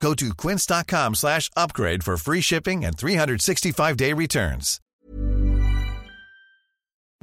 [0.00, 4.80] Go to quince.com slash upgrade for free shipping and 365-day returns.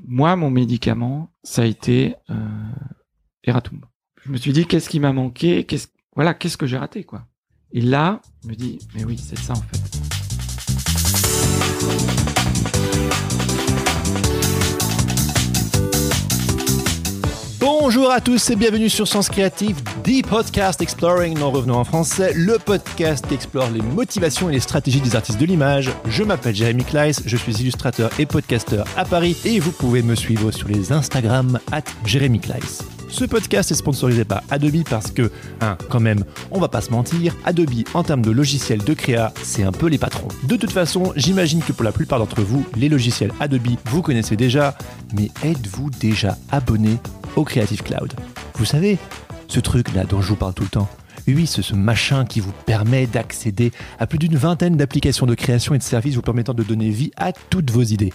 [0.06, 2.36] Moi, mon médicament, ça a été euh,
[3.46, 3.82] Eratum.
[4.26, 5.66] Je me suis dit, qu'est-ce qui m'a manqué?
[5.66, 7.26] Qu'est-ce, Voilà, qu'est-ce que j'ai raté, quoi?
[7.72, 9.80] Et là, je me dis, mais oui, c'est ça, en fait.
[17.86, 22.32] Bonjour à tous et bienvenue sur Sens Créatif, The Podcast Exploring, non revenons en français,
[22.34, 25.92] le podcast qui explore les motivations et les stratégies des artistes de l'image.
[26.08, 30.16] Je m'appelle Jérémy Kleiss, je suis illustrateur et podcasteur à Paris et vous pouvez me
[30.16, 32.84] suivre sur les Instagram at Jérémy Kleiss.
[33.10, 36.90] Ce podcast est sponsorisé par Adobe parce que, hein, quand même, on va pas se
[36.90, 40.30] mentir, Adobe en termes de logiciels de créa, c'est un peu les patrons.
[40.46, 44.38] De toute façon, j'imagine que pour la plupart d'entre vous, les logiciels Adobe, vous connaissez
[44.38, 44.78] déjà,
[45.14, 46.98] mais êtes-vous déjà abonné
[47.36, 48.14] au Creative Cloud
[48.56, 48.98] Vous savez,
[49.48, 50.90] ce truc là dont je vous parle tout le temps.
[51.28, 55.78] Oui, ce machin qui vous permet d'accéder à plus d'une vingtaine d'applications de création et
[55.78, 58.12] de services vous permettant de donner vie à toutes vos idées.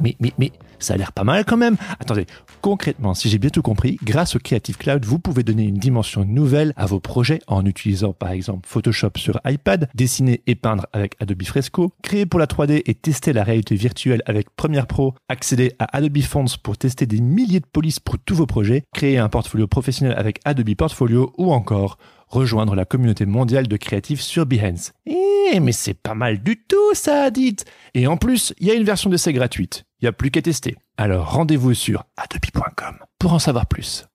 [0.00, 1.76] Mais, mais, mais, ça a l'air pas mal quand même.
[1.98, 2.26] Attendez,
[2.60, 6.24] concrètement, si j'ai bien tout compris, grâce au Creative Cloud, vous pouvez donner une dimension
[6.24, 11.14] nouvelle à vos projets en utilisant par exemple Photoshop sur iPad, dessiner et peindre avec
[11.20, 15.72] Adobe Fresco, créer pour la 3D et tester la réalité virtuelle avec Premiere Pro, accéder
[15.78, 19.28] à Adobe Fonts pour tester des milliers de polices pour tous vos projets, créer un
[19.28, 21.98] portfolio professionnel avec Adobe Portfolio ou encore
[22.30, 24.92] rejoindre la communauté mondiale de créatifs sur Behance.
[25.06, 28.74] Eh, mais c'est pas mal du tout ça, dites Et en plus, il y a
[28.74, 29.84] une version d'essai gratuite.
[30.00, 30.76] Il n'y a plus qu'à tester.
[30.96, 34.06] Alors rendez-vous sur adobe.com pour en savoir plus.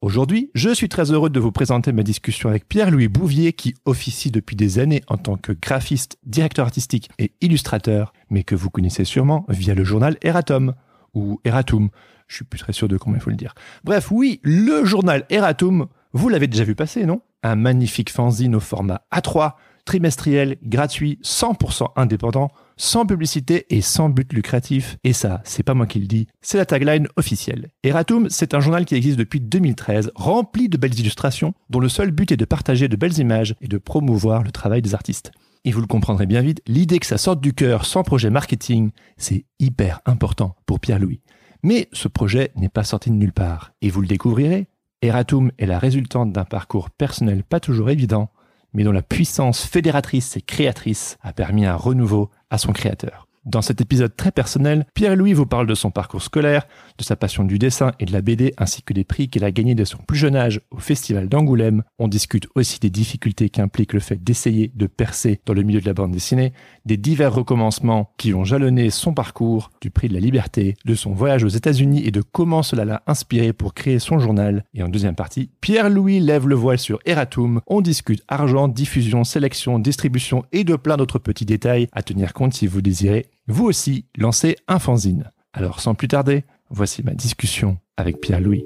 [0.00, 4.30] Aujourd'hui, je suis très heureux de vous présenter ma discussion avec Pierre-Louis Bouvier qui officie
[4.30, 9.04] depuis des années en tant que graphiste, directeur artistique et illustrateur, mais que vous connaissez
[9.04, 10.74] sûrement via le journal Eratom
[11.12, 11.90] ou Eratum.
[12.26, 13.54] Je suis plus très sûr de comment il faut le dire.
[13.84, 17.20] Bref, oui, le journal Eratum, vous l'avez déjà vu passer, non?
[17.42, 19.52] Un magnifique fanzine au format A3,
[19.84, 24.96] trimestriel, gratuit, 100% indépendant, sans publicité et sans but lucratif.
[25.04, 27.70] Et ça, c'est pas moi qui le dis, c'est la tagline officielle.
[27.82, 32.10] Eratum, c'est un journal qui existe depuis 2013, rempli de belles illustrations, dont le seul
[32.10, 35.32] but est de partager de belles images et de promouvoir le travail des artistes.
[35.64, 38.90] Et vous le comprendrez bien vite, l'idée que ça sorte du cœur sans projet marketing,
[39.16, 41.20] c'est hyper important pour Pierre-Louis.
[41.62, 44.66] Mais ce projet n'est pas sorti de nulle part, et vous le découvrirez.
[45.00, 48.30] Eratum est la résultante d'un parcours personnel pas toujours évident,
[48.72, 53.28] mais dont la puissance fédératrice et créatrice a permis un renouveau à son créateur.
[53.44, 56.64] Dans cet épisode très personnel, Pierre-Louis vous parle de son parcours scolaire,
[56.96, 59.50] de sa passion du dessin et de la BD, ainsi que des prix qu'il a
[59.50, 61.82] gagnés de son plus jeune âge au Festival d'Angoulême.
[61.98, 65.86] On discute aussi des difficultés qu'implique le fait d'essayer de percer dans le milieu de
[65.86, 66.52] la bande dessinée,
[66.86, 71.10] des divers recommencements qui ont jalonné son parcours, du prix de la liberté, de son
[71.10, 74.62] voyage aux États-Unis et de comment cela l'a inspiré pour créer son journal.
[74.72, 77.60] Et en deuxième partie, Pierre-Louis lève le voile sur Eratum.
[77.66, 82.54] On discute argent, diffusion, sélection, distribution et de plein d'autres petits détails à tenir compte
[82.54, 85.30] si vous désirez vous aussi lancez un fanzine.
[85.52, 88.64] Alors sans plus tarder, voici ma discussion avec Pierre-Louis.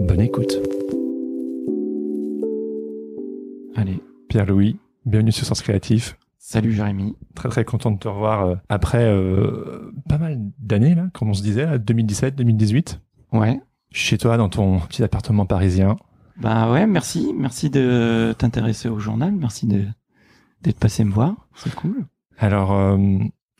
[0.00, 0.58] Bonne écoute.
[3.74, 6.18] Allez, Pierre-Louis, bienvenue sur Sens Créatif.
[6.38, 7.16] Salut Jérémy.
[7.34, 11.34] Très très content de te revoir euh, après euh, pas mal d'années là, comme on
[11.34, 13.00] se disait, 2017, 2018.
[13.32, 13.60] Ouais.
[13.90, 15.96] Chez toi dans ton petit appartement parisien.
[16.36, 19.84] Bah ouais, merci, merci de t'intéresser au journal, merci de
[20.62, 22.06] d'être passé me voir, c'est cool.
[22.38, 22.96] Alors, euh,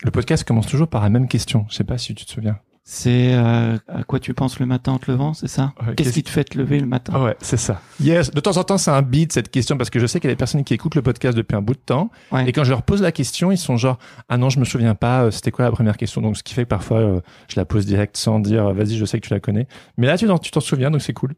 [0.03, 1.67] le podcast commence toujours par la même question.
[1.69, 2.59] Je sais pas si tu te souviens.
[2.85, 6.13] C'est euh, à quoi tu penses le matin en te levant, c'est ça Ouais, Qu'est-ce
[6.15, 7.81] qui te fait te lever le matin Ouais, c'est ça.
[8.01, 8.33] Yes.
[8.33, 10.33] De temps en temps, c'est un beat cette question parce que je sais qu'il y
[10.33, 12.49] a des personnes qui écoutent le podcast depuis un bout de temps Ouais.
[12.49, 13.99] et quand je leur pose la question, ils sont genre
[14.29, 15.23] ah non, je me souviens pas.
[15.27, 16.21] euh, C'était quoi la première question?
[16.23, 19.05] Donc ce qui fait que parfois euh, je la pose direct sans dire vas-y, je
[19.05, 19.69] sais que tu la connais.
[19.97, 21.34] Mais là, tu t'en, tu t'en souviens, donc c'est cool.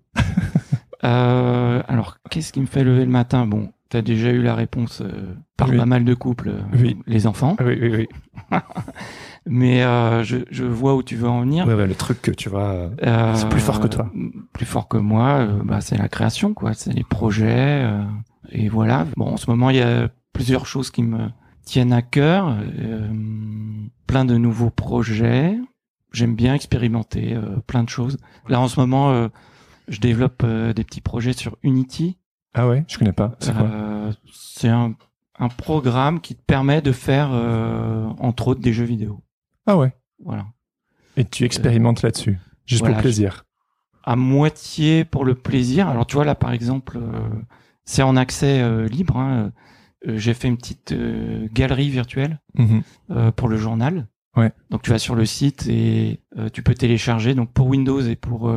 [1.05, 3.47] Euh, alors, qu'est-ce qui me fait lever le matin?
[3.47, 5.77] Bon, t'as déjà eu la réponse euh, par Oui.
[5.77, 6.97] pas mal de couples, euh, Oui.
[7.07, 7.57] les enfants.
[7.65, 8.09] Oui, oui, oui.
[9.47, 11.65] Mais euh, je, je vois où tu veux en venir.
[11.65, 12.91] Ouais, ouais, le truc que tu vois.
[13.37, 14.11] C'est plus fort que toi.
[14.53, 16.75] Plus fort que moi, bah, c'est la création, quoi.
[16.75, 17.89] C'est les projets.
[18.51, 19.07] et voilà.
[19.17, 21.29] Bon, en ce moment, il y a plusieurs choses qui me
[21.65, 22.57] tiennent à cœur.
[24.09, 25.57] plein de nouveaux projets.
[26.13, 27.37] J'aime bien expérimenter
[27.69, 28.17] plein de choses.
[28.49, 29.29] Là, en ce moment,
[29.87, 32.17] je développe des petits projets sur Unity.
[32.55, 33.35] Ah ouais, je connais pas.
[33.41, 34.95] C'est quoi Euh, c'est un,
[35.39, 39.23] un programme qui te permet de faire, euh, entre autres, des jeux vidéo.
[39.67, 39.93] Ah ouais.
[40.25, 40.47] Voilà.
[41.17, 43.45] Et tu expérimentes là-dessus, juste voilà, pour plaisir.
[44.05, 45.89] À moitié pour le plaisir.
[45.89, 47.29] Alors tu vois là par exemple, euh,
[47.85, 49.17] c'est en accès libre.
[49.17, 49.53] Hein.
[50.07, 52.83] J'ai fait une petite euh, galerie virtuelle Mhm.
[53.11, 54.07] euh, pour le journal.
[54.37, 54.53] Ouais.
[54.71, 57.35] Donc tu vas sur le site et euh, tu peux télécharger.
[57.35, 58.53] Donc pour Windows et pour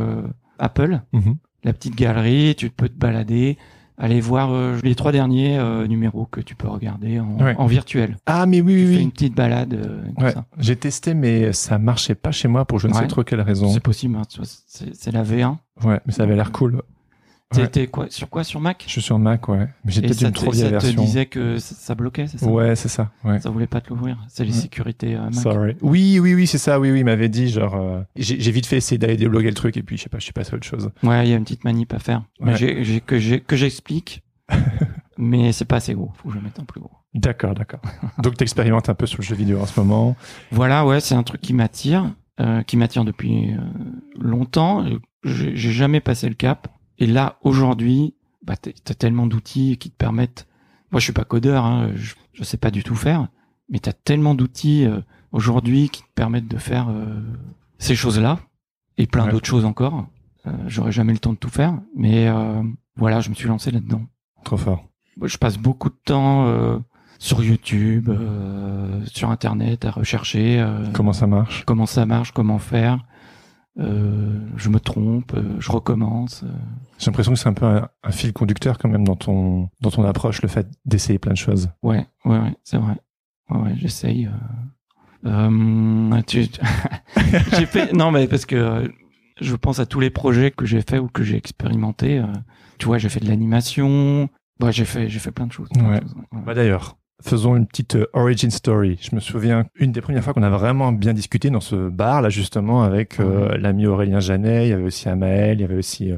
[0.60, 1.38] Apple, Mhm.
[1.64, 3.58] la petite galerie, tu peux te balader,
[3.98, 7.56] aller voir euh, les trois derniers euh, numéros que tu peux regarder en, Ouais.
[7.58, 8.18] en virtuel.
[8.26, 9.04] Ah, mais oui, Tu oui, fais oui.
[9.04, 9.74] une petite balade.
[9.74, 10.46] euh, comme Ouais, ça.
[10.60, 13.70] j'ai testé, mais ça marchait pas chez moi pour je ne sais trop quelle raison.
[13.70, 14.16] C'est possible.
[14.18, 14.22] hein,
[14.94, 15.58] c'est la V1.
[15.84, 16.82] Ouais, mais ça avait l'air cool.
[17.54, 17.88] T'es- Ouais.
[17.88, 18.84] quoi sur quoi sur Mac?
[18.86, 19.70] Je suis sur Mac, ouais.
[19.86, 21.02] Mais j'ai peut-être une trop vieille ça te version.
[21.02, 22.46] disait que ça, ça bloquait, c'est ça?
[22.48, 23.10] Ouais, c'est ça.
[23.24, 23.40] Ouais.
[23.40, 24.18] Ça voulait pas te l'ouvrir.
[24.28, 24.62] C'est les Ouais.
[24.62, 25.34] sécurités euh, Mac.
[25.34, 25.76] Sorry.
[25.82, 26.78] Oui, oui, oui, c'est ça.
[26.78, 27.76] Oui, oui, il m'avait dit genre.
[27.76, 30.24] euh, J'ai vite fait essayer d'aller débloquer le truc et puis je sais pas, je
[30.26, 30.92] suis passé à autre chose.
[31.04, 32.24] Ouais, il y a une petite manip à faire.
[32.42, 32.54] Mais
[33.06, 33.18] que
[33.56, 34.24] j'explique.
[35.18, 36.12] mais c'est pas assez gros.
[36.16, 36.92] Faut que je mette un plus gros.
[37.14, 37.82] D'accord, d'accord.
[38.22, 40.16] Donc t'expérimentes un peu sur le jeu vidéo en ce moment.
[40.52, 43.52] Voilà, ouais, c'est un truc qui m'attire, euh, qui m'attire depuis
[44.20, 44.86] longtemps.
[45.24, 46.68] J'ai jamais passé le cap.
[47.00, 48.14] Et là, aujourd'hui,
[48.46, 50.48] bah, t'as tellement d'outils qui te permettent.
[50.92, 53.28] Moi, je suis pas codeur, hein, je, je sais pas du tout faire,
[53.70, 55.02] mais t'as tellement d'outils euh,
[55.32, 57.22] aujourd'hui qui te permettent de faire euh,
[57.78, 58.40] ces choses-là
[58.98, 59.32] et plein Ouais.
[59.32, 60.08] d'autres choses encore.
[60.48, 62.64] Euh, J'aurais jamais le temps de tout faire, mais euh,
[62.96, 64.04] voilà, je me suis lancé là-dedans.
[64.46, 64.86] Trop fort.
[65.22, 66.78] Je passe beaucoup de temps euh,
[67.20, 70.66] sur YouTube, euh, sur Internet, à rechercher.
[70.94, 71.64] Comment ça marche?
[71.66, 73.04] comment ça marche, comment faire.
[73.80, 76.42] Euh, je me trompe, euh, je recommence.
[76.44, 76.48] euh.
[76.98, 79.92] J'ai l'impression que c'est un peu un, un fil conducteur quand même dans ton dans
[79.92, 81.70] ton approche, le fait d'essayer plein de choses.
[81.84, 82.96] Ouais, ouais, ouais, c'est vrai.
[83.50, 84.28] Ouais, ouais, j'essaye.
[85.26, 86.22] Euh...
[86.26, 86.44] Tu-
[87.58, 88.92] j'ai fait non mais parce que
[89.42, 92.24] je pense à tous les projets que j'ai fait ou que j'ai expérimenté.
[92.78, 94.30] tu vois, j'ai fait de l'animation.
[94.62, 95.56] Ouais, j'ai fait j'ai fait plein de Ouais.
[95.58, 96.42] choses, ouais.
[96.46, 99.00] Bah d'ailleurs, faisons une petite euh, origin story.
[99.02, 102.22] Je me souviens une des premières fois qu'on a vraiment bien discuté dans ce bar
[102.22, 105.78] là justement avec euh, l'ami Aurélien Janet, il y avait aussi Amael, il y avait
[105.78, 106.18] aussi euh,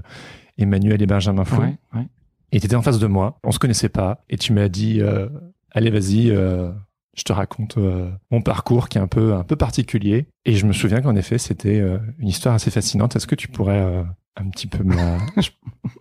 [0.58, 1.62] Emmanuel et Benjamin Fou.
[1.62, 2.08] Ouais, ouais.
[2.52, 5.02] Et tu étais en face de moi, on se connaissait pas et tu m'as dit
[5.02, 5.30] euh,
[5.72, 6.72] allez vas-y euh,
[7.16, 10.66] je te raconte euh, mon parcours qui est un peu un peu particulier et je
[10.66, 13.16] me souviens qu'en effet c'était euh, une histoire assez fascinante.
[13.16, 14.04] Est-ce que tu pourrais euh,
[14.36, 15.18] un petit peu me la...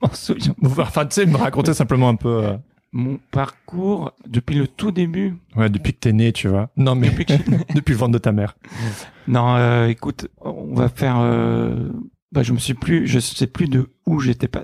[0.03, 0.55] M'en souviens.
[0.79, 2.57] enfin tu sais me raconter simplement un peu euh,
[2.93, 5.37] Mon parcours depuis le tout début.
[5.57, 6.71] ouais depuis que t'es né, tu vois.
[6.77, 7.43] Non mais Depuis que je-
[7.75, 8.57] depuis le ventre de ta mère.
[9.27, 11.17] Non, euh, écoute, on va faire.
[11.21, 11.91] Euh,
[12.33, 14.63] bah, je me suis plus, je sais plus de où j'étais pas,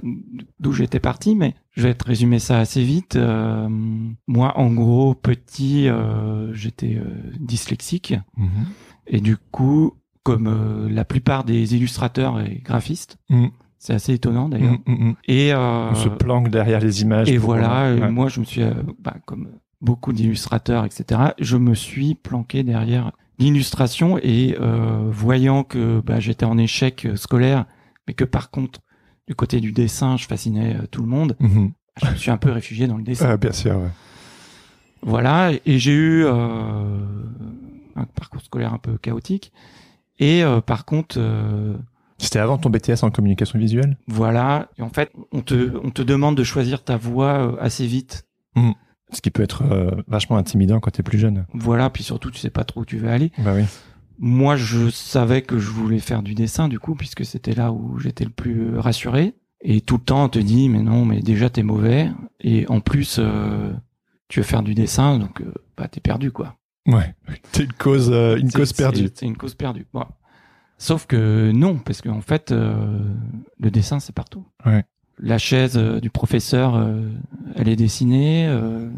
[0.61, 3.17] d'où j'étais parti, mais je vais te résumer ça assez vite.
[3.17, 3.69] Euh,
[4.27, 7.05] moi, en gros, petit, euh, j'étais euh,
[7.41, 8.15] dyslexique
[9.07, 13.51] et du coup, comme la plupart des illustrateurs et graphistes, Mhm.
[13.87, 14.79] C'est assez étonnant d'ailleurs.
[14.87, 15.15] Mm, mm, mm.
[15.29, 17.29] Et euh, On se planque derrière les images.
[17.29, 18.11] et voilà, Ouais.
[18.11, 19.49] moi je me suis, euh, bah, comme
[19.83, 26.47] beaucoup d'illustrateurs, etc., je me suis planqué derrière l'illustration et euh, voyant que bah, j'étais
[26.47, 27.67] en échec euh, scolaire,
[28.09, 28.81] mais que par contre,
[29.29, 31.73] du côté du dessin, je fascinais tout le monde, Mhm.
[32.03, 33.29] je me suis un peu réfugié dans le dessin.
[33.29, 33.91] Ah, bien sûr, ouais.
[35.03, 36.33] Voilà, et j'ai eu euh,
[37.97, 39.53] un parcours scolaire un peu chaotique.
[40.19, 41.75] Et euh, par contre, euh,
[42.25, 43.97] C'était avant ton BTS en communication visuelle?
[44.07, 47.87] Voilà, et en fait, on te, on te demande de choisir ta voie euh, assez
[47.87, 48.27] vite.
[49.13, 51.47] Ce qui peut être euh, vachement intimidant quand t'es plus jeune.
[51.53, 53.31] Voilà, puis surtout, tu sais pas trop où tu veux aller.
[53.39, 53.65] Bah oui.
[54.19, 57.99] Moi, je savais que je voulais faire du dessin, du coup, puisque c'était là où
[57.99, 59.35] j'étais le plus rassuré.
[59.61, 62.11] Et tout le temps, on te dit, mais non, mais déjà, t'es mauvais.
[62.41, 63.73] Et en plus, euh,
[64.29, 66.57] tu veux faire du dessin, donc euh, bah, t'es perdu, quoi.
[66.87, 67.15] Ouais.
[67.53, 69.05] C'est une cause, euh, une cause perdue.
[69.05, 69.87] C'est c'est une cause perdue.
[69.93, 70.05] Bon.
[70.79, 72.99] Sauf que non, parce qu'en fait, euh,
[73.61, 74.45] le dessin, c'est partout.
[74.67, 74.85] Ouais.
[75.19, 77.09] La chaise euh, du professeur, euh,
[77.55, 78.47] elle est dessinée.
[78.49, 78.91] euh,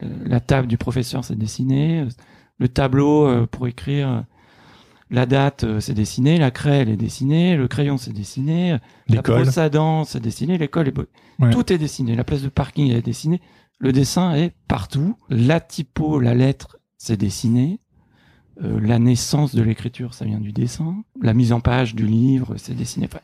[0.00, 2.06] la table du professeur, c'est dessiné.
[2.58, 4.24] Le tableau euh, pour écrire
[5.10, 6.36] la date, c'est dessiné.
[6.36, 7.56] La craie, elle est dessinée.
[7.56, 8.76] Le crayon, c'est dessiné.
[9.08, 10.58] La brosse à dents, c'est dessiné.
[10.58, 10.94] L'école est
[11.38, 11.50] Ouais.
[11.50, 12.14] Tout est dessiné.
[12.16, 13.40] La place de parking elle est dessinée.
[13.78, 15.16] Le dessin est partout.
[15.28, 17.80] La typo, la lettre, c'est dessiné.
[18.62, 21.04] Euh, la naissance de l'écriture, ça vient du dessin.
[21.20, 23.06] La mise en page du livre, c'est dessiné.
[23.06, 23.20] Enfin,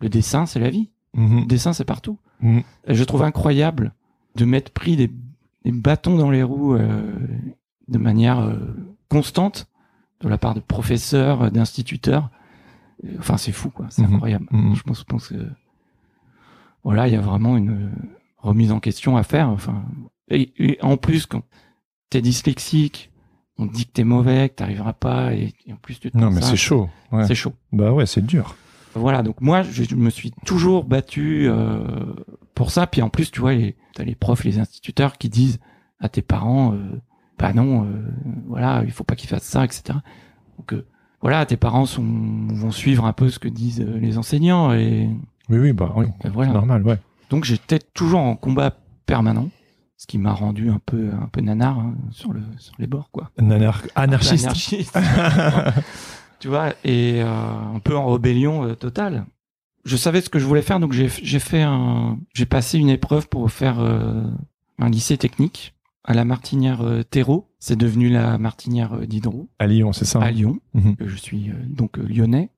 [0.00, 0.90] le dessin, c'est la vie.
[1.14, 1.46] Le Mhm.
[1.46, 2.18] dessin, c'est partout.
[2.40, 2.62] Mhm.
[2.86, 3.94] Et je trouve incroyable
[4.34, 5.10] de m'être pris des,
[5.64, 7.14] des bâtons dans les roues euh,
[7.88, 8.58] de manière euh,
[9.08, 9.66] constante
[10.20, 12.30] de la part de professeurs, d'instituteurs.
[13.18, 13.86] Enfin, c'est fou, quoi.
[13.88, 14.14] C'est Mhm.
[14.14, 14.46] incroyable.
[14.74, 15.34] Je pense, que
[16.84, 17.92] voilà, il y a vraiment une
[18.38, 19.48] remise en question à faire.
[19.48, 19.84] Enfin,
[20.28, 21.42] et, et en plus, quand
[22.10, 23.10] t'es dyslexique,
[23.58, 26.16] on te dit que t'es mauvais, que t'arriveras pas, et, et en plus tu te
[26.18, 26.88] Non, mais c'est chaud.
[27.12, 27.26] Ouais.
[27.26, 27.54] C'est chaud.
[27.72, 28.54] Bah ouais, c'est dur.
[28.94, 31.80] Voilà, donc moi, je, me suis toujours battu euh,
[32.54, 32.86] pour ça.
[32.86, 35.58] Puis en plus, tu vois, les- t'as les profs, les instituteurs qui disent
[36.00, 36.78] à tes parents, euh,
[37.38, 38.08] bah non, euh,
[38.46, 39.98] voilà, il faut pas qu'ils fassent ça, etc.
[40.58, 40.86] Donc euh,
[41.20, 42.02] voilà, tes parents sont,
[42.48, 45.10] vont suivre un peu ce que disent les enseignants et,
[45.50, 46.06] Oui, oui, bah oui.
[46.24, 46.52] et voilà.
[46.52, 46.98] Normal, ouais.
[47.28, 49.50] Donc j'étais toujours en combat permanent,
[49.96, 53.10] ce qui m'a rendu un peu un peu nanar hein, sur le sur les bords
[53.10, 53.30] quoi.
[53.38, 54.44] Anar- anarchiste.
[54.44, 54.98] Anarchiste.
[56.38, 59.26] tu vois, et euh, un peu en rébellion euh, totale.
[59.84, 62.88] Je savais ce que je voulais faire, donc j'ai j'ai fait un, j'ai passé une
[62.88, 64.24] épreuve pour faire euh,
[64.78, 65.74] un lycée technique
[66.04, 67.48] à la Martinière euh, Terreau.
[67.58, 70.58] C'est devenu la Martinière euh, Diderot À Lyon, c'est ça à Lyon.
[70.74, 70.96] Mhm.
[71.00, 72.50] Je suis euh, donc lyonnais.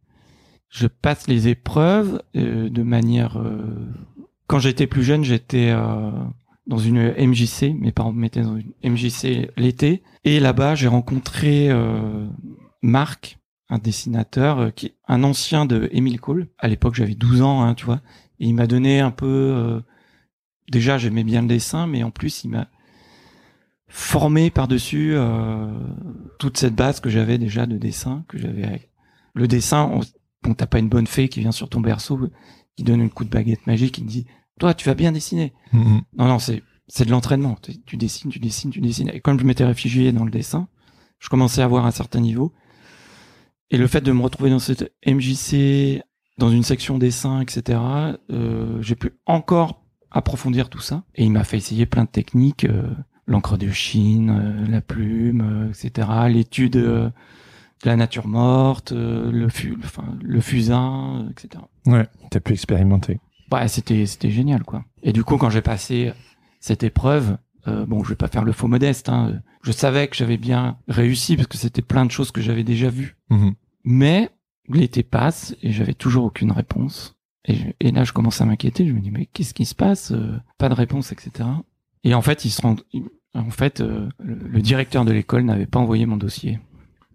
[0.71, 3.39] Je passe les épreuves euh, de manière.
[3.39, 3.87] euh,
[4.49, 6.11] Quand j'étais plus jeune, j'étais euh,
[6.69, 7.75] dans une MJC.
[7.79, 10.03] Mes parents me mettaient dans une MJC l'été.
[10.25, 12.27] Et là-bas, j'ai rencontré euh,
[12.83, 13.39] Marc,
[13.71, 16.49] un dessinateur, euh, qui un ancien de Émile Cole.
[16.59, 18.01] À l'époque, j'avais 12 ans, hein, tu vois.
[18.39, 19.27] Et il m'a donné un peu.
[19.27, 19.81] euh,
[20.71, 22.69] déjà, j'aimais bien le dessin, mais en plus, il m'a
[23.89, 25.73] formé par-dessus euh,
[26.39, 28.91] toute cette base que j'avais déjà de dessin, que j'avais
[29.35, 30.01] le dessin, on,
[30.43, 32.21] bon, t'as pas une bonne fée qui vient sur ton berceau,
[32.77, 34.27] qui donne un coup de baguette magique, qui dit,
[34.59, 35.53] toi, tu vas bien dessiner.
[35.73, 36.03] Mhm.
[36.17, 37.57] Non, non, c'est, c'est de l'entraînement.
[37.63, 39.11] Tu, tu dessines, tu dessines, tu dessines.
[39.13, 40.69] Et comme je m'étais réfugié dans le dessin,
[41.19, 42.53] je commençais à avoir un certain niveau.
[43.71, 46.03] Et le fait de me retrouver dans cette MJC,
[46.39, 47.79] dans une section dessin, etc.,
[48.31, 51.05] euh, j'ai pu encore approfondir tout ça.
[51.15, 52.89] Et il m'a fait essayer plein de techniques, euh,
[53.27, 57.13] l'encre de Chine, euh, la plume, etc., l'étude de
[57.85, 61.63] la nature morte, le, fu- enfin, le fusain, etc.
[61.87, 63.21] Ouais, t'as pu expérimenter.
[63.53, 64.85] Ouais, c'était c'était génial quoi.
[65.03, 66.13] Et du coup, quand j'ai passé
[66.61, 67.37] cette épreuve,
[67.67, 69.09] euh, bon, je vais pas faire le faux modeste.
[69.09, 72.41] Hein, euh, je savais que j'avais bien réussi parce que c'était plein de choses que
[72.41, 73.17] j'avais déjà vues.
[73.31, 73.55] Mhm.
[73.85, 74.31] Mais
[74.69, 77.17] l'été passe et j'avais toujours aucune réponse.
[77.47, 78.87] Et, je- et là, je commence à m'inquiéter.
[78.87, 81.49] Je me dis mais qu'est-ce qui se passe Euh, Pas de réponse, etc.
[82.05, 82.83] Et en fait, ils se rendent.
[83.35, 86.59] En fait, euh, le, le directeur de l'école n'avait pas envoyé mon dossier.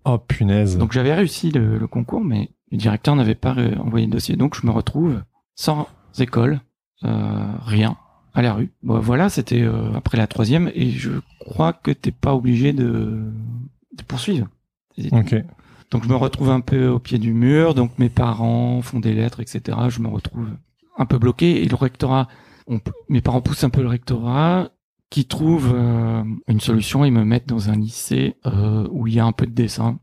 [0.05, 0.77] Oh punaise.
[0.77, 4.35] Donc j'avais réussi le, le concours, mais le directeur n'avait pas envoyé le dossier.
[4.35, 5.21] Donc je me retrouve
[5.55, 5.87] sans
[6.21, 6.61] école,
[7.03, 7.97] euh, rien,
[8.33, 8.71] à la rue.
[8.83, 13.31] Bon, voilà, c'était euh, après la troisième, et je crois que t'es pas obligé de,
[13.95, 14.47] de poursuivre.
[15.11, 15.35] ok.
[15.93, 17.75] Donc je me retrouve un peu au pied du mur.
[17.75, 19.77] Donc mes parents font des lettres, etc.
[19.89, 20.49] Je me retrouve
[20.97, 21.61] un peu bloqué.
[21.61, 22.27] Et le rectorat,
[22.65, 22.79] on
[23.09, 24.71] mes parents poussent un peu le rectorat,
[25.11, 27.05] qui trouve euh, une solution.
[27.05, 29.99] Ils me mettent dans un lycée euh, où il y a un peu de dessin,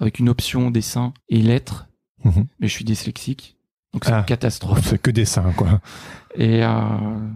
[0.00, 1.86] avec une option dessin et lettres.
[2.24, 2.46] Mhm.
[2.58, 3.56] Mais je suis dyslexique,
[3.92, 4.18] donc c'est Ah.
[4.20, 4.80] une catastrophe.
[4.86, 5.80] C'est que dessin, quoi.
[6.36, 7.28] Et, euh,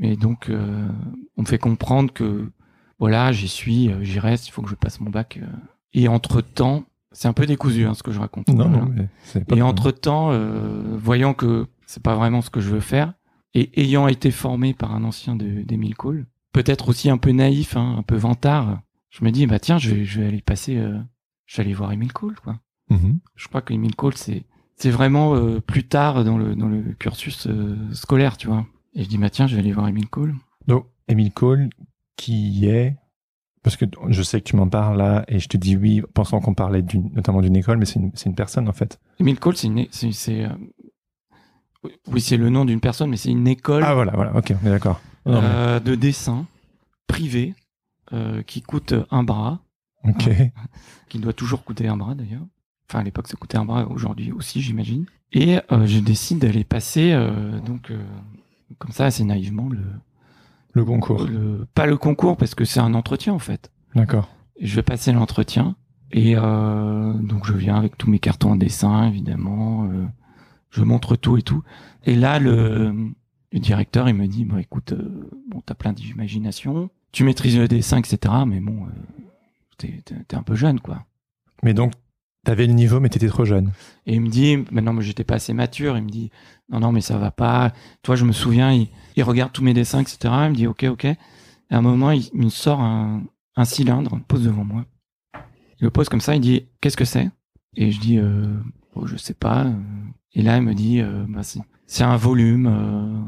[0.00, 0.88] et donc, euh,
[1.36, 2.50] on me fait comprendre que,
[2.98, 5.40] voilà, j'y suis, euh, j'y reste, il faut que je passe mon bac.
[5.94, 8.48] Et entre-temps, c'est un peu décousu hein, ce que je raconte.
[8.48, 8.70] Non, Voilà.
[8.84, 12.70] non, mais c'est pas Et entre-temps, euh, voyant que c'est pas vraiment ce que je
[12.70, 13.14] veux faire,
[13.54, 17.76] et ayant été formé par un ancien de- d'Emile Cole, peut-être aussi un peu naïf,
[17.76, 20.74] hein, un peu vantard, je me dis, bah tiens, je vais, je vais aller passer,
[21.46, 22.58] je vais aller voir Emile Cole, quoi.
[22.90, 23.18] Mhm.
[23.36, 24.44] Je crois que Emile Cole, c'est
[24.76, 28.66] c'est vraiment euh, plus tard dans le dans le cursus euh, scolaire, tu vois.
[28.94, 30.34] Et je dis bah tiens, je vais aller voir Emile Cole.
[30.66, 31.70] Donc, Emile Cole,
[32.16, 32.96] qui est...
[33.62, 36.40] Parce que je sais que tu m'en parles là, et je te dis oui, pensant
[36.40, 38.98] qu'on parlait d'une, notamment d'une école, mais c'est une, une personne, en fait.
[39.20, 39.78] Emile Cole, c'est une
[40.28, 40.48] euh,
[42.08, 44.66] oui, c'est le nom d'une personne, mais c'est une école Ah, voilà, voilà, ok, on
[44.66, 45.00] est d'accord.
[45.26, 46.46] Mais- de dessin
[47.06, 47.54] privée
[48.12, 49.60] euh, qui coûte un bras,
[50.04, 50.28] ok.
[51.08, 52.46] qui doit toujours coûter un bras d'ailleurs.
[52.92, 55.06] Enfin à l'époque ça coûtait un bras, aujourd'hui aussi j'imagine.
[55.32, 58.04] Et euh, je décide d'aller passer euh, donc euh,
[58.76, 59.80] comme ça assez naïvement le,
[60.74, 61.24] Le concours.
[61.24, 63.72] le pas le concours parce que c'est un entretien en fait.
[63.94, 64.28] D'accord.
[64.60, 65.74] Je vais passer l'entretien
[66.10, 69.88] et donc je viens avec tous mes cartons en dessin évidemment.
[70.68, 71.62] je montre tout et tout.
[72.04, 72.94] Et là le,
[73.52, 74.92] le directeur il me dit bon écoute
[75.50, 78.34] bon t'as plein d'imagination, tu maîtrises le dessin etc.
[78.46, 78.86] Mais bon
[79.78, 81.06] t'es un peu jeune quoi.
[81.62, 81.92] Mais donc,
[82.44, 83.70] t'avais le niveau, mais t'étais trop jeune.
[84.06, 85.96] Et il me dit, maintenant, moi, j'étais pas assez mature.
[85.96, 86.30] Il me dit,
[86.70, 87.72] non, non, mais ça va pas.
[88.02, 90.18] Toi, je me souviens, il, il regarde tous mes dessins, etc.
[90.44, 91.04] Il me dit, ok, ok.
[91.04, 91.16] Et
[91.70, 93.22] à un moment, il, il me sort un,
[93.56, 94.84] un cylindre, pose devant moi.
[95.80, 97.30] Il le pose comme ça, il dit, qu'est-ce que c'est?
[97.74, 98.54] Et je dis, euh,
[98.94, 99.66] oh, je sais pas.
[100.34, 101.42] Et là, il me dit, euh, bah,
[101.86, 103.20] c'est, un volume, euh,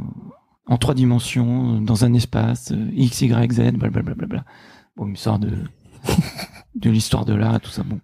[0.67, 4.45] en trois dimensions, dans un espace, X, Y, Z, blablabla.
[4.97, 5.51] Bon, il me sort de,
[6.75, 7.83] de l'histoire de l'art, tout ça.
[7.83, 8.01] Bon.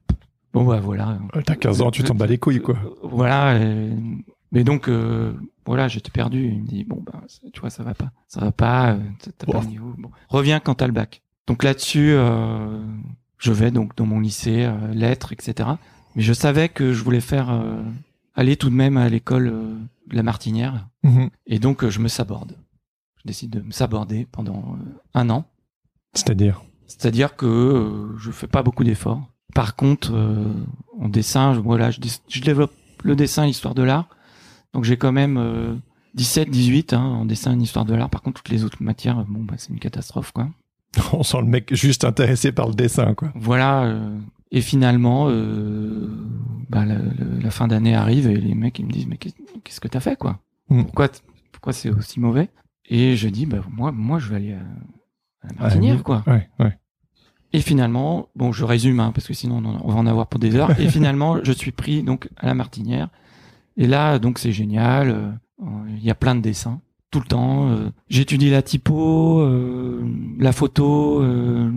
[0.52, 1.19] Bon, bah, voilà.
[1.45, 2.76] T'as 15 ans, tu t'en bats les couilles, quoi.
[2.76, 3.54] Euh, Voilà.
[3.54, 3.95] euh,
[4.52, 5.33] mais donc, euh,
[5.64, 6.49] voilà, j'étais perdu.
[6.49, 8.11] Il me dit, bon, ça- tu vois, ça va pas.
[8.26, 8.97] Ça va pas,
[9.38, 9.95] t'as pas le niveau.
[9.97, 10.11] Bon.
[10.28, 11.23] Reviens quand t'as le bac.
[11.47, 12.83] Donc là-dessus, euh,
[13.38, 15.69] je vais donc dans mon lycée, euh, lettres, etc.
[16.16, 17.50] Mais je savais que je voulais faire,
[18.35, 19.45] aller tout de même à l'école
[20.09, 20.88] de la Martinière.
[21.04, 21.30] Mhm.
[21.47, 22.57] Et donc, je me saborde.
[23.23, 24.76] Je décide de me saborder pendant
[25.14, 25.45] un an.
[26.14, 26.62] C'est-à-dire?
[26.88, 29.23] C'est-à-dire que je fais pas beaucoup d'efforts.
[29.54, 30.45] Par contre, euh,
[31.00, 34.09] en dessin, je, voilà, je, dé- je développe le dessin, l'histoire de l'art.
[34.75, 35.75] Donc j'ai quand même euh,
[36.14, 38.11] 17, 18 hein, en dessin, et histoire de l'art.
[38.11, 40.49] Par contre, toutes les autres matières, euh, bon, bah, c'est une catastrophe, quoi.
[41.12, 43.30] On sent le mec juste intéressé par le dessin, quoi.
[43.35, 43.85] Voilà.
[43.85, 44.19] euh,
[44.52, 46.09] et finalement, euh,
[46.69, 49.87] bah, la, fin d'année arrive et les mecs ils me disent mais qu'est- qu'est-ce que
[49.88, 50.40] t'as fait, quoi?
[50.69, 50.83] Mm.
[50.85, 51.09] Pourquoi,
[51.52, 52.49] pourquoi c'est aussi mauvais?
[52.88, 56.02] Et je dis bah moi, moi, je vais aller à, à la Ah, Martinière, oui.
[56.02, 56.25] quoi.
[56.26, 56.76] Ouais, ouais.
[57.52, 60.54] Et finalement, bon, je résume, hein, parce que sinon on, va en avoir pour des
[60.57, 60.78] heures.
[60.80, 63.09] Et finalement, je suis pris donc à la Martinière.
[63.76, 65.11] Et là, donc c'est génial.
[65.11, 65.30] euh,
[65.97, 66.80] Il y a plein de dessins
[67.11, 67.69] tout le temps.
[67.71, 70.00] euh, J'étudie la typo, euh,
[70.38, 71.71] la photo, euh,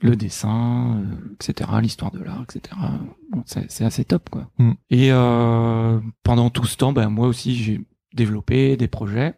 [0.00, 2.74] le dessin, euh, etc., l'histoire de l'art, etc.
[3.30, 4.50] Bon, c'est c'est assez top, quoi.
[4.58, 4.72] Mm.
[4.90, 7.80] Et euh, pendant tout ce temps, ben moi aussi, j'ai
[8.14, 9.34] développé des projets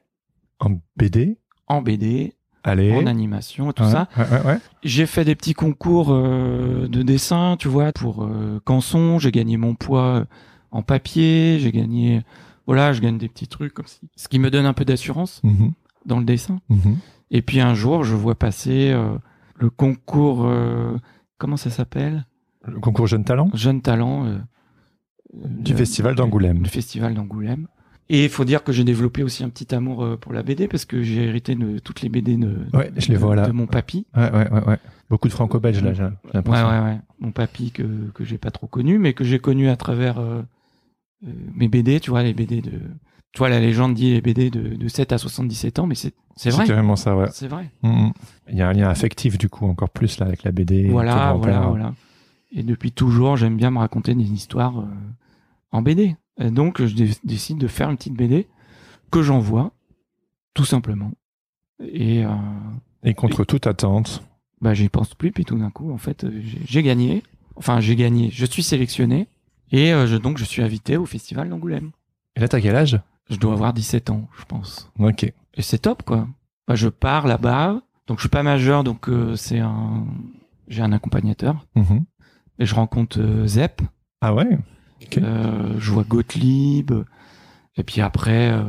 [0.60, 2.32] En BD, en BD,
[2.64, 2.92] allez.
[2.92, 4.08] en animation, et tout Ouais, ça.
[4.16, 4.58] Ouais, ouais, ouais.
[4.82, 9.18] J'ai fait des petits concours euh, de dessin, tu vois, pour euh, Canson.
[9.18, 10.24] J'ai gagné mon poids euh,
[10.70, 11.58] en papier.
[11.60, 12.22] J'ai gagné,
[12.66, 13.98] voilà, je gagne des petits trucs comme ça.
[14.16, 15.72] Ce qui me donne un peu d'assurance Mhm,
[16.06, 16.60] dans le dessin.
[16.68, 16.96] mhm.
[17.30, 19.14] Et puis un jour, je vois passer euh,
[19.56, 20.46] le concours,
[21.38, 22.26] comment ça s'appelle?
[22.66, 24.26] Le concours Jeune Talent Jeune Talent.
[25.34, 26.62] du festival d'Angoulême.
[26.62, 27.68] Le festival d'Angoulême.
[28.14, 30.68] Et il faut dire que j'ai développé aussi un petit amour euh, pour la BD
[30.68, 33.46] parce que j'ai hérité de toutes les BD de, Ouais, je les vois là.
[33.46, 34.06] de mon papy.
[34.14, 34.78] Ouais, ouais, ouais, ouais.
[35.08, 36.68] Beaucoup de franco-belges, là, j'ai j'ai Ouais, l'impression.
[36.68, 36.98] ouais, ouais.
[37.20, 37.82] Mon papy que,
[38.14, 40.42] que j'ai pas trop connu, mais que j'ai connu à travers euh,
[41.26, 42.72] euh, mes BD, tu vois, les BD de.
[43.32, 46.12] Tu vois, la légende dit les BD de, de 7 à 77 ans, mais c'est
[46.36, 46.66] c'est C'est vrai.
[46.66, 47.28] carrément ça, ouais.
[47.32, 47.70] C'est vrai.
[47.82, 48.12] Mhm.
[48.50, 50.88] Il y a un lien affectif, du coup, encore plus, là, avec la BD.
[50.90, 51.94] Voilà, voilà, voilà.
[52.54, 54.84] Et depuis toujours, j'aime bien me raconter des histoires euh,
[55.72, 56.14] en BD.
[56.38, 58.46] Et donc, je dé- décide de faire une petite BD
[59.10, 59.72] que j'envoie,
[60.54, 61.12] tout simplement.
[61.80, 62.30] Et euh,
[63.02, 64.22] Et contre toute attente.
[64.60, 67.22] bah, j'y pense plus, puis tout d'un coup, en fait, euh, j'ai gagné.
[67.56, 68.30] Enfin, j'ai gagné.
[68.30, 69.28] Je suis sélectionné.
[69.72, 71.90] Et euh, je, donc, je suis invité au festival d'Angoulême.
[72.36, 73.00] Et là, t'as quel âge?
[73.30, 74.90] Je dois avoir 17 ans, je pense.
[74.98, 75.24] Ok.
[75.24, 76.26] Et c'est top, quoi.
[76.66, 77.82] Bah, je pars là-bas.
[78.06, 80.06] Donc, je suis pas majeur, donc euh, c'est un...
[80.68, 81.66] J'ai un accompagnateur.
[81.74, 82.04] Mhm.
[82.58, 83.82] Et je rencontre euh, Zep.
[84.20, 84.58] Ah ouais?
[85.18, 86.92] Euh, je vois Gottlieb.
[87.76, 88.62] Et puis après, euh,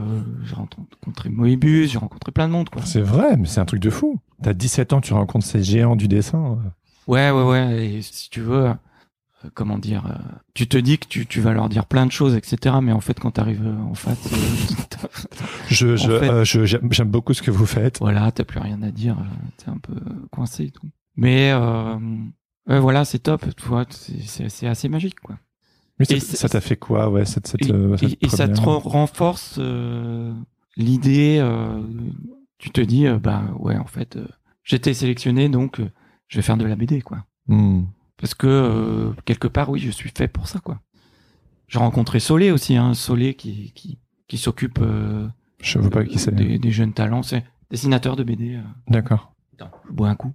[0.45, 2.81] j'ai rencontré Moebius, j'ai rencontré plein de monde, quoi.
[2.83, 4.19] C'est vrai, mais c'est un truc de fou.
[4.41, 6.57] T'as 17 ans, tu rencontres ces géants du dessin.
[7.07, 7.85] Ouais, ouais, ouais.
[7.95, 8.73] Et si tu veux, euh,
[9.53, 10.13] comment dire, euh,
[10.53, 12.77] tu te dis que tu, tu vas leur dire plein de choses, etc.
[12.81, 14.19] Mais en fait, quand t'arrives euh, en face,
[15.69, 17.99] Je, je, En fait- je- j'aime j'aime beaucoup ce que vous faites.
[17.99, 19.17] voilà, t'as plus rien à dire,
[19.57, 19.95] t'es un peu
[20.31, 20.87] coincé et tout.
[21.17, 21.53] Mais
[22.67, 25.35] ouais, voilà, c'est top, tu vois, c'est- c'est c'est assez magique, quoi.
[25.99, 28.47] Mais Et ça t'a fait quoi, ouais, cette, cette, Et, euh, cette et- et ça
[28.47, 30.33] te renforce euh,
[30.75, 31.37] l'idée.
[31.39, 31.81] euh,
[32.57, 34.17] tu te dis, bah ouais, en fait,
[34.63, 35.81] j'étais sélectionné, donc
[36.27, 37.25] je vais faire de la BD, quoi.
[37.47, 37.83] Hmm.
[38.17, 40.79] Parce que quelque part, oui, je suis fait pour ça, quoi.
[41.67, 44.79] J'ai rencontré Solé aussi, hein, Solé qui qui, qui s'occupe
[45.61, 46.33] Je veux pas qui c'est.
[46.33, 48.59] des, des jeunes talents, c'est dessinateur de BD.
[48.87, 49.33] D'accord.
[49.59, 50.33] Je bois un coup.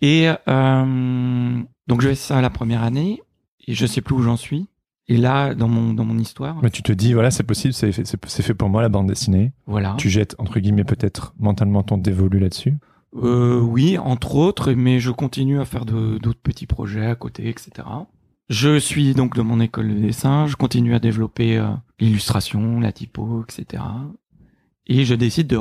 [0.00, 3.20] Et donc je fais ça la première année
[3.66, 4.68] et je sais plus où j'en suis.
[5.08, 7.90] Et là, dans mon dans mon histoire, Mais tu te dis, voilà, c'est possible, c'est
[7.92, 9.52] fait, c'est fait pour moi la bande dessinée.
[9.66, 9.94] voilà.
[9.98, 12.74] Tu jettes, entre guillemets, peut-être mentalement ton dévolu là-dessus.
[13.16, 17.48] Euh, oui, entre autres, mais je continue à faire de- d'autres petits projets à côté,
[17.48, 17.86] etc.
[18.48, 21.68] Je suis donc de mon école de dessin, je continue à développer euh,
[22.00, 23.82] l'illustration, la typo, etc.
[24.86, 25.56] Et je décide de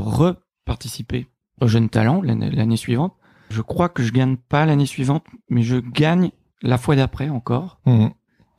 [0.66, 1.28] reparticiper
[1.60, 3.14] au Jeune Talent l'année l'année suivante.
[3.50, 6.32] Je crois que je gagne pas l'année suivante, mais je gagne
[6.62, 7.80] la fois d'après encore.
[7.86, 8.08] Hmm.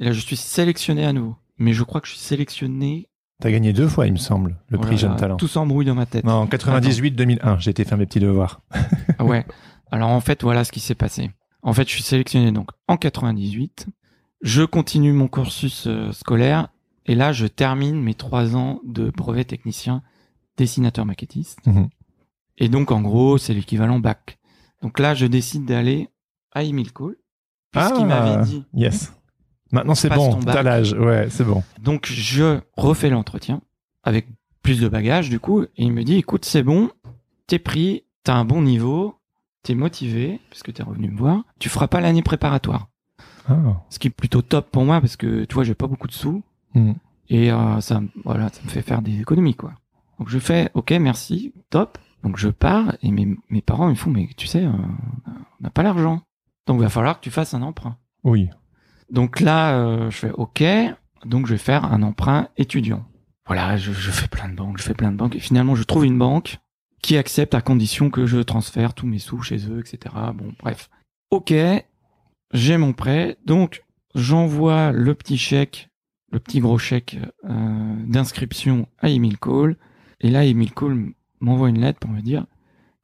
[0.01, 1.37] Et là, je suis sélectionné à nouveau.
[1.59, 3.09] Mais je crois que je suis sélectionné.
[3.41, 5.37] T'as gagné deux fois, il me semble, le Oh prix là Jeune là, Talent.
[5.37, 6.25] Tout s'embrouille dans ma tête.
[6.25, 8.61] Non, en 98-2001, j'ai été faire mes petits devoirs.
[9.19, 9.45] Ah ouais.
[9.91, 11.31] Alors en fait, voilà ce qui s'est passé.
[11.63, 13.87] En fait, je suis sélectionné donc en 98.
[14.41, 16.69] Je continue mon cursus euh, scolaire
[17.07, 20.03] et là, je termine mes trois ans de brevet technicien
[20.57, 21.65] dessinateur maquettiste.
[21.67, 21.89] Mhm.
[22.59, 24.39] Et donc, en gros, c'est l'équivalent bac.
[24.83, 26.09] Donc là, je décide d'aller
[26.53, 27.17] à Emile Cole,
[27.73, 28.65] puisqu'il m'avait dit.
[28.75, 29.13] Yes.
[29.73, 30.93] Maintenant, c'est bon, t'as l'âge.
[30.93, 31.63] Ouais, c'est bon.
[31.81, 33.63] Donc, je refais l'entretien
[34.05, 34.27] avec
[34.63, 36.91] plus de bagages, du coup, et il me dit, écoute, c'est bon,
[37.47, 39.17] t'es pris, t'as un bon niveau,
[39.63, 42.89] t'es motivé, puisque t'es revenu me voir, tu feras pas l'année préparatoire.
[43.49, 43.55] Ah.
[43.91, 46.13] Ce qui est plutôt top pour moi, parce que, tu vois, j'ai pas beaucoup de
[46.13, 46.43] sous,
[46.75, 46.93] Hmm.
[47.29, 49.73] et euh, ça, me- voilà, ça me fait faire des économies, quoi.
[50.19, 51.99] Donc, je fais, ok, merci, top.
[52.23, 54.71] Donc, je pars, et mes, mes parents, ils me font, mais tu sais, euh,
[55.27, 56.23] on n'a pas l'argent.
[56.67, 57.97] Donc, il va falloir que tu fasses un emprunt.
[58.25, 58.49] Oui.
[59.11, 60.63] Donc là, euh, je fais OK,
[61.27, 63.05] donc je vais faire un emprunt étudiant.
[63.47, 65.83] Voilà, je, je fais plein de banques, je fais plein de banques, et finalement je
[65.83, 66.59] trouve une banque
[67.03, 70.15] qui accepte à condition que je transfère tous mes sous chez eux, etc.
[70.35, 70.89] Bon, bref.
[71.31, 71.53] OK,
[72.55, 73.83] j'ai mon prêt, donc
[74.15, 75.91] j'envoie le petit chèque,
[76.31, 79.77] le petit gros chèque euh, d'inscription à Emile Cole.
[80.21, 82.47] Et là, Emile Cole m'envoie une lettre pour me dire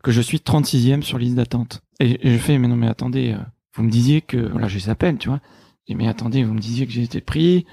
[0.02, 1.82] que je suis 36e sur liste d'attente.
[2.00, 3.38] Et, et je fais, mais non, mais attendez, euh,
[3.74, 5.40] vous me disiez que, voilà, je les appelle, tu vois.
[5.86, 7.64] Et mais attendez, vous me disiez que j'étais pris,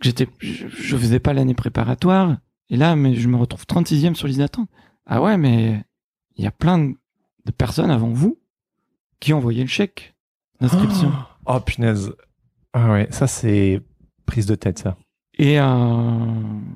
[0.00, 2.36] que j'étais, je, je faisais pas l'année préparatoire.
[2.68, 4.68] Et là, mais je me retrouve 36e sur liste d'attente.
[5.06, 5.84] Ah ouais, mais
[6.36, 6.96] il y a plein de,
[7.56, 8.38] personnes avant vous
[9.20, 10.14] qui ont envoyé le chèque
[10.60, 11.12] d'inscription.
[11.46, 12.12] Oh, punaise.
[12.72, 13.80] Ah ouais, ça c'est
[14.26, 14.96] prise de tête ça.
[15.38, 15.64] Et euh,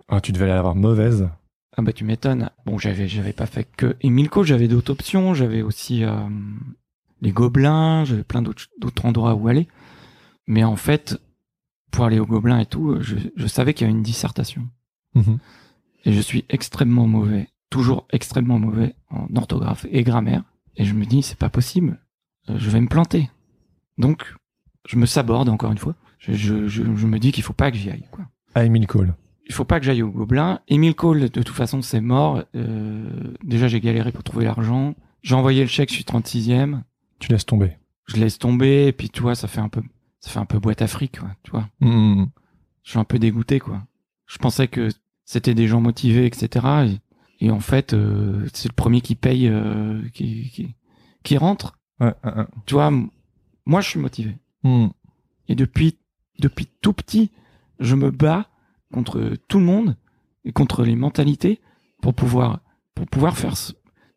[0.08, 1.28] Ah, tu devais l'avoir mauvaise.
[1.76, 2.50] Ah bah tu m'étonnes.
[2.66, 6.28] Bon, j'avais j'avais pas fait que Emilco, j'avais d'autres options, j'avais aussi euh,
[7.20, 9.68] les Gobelins, j'avais plein d'autres d'autres endroits où aller.
[10.46, 11.20] Mais en fait,
[11.90, 14.68] pour aller aux Gobelins et tout, je, je savais qu'il y avait une dissertation.
[15.14, 15.38] Mhm.
[16.04, 20.42] Et je suis extrêmement mauvais, toujours extrêmement mauvais en orthographe et grammaire.
[20.76, 22.00] Et je me dis, c'est pas possible,
[22.48, 23.30] euh, je vais me planter.
[23.98, 24.34] Donc,
[24.88, 25.94] je me saborde encore une fois.
[26.18, 28.08] Je, je, je, je me dis qu'il faut pas que j'y aille.
[28.10, 28.24] Quoi.
[28.54, 29.14] Ah, Emile Cole.
[29.50, 30.60] Il faut pas que j'aille au Gobelin.
[30.68, 32.44] Emile Cole, de toute façon, c'est mort.
[32.54, 34.94] Euh, déjà, j'ai galéré pour trouver l'argent.
[35.24, 36.82] J'ai envoyé le chèque, je suis 36e.
[37.18, 37.76] Tu laisses tomber.
[38.06, 39.82] Je laisse tomber, et puis tu vois, ça fait un peu,
[40.20, 41.68] ça fait un peu boîte à fric, quoi, tu vois.
[41.80, 42.28] Mhm.
[42.84, 43.82] Je suis un peu dégoûté, quoi.
[44.26, 44.88] Je pensais que
[45.24, 47.00] c'était des gens motivés, etc.
[47.40, 50.76] Et, et en fait, euh, c'est le premier qui paye, euh, qui, qui,
[51.24, 51.76] qui rentre.
[51.98, 52.46] Ouais, ouais, ouais.
[52.66, 52.92] Tu vois,
[53.66, 54.36] moi, je suis motivé.
[55.48, 55.98] Et depuis,
[56.38, 57.32] depuis tout petit,
[57.80, 58.46] je me bats
[58.92, 59.96] contre tout le monde
[60.44, 61.60] et contre les mentalités
[62.02, 62.60] pour pouvoir,
[62.94, 63.72] pour pouvoir faire ce,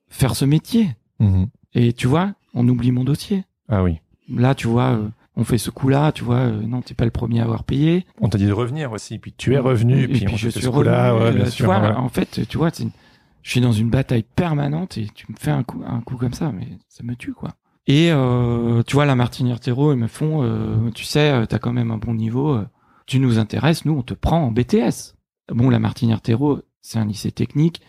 [0.10, 0.90] faire ce métier.
[1.20, 1.48] Mhm.
[1.74, 3.44] Et tu vois, on oublie mon dossier.
[3.70, 4.00] Ah oui.
[4.30, 7.12] Là, tu vois, euh, on fait ce coup-là, tu vois, euh, non, t'es pas le
[7.12, 8.06] premier à avoir payé.
[8.22, 10.52] On t'a dit de revenir aussi, puis tu es revenu, Et puis, on je fait
[10.52, 11.56] suis ce coup-là, revenu, ouais, bien euh, sûr.
[11.58, 11.92] Tu vois, ouais.
[11.96, 12.92] en fait, tu vois, une-
[13.42, 16.34] je suis dans une bataille permanente et tu me fais un coup, un coup comme
[16.34, 17.50] ça, mais ça me tue, quoi.
[17.88, 21.92] Et euh, tu vois, la Martinière Terreau, ils me font, tu sais, t'as quand même
[21.92, 22.60] un bon niveau,
[23.14, 25.14] tu nous intéresses, nous, on te prend en BTS.
[25.54, 27.80] Bon, la Martinière Terreau, c'est un lycée technique.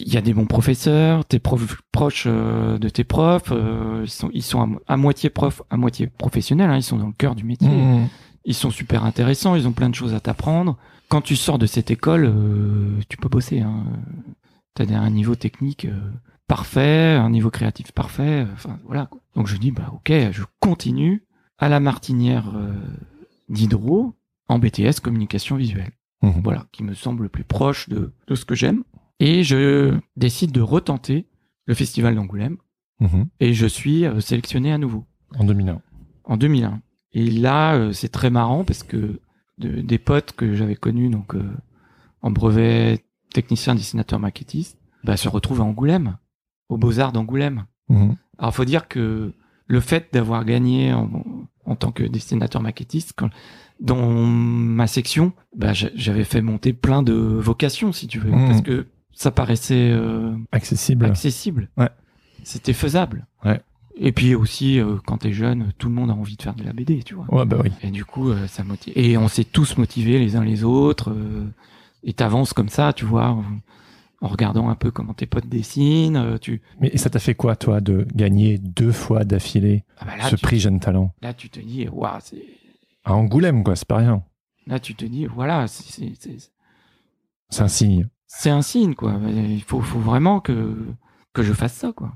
[0.00, 4.10] Il y a des bons professeurs, t'es prof, proche euh, de tes profs, euh, ils
[4.10, 7.06] sont, ils sont à, mo- à moitié profs, à moitié professionnels, hein, ils sont dans
[7.06, 8.08] le cœur du métier Mhm.
[8.44, 10.76] ils sont super intéressants, ils ont plein de choses à t'apprendre.
[11.08, 13.60] Quand tu sors de cette école, euh, tu peux bosser.
[13.60, 13.84] Hein.
[14.74, 15.86] T'as un niveau technique
[16.46, 18.46] parfait, un niveau créatif parfait.
[18.52, 19.06] Enfin voilà.
[19.06, 19.20] quoi.
[19.34, 21.24] Donc je dis bah ok, je continue
[21.58, 22.52] à la Martinière
[23.48, 24.14] d'Hydro
[24.48, 25.92] en BTS communication visuelle.
[26.22, 26.40] Mhm.
[26.42, 28.82] Voilà, qui me semble le plus proche de, de ce que j'aime.
[29.20, 31.26] Et je décide de retenter
[31.66, 32.56] le festival d'Angoulême
[33.00, 33.26] Mhm.
[33.40, 35.04] et je suis euh, sélectionné à nouveau
[35.36, 35.80] En 2001.
[36.24, 36.80] en 2001.
[37.12, 39.20] Et là, euh, c'est très marrant parce que
[39.58, 41.42] de- des potes que j'avais connus donc euh,
[42.22, 46.16] en brevet technicien dessinateur maquettiste, bah, se retrouvent à Angoulême,
[46.68, 47.66] aux Beaux Arts d'Angoulême.
[47.88, 48.16] Mhm.
[48.38, 49.32] Alors, faut dire que
[49.66, 51.10] le fait d'avoir gagné en,
[51.64, 53.28] en tant que dessinateur maquettiste, quand,
[53.80, 58.46] dans ma section, bah, j'a- j'avais fait monter plein de vocations, si tu veux, Mhm.
[58.48, 61.04] parce que ça paraissait euh, Accessible.
[61.06, 61.68] accessible.
[61.76, 61.88] Ouais.
[62.42, 63.26] C'était faisable.
[63.44, 63.60] Ouais.
[63.96, 66.64] Et puis aussi, euh, quand t'es jeune, tout le monde a envie de faire de
[66.64, 67.26] la BD, tu vois.
[67.32, 67.70] Ouais, bah oui.
[67.82, 68.92] Et du coup, euh, ça motive.
[68.96, 71.10] Et on s'est tous motivés les uns les autres.
[71.10, 71.46] euh,
[72.02, 73.44] et t'avances comme ça, tu vois, en,
[74.20, 76.16] en regardant un peu comment tes potes dessinent.
[76.16, 76.60] euh, tu...
[76.80, 80.42] Mais ça t'a fait quoi, toi, de gagner deux fois d'affilée Ah bah ce tu,
[80.42, 81.14] prix Jeune Talent?
[81.22, 82.42] Là, tu te dis, waouh, c'est.
[83.04, 84.24] À Angoulême, quoi, c'est pas rien.
[84.66, 86.12] Là, tu te dis, voilà, c'est-
[87.58, 88.08] un signe.
[88.26, 89.18] c'est un signe, quoi.
[89.28, 90.76] Il faut, faut vraiment que
[91.32, 92.14] que je fasse ça, quoi.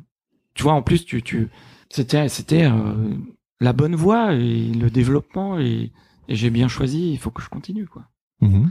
[0.55, 1.48] Tu vois, en plus, tu, tu,
[1.90, 3.14] c'était, c'était euh,
[3.61, 5.92] la bonne voie et le développement et,
[6.29, 7.12] et j'ai bien choisi.
[7.12, 8.05] Il faut que je continue, quoi.
[8.40, 8.70] Mhm.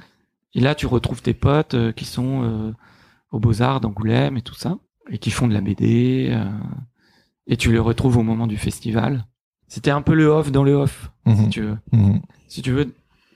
[0.54, 2.74] Et là, tu retrouves tes potes euh, qui sont euh,
[3.32, 4.78] aux Beaux-Arts d'Angoulême et tout ça,
[5.10, 6.36] et qui font de la BD,
[7.46, 9.26] et tu les retrouves au moment du festival.
[9.68, 11.50] C'était un peu le off dans le off, si Mhm.
[11.50, 11.78] tu veux.
[11.92, 12.22] Mhm.
[12.48, 12.94] Si tu veux,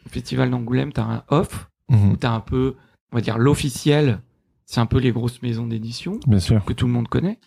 [0.08, 2.12] festival d'Angoulême, t'as un off, Mhm.
[2.12, 2.76] où t'as un peu,
[3.12, 4.22] on va dire, l'officiel,
[4.66, 6.20] c'est un peu les grosses maisons d'édition
[6.66, 7.40] que tout le monde connaît.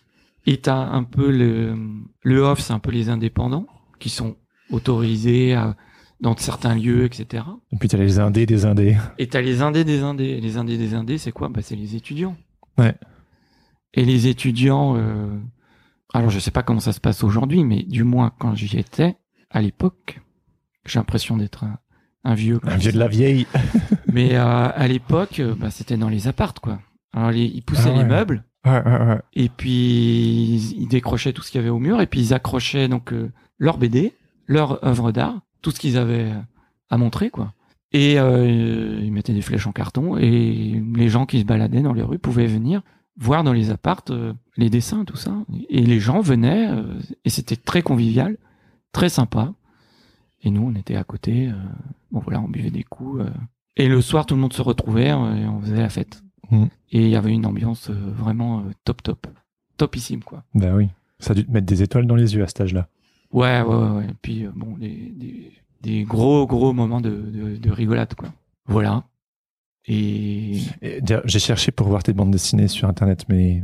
[0.46, 1.74] Et t'as un peu le,
[2.22, 3.66] le off, c'est un peu les indépendants,
[3.98, 4.36] qui sont
[4.70, 5.74] autorisés à-
[6.20, 7.44] dans certains lieux, etc.
[7.72, 8.96] Et puis t'as les indés des indés.
[9.18, 10.40] Et t'as les indés des indés.
[10.40, 11.48] Les indés des indés, c'est quoi?
[11.48, 12.36] Bah, c'est les étudiants.
[12.78, 12.94] Ouais.
[13.94, 15.38] Et les étudiants, euh,
[16.14, 19.16] alors je sais pas comment ça se passe aujourd'hui, mais du moins quand j'y étais,
[19.50, 20.20] à l'époque,
[20.86, 21.78] j'ai l'impression d'être un,
[22.24, 22.60] un vieux.
[22.64, 23.46] Un vieux de la vieille.
[24.12, 26.78] Mais euh, à l'époque, euh, bah, c'était dans les appartes, quoi.
[27.12, 27.98] Alors les- ils poussaient Ah ouais.
[27.98, 29.20] les meubles, Ouais, ouais, ouais.
[29.34, 32.32] et puis ils, ils décrochaient tout ce qu'il y avait au mur, et puis ils
[32.34, 34.14] accrochaient donc euh, leur BD,
[34.46, 36.32] leur œuvre d'art, tout ce qu'ils avaient
[36.90, 37.52] à montrer, quoi.
[37.92, 41.92] Et euh, ils mettaient des flèches en carton, et les gens qui se baladaient dans
[41.92, 42.82] les rues pouvaient venir
[43.16, 45.34] voir dans les appartes euh, les dessins, tout ça.
[45.68, 48.36] Et les gens venaient, euh, et c'était très convivial,
[48.92, 49.52] très sympa.
[50.42, 51.48] Et nous, on était à côté.
[51.48, 51.52] euh,
[52.10, 53.24] bon voilà, on buvait des coups.
[53.76, 56.22] Et le soir, tout le monde se retrouvait et on faisait la fête.
[56.50, 56.68] Mhm.
[56.92, 59.26] Et il y avait une ambiance vraiment top top,
[59.78, 60.44] topissime quoi.
[60.54, 60.88] Bah oui.
[61.18, 62.88] Ça a dû te mettre des étoiles dans les yeux à cet âge-là.
[63.32, 64.04] Ouais ouais ouais.
[64.04, 68.28] Et puis bon, des, des, des gros gros moments de, de, de rigolade quoi.
[68.66, 69.04] Voilà.
[69.86, 70.60] Et
[71.24, 73.62] J'ai cherché pour voir tes bandes dessinées sur internet, mais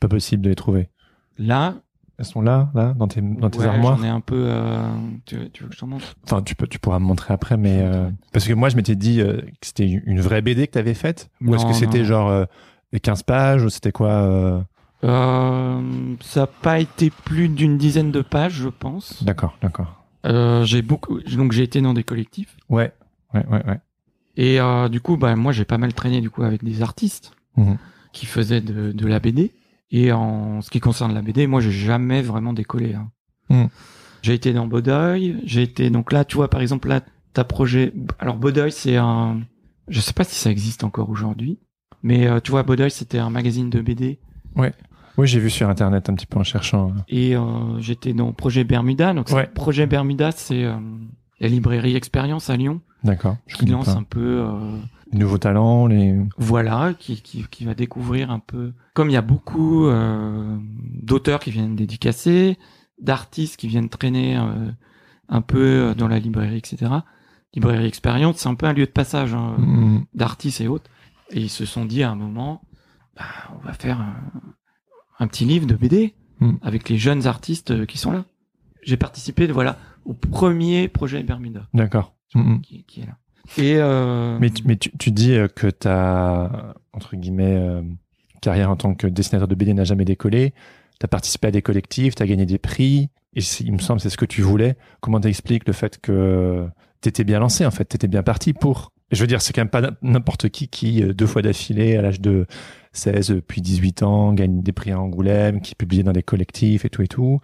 [0.00, 0.88] pas possible de les trouver.
[1.38, 1.76] là,
[2.18, 3.96] Elles sont là, là, dans tes, dans tes ouais, armoires.
[3.96, 4.44] j'en ai un peu.
[4.48, 4.82] euh,
[5.24, 6.14] tu, tu veux que je t'en montre?
[6.24, 8.96] Enfin, tu peux, tu pourras me montrer après, mais euh, parce que moi, je m'étais
[8.96, 12.46] dit euh, que c'était une vraie BD que t'avais faite, ou est-ce que c'était genre
[12.92, 14.66] les 15 pages, ou c'était quoi
[15.02, 19.22] ça n'a pas été plus d'une dizaine de pages, je pense.
[19.24, 20.04] D'accord, d'accord.
[20.64, 22.92] J'ai beaucoup, donc j'ai été dans des collectifs Ouais,
[23.34, 23.80] ouais, ouais, ouais.
[24.36, 27.32] Et euh, du coup, bah moi j'ai pas mal traîné du coup avec des artistes
[27.56, 27.76] Mhm.
[28.12, 29.52] qui faisaient de, de la BD.
[29.90, 32.94] Et en ce qui concerne la BD, moi j'ai jamais vraiment décollé.
[32.94, 33.10] hein.
[33.50, 33.68] Mhm.
[34.22, 37.00] J'ai été dans Bodeuil, j'ai été donc là, tu vois par exemple là,
[37.34, 37.92] ta projet.
[38.18, 39.40] Alors Bodeuil, c'est un,
[39.88, 41.58] je sais pas si ça existe encore aujourd'hui,
[42.02, 44.18] mais euh, tu vois Bodeuil, c'était un magazine de BD
[44.56, 46.88] Oui, j'ai vu sur internet un petit peu en cherchant.
[46.96, 47.00] euh.
[47.08, 49.12] Et euh, j'étais dans Projet Bermuda.
[49.12, 49.46] Donc, Ouais.
[49.46, 50.74] Projet Bermuda, c'est euh,
[51.40, 53.36] la librairie Expérience à Lyon D'accord.
[53.46, 53.92] Je qui lance pas.
[53.92, 54.78] un peu, euh,
[55.12, 56.18] Les nouveaux talents, les.
[56.38, 58.72] voilà, qui, qui, qui va découvrir un peu.
[58.94, 60.56] Comme il y a beaucoup euh,
[61.02, 62.58] d'auteurs qui viennent dédicacer,
[63.00, 64.70] d'artistes qui viennent traîner euh,
[65.28, 66.92] un peu dans la librairie, etc.
[67.54, 70.04] Librairie Expérience, c'est un peu un lieu de passage hein, Mhm.
[70.14, 70.90] d'artistes et autres.
[71.30, 72.62] Et ils se sont dit à un moment,
[73.16, 74.14] bah, on va faire un,
[75.18, 76.56] un petit livre de BD Mm.
[76.62, 78.24] avec les jeunes artistes qui sont là.
[78.82, 82.14] J'ai participé, voilà, au premier projet Bermuda D'accord.
[82.62, 83.18] Qui, qui est là.
[83.58, 87.82] Et euh, Mais, tu, mais tu, tu dis euh, que ta entre guillemets euh,
[88.40, 90.52] carrière en tant que dessinateur de BD n'a jamais décollé.
[91.00, 93.10] Tu as participé à des collectifs, tu as gagné des prix.
[93.34, 94.76] Et il me semble que c'est ce que tu voulais.
[95.00, 96.66] Comment t'expliques le fait que
[97.00, 98.92] t'étais bien lancé en fait, t'étais bien parti pour.
[99.10, 102.20] Je veux dire, c'est quand même pas n'importe qui qui deux fois d'affilée à l'âge
[102.20, 102.46] de
[102.92, 106.90] 16 puis 18 ans gagne des prix à Angoulême, qui publie dans des collectifs et
[106.90, 107.40] tout et tout,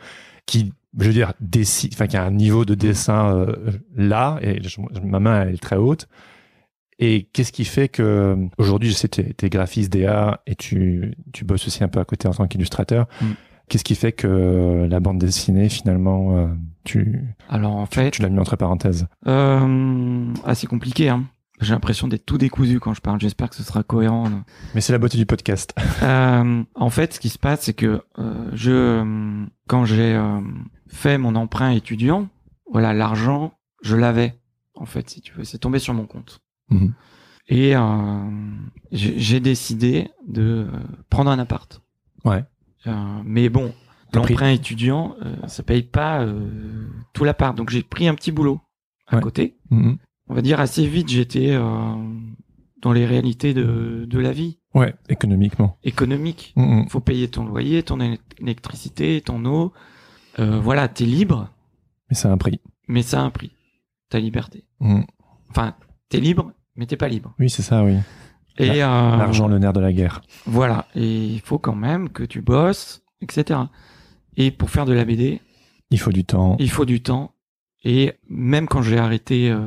[0.46, 3.55] qui je veux dire décide, enfin qui a un niveau de dessin euh,
[3.96, 6.09] là et je- ma main elle est très haute.
[7.01, 11.44] Et qu'est-ce qui fait que aujourd'hui, je sais, tu es, graphiste DA et tu, tu
[11.44, 13.07] bosses aussi un peu à côté en tant qu'illustrateur.
[13.20, 13.27] Mm.
[13.68, 16.46] Qu'est-ce qui fait que la bande dessinée, finalement, euh,
[16.85, 19.07] tu, alors en fait, tu l'as mis entre parenthèses?
[19.29, 21.09] euh, assez compliqué.
[21.09, 21.24] Hein.
[21.61, 23.20] J'ai l'impression d'être tout décousu quand je parle.
[23.20, 24.29] J'espère que ce sera cohérent.
[24.29, 24.44] là.
[24.74, 25.74] Mais c'est la beauté du podcast.
[26.03, 30.40] Euh, en fait, ce qui se passe, c'est que euh, je, euh, quand j'ai euh,
[30.88, 32.29] fait mon emprunt étudiant,
[32.70, 34.38] voilà, l'argent, je l'avais.
[34.74, 36.40] En fait, si tu veux, c'est tombé sur mon compte.
[36.70, 36.92] Mhm.
[37.48, 38.31] Et euh,
[38.92, 41.81] j'ai décidé de euh, prendre un appart.
[42.24, 42.44] Ouais.
[42.87, 43.72] Euh, mais bon,
[44.12, 46.27] l'emprunt étudiant, euh, ça paye pas
[47.14, 47.57] tout l'appart.
[47.57, 48.61] Donc j'ai pris un petit boulot
[49.07, 49.22] à Ouais.
[49.22, 49.57] côté.
[49.70, 49.96] Mhm.
[50.29, 55.79] On va dire assez vite, j'étais dans les réalités de, de la vie Ouais, économiquement.
[55.83, 56.53] économique.
[56.57, 56.88] Mhm.
[56.90, 59.72] Faut payer ton loyer, ton éle- électricité, ton eau.
[60.38, 61.48] Euh, voilà, t'es libre,
[62.11, 62.61] Mais c'est un prix.
[62.87, 63.53] mais ça a un prix.
[64.09, 64.64] Ta liberté.
[64.81, 65.05] Mhm.
[65.51, 65.74] Enfin,
[66.09, 67.35] t'es libre, mais t'es pas libre.
[67.38, 67.96] Oui, c'est ça, oui.
[68.59, 70.20] Et euh, L'argent, le nerf de la guerre.
[70.46, 70.87] Voilà.
[70.94, 73.61] Et il faut quand même que tu bosses, etc.
[74.37, 75.40] Et pour faire de la BD,
[75.90, 76.57] Il faut du temps.
[76.59, 77.33] il faut du temps.
[77.85, 79.61] Et même quand j'ai arrêté euh,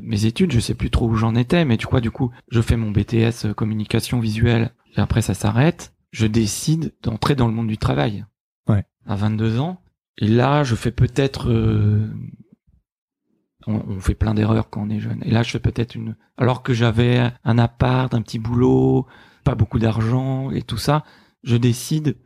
[0.00, 2.60] mes études, je sais plus trop où j'en étais, mais tu vois, du coup, je
[2.62, 5.92] fais mon BTS communication visuelle, et après ça s'arrête.
[6.12, 8.24] Je décide d'entrer dans le monde du travail.
[8.68, 8.84] Ouais.
[9.06, 9.78] À 22 ans.
[10.18, 11.50] Et là, je fais peut-être...
[11.50, 12.08] euh,
[13.66, 15.22] on, on fait plein d'erreurs quand on est jeune.
[15.24, 16.16] Et là, je fais peut-être une...
[16.36, 19.06] Alors que j'avais un appart, un petit boulot,
[19.44, 21.04] pas beaucoup d'argent et tout ça,
[21.42, 22.16] je décide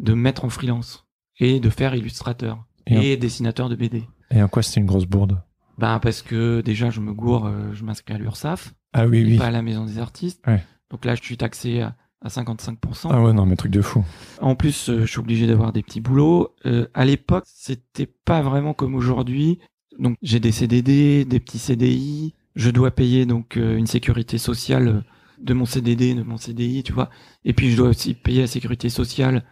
[0.00, 1.06] de me mettre en freelance
[1.38, 4.04] et de faire illustrateur Et et, dessinateur de BD.
[4.30, 5.42] Et en quoi c'était une grosse bourde?
[5.78, 9.38] Ben parce que déjà je me gourre, euh, je m'inscris à l'URSSAF, Ah oui, oui.
[9.38, 10.44] pas à la maison des artistes.
[10.46, 10.62] Ouais.
[10.90, 13.08] Donc là je suis taxé à, à 55%.
[13.10, 14.04] Ah ouais, non, mais truc de fou.
[14.40, 16.54] En plus euh, je suis obligé d'avoir des petits boulots.
[16.66, 19.58] Euh, à l'époque c'était pas vraiment comme aujourd'hui.
[19.98, 22.34] Donc j'ai des CDD, des petits CDI.
[22.56, 25.00] Je dois payer donc euh, une sécurité sociale euh,
[25.40, 27.08] de mon CDD, de mon CDI, tu vois.
[27.44, 29.44] Et puis je dois aussi payer la sécurité sociale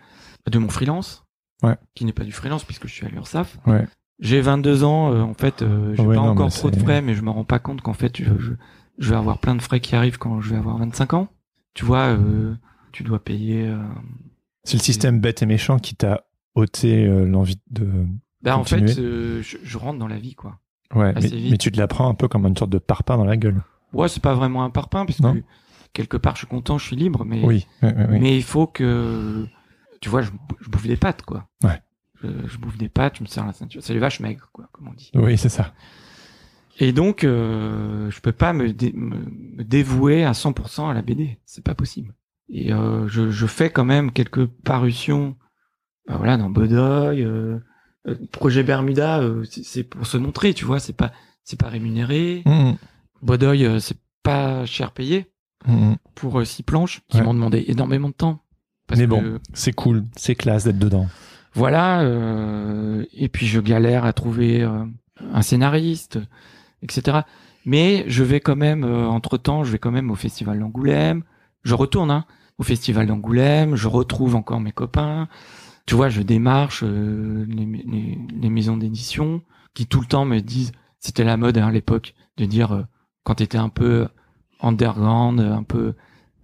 [0.50, 1.24] de mon freelance,
[1.62, 1.76] Ouais.
[1.94, 3.58] qui n'est pas du freelance puisque je suis à l'URSSAF.
[3.66, 3.86] Ouais.
[4.18, 7.00] J'ai 22 ans, euh, en fait, euh, j'ai Ouais, pas non, encore trop de frais,
[7.02, 8.52] mais je me rends pas compte qu'en fait, je, je,
[8.98, 11.28] je vais avoir plein de frais qui arrivent quand je vais avoir 25 ans.
[11.76, 12.54] Tu vois, euh,
[12.90, 13.66] tu dois payer.
[13.68, 13.76] euh,
[14.64, 17.86] C'est le système bête et méchant qui t'a ôté euh, l'envie de.
[18.40, 20.58] Bah, en fait, je, je rentre dans la vie, quoi.
[20.94, 23.36] Ouais, mais, tu te la prends un peu comme une sorte de parpaing dans la
[23.36, 23.62] gueule.
[23.92, 25.34] Ouais, c'est pas vraiment un parpaing, parce Non.
[25.34, 25.40] que
[25.92, 29.46] quelque part, je suis content, je suis libre, mais, Oui, mais il faut que,
[30.00, 31.46] tu vois, je, je bouffe des pâtes, quoi.
[31.62, 31.82] Ouais.
[32.22, 33.82] Je, je bouffe des pâtes, je me sers la ceinture.
[33.82, 35.10] C'est les vaches maigres, quoi, comme on dit.
[35.14, 35.74] Oui, c'est ça.
[36.78, 41.38] Et donc, euh, je peux pas me, dé- me- dévouer à 100% à la BD.
[41.46, 42.14] C'est pas possible.
[42.48, 45.36] Et euh, je, je fais quand même quelques parutions,
[46.06, 47.58] bah voilà, dans Bodoy, euh,
[48.06, 50.78] euh, Projet Bermuda, euh, c'est- pour se montrer, tu vois.
[50.78, 51.12] C'est pas,
[51.44, 52.42] c'est pas rémunéré.
[52.44, 52.76] Mhm.
[53.22, 55.26] Bodoy, euh, c'est pas cher payé
[55.66, 55.96] Mhm.
[56.14, 57.22] pour six planches qui Ouais.
[57.24, 58.42] m'ont demandé énormément de temps.
[58.86, 61.08] Parce Mais que, bon, c'est cool, c'est classe d'être dedans.
[61.54, 66.20] Voilà, euh, et puis je galère à trouver un scénariste,
[66.86, 67.18] etc.
[67.64, 71.22] Mais je vais quand même, entre temps, je vais quand même au Festival d'Angoulême.
[71.64, 72.24] Je retourne hein,
[72.58, 75.28] au Festival d'Angoulême, je retrouve encore mes copains.
[75.84, 79.42] Tu vois, je démarche euh, les, les- les maisons d'édition
[79.74, 82.82] qui tout le temps me disent, c'était la mode hein, à l'époque, de dire euh,
[83.24, 84.08] quand t'étais un peu
[84.60, 85.94] underground, un peu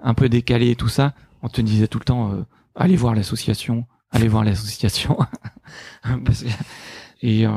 [0.04, 2.42] un peu décalé et tout ça, on te disait tout le temps, euh,
[2.74, 5.16] allez voir l'association, allez voir l'association.
[6.24, 6.48] Parce que-
[7.22, 7.50] et euh,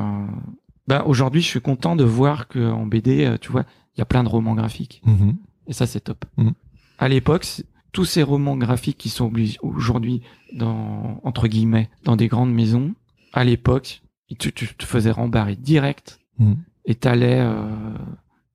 [0.87, 4.01] bah, aujourd'hui, je suis content de voir que en BD, euh, tu vois, il y
[4.01, 5.01] a plein de romans graphiques.
[5.05, 5.37] Mhm.
[5.67, 6.25] Et ça, c'est top.
[6.37, 6.53] Mhm.
[6.99, 7.45] À l'époque,
[7.91, 10.21] tous ces romans graphiques qui sont obligés aujourd'hui
[10.53, 12.93] dans entre guillemets dans des grandes maisons,
[13.33, 14.01] à l'époque,
[14.39, 16.57] tu, tu te faisais rembarrer direct Mhm.
[16.85, 17.69] et t'allais euh,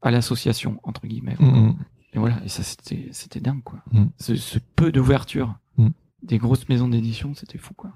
[0.02, 1.36] à l'association entre guillemets.
[2.12, 3.78] Et voilà, et ça c'était c'était dingue quoi.
[4.18, 5.54] Ce, ce peu d'ouverture
[6.22, 7.92] des grosses maisons d'édition, c'était fou quoi.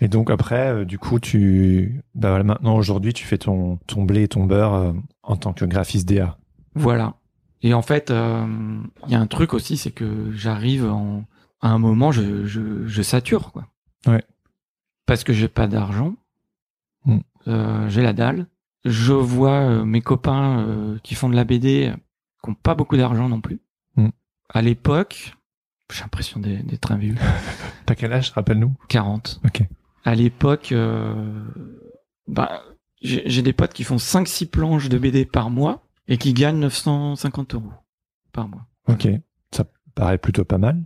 [0.00, 4.02] Et donc après, euh, du coup, tu, bah voilà, maintenant aujourd'hui, tu fais ton ton
[4.02, 4.92] blé et ton beurre euh,
[5.22, 6.38] en tant que graphiste DA.
[6.74, 7.14] Voilà.
[7.62, 8.46] Et en fait, euh,
[9.06, 11.24] il y a un truc aussi, c'est que j'arrive en,
[11.60, 13.66] à un moment, je, je, je sature, quoi.
[14.06, 14.22] Ouais.
[15.06, 16.14] Parce que j'ai pas d'argent.
[17.06, 17.18] Mm.
[17.88, 18.46] J'ai la dalle.
[18.84, 21.92] Je vois mes copains qui font de la BD,
[22.42, 23.60] qui ont pas beaucoup d'argent non plus.
[23.96, 24.08] Mm.
[24.50, 25.34] À l'époque,
[25.94, 27.14] j'ai l'impression d'être un vieux.
[27.86, 28.74] T'as quel âge, rappelle-nous?
[28.88, 29.40] 40.
[29.44, 29.62] Ok.
[30.04, 31.44] À l'époque, euh,
[32.28, 32.62] bah,
[33.02, 37.54] j'ai des potes qui font 5-6 planches de BD par mois et qui gagnent 950
[37.54, 37.72] euros
[38.32, 38.66] par mois.
[38.88, 39.08] Ok.
[39.52, 40.82] Ça paraît plutôt pas mal.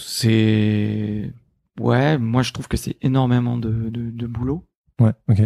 [0.00, 1.32] C'est
[1.80, 4.66] ouais, moi je trouve que c'est énormément de, de, de boulot.
[5.00, 5.12] Ouais.
[5.28, 5.40] Ok.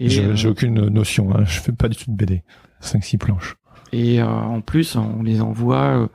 [0.00, 1.32] Et, Je- euh, J'ai aucune notion.
[1.34, 1.44] Hein.
[1.44, 2.42] Je fais pas du tout de BD.
[2.82, 3.54] 5-6 planches.
[3.92, 6.10] et euh, en plus, on les envoie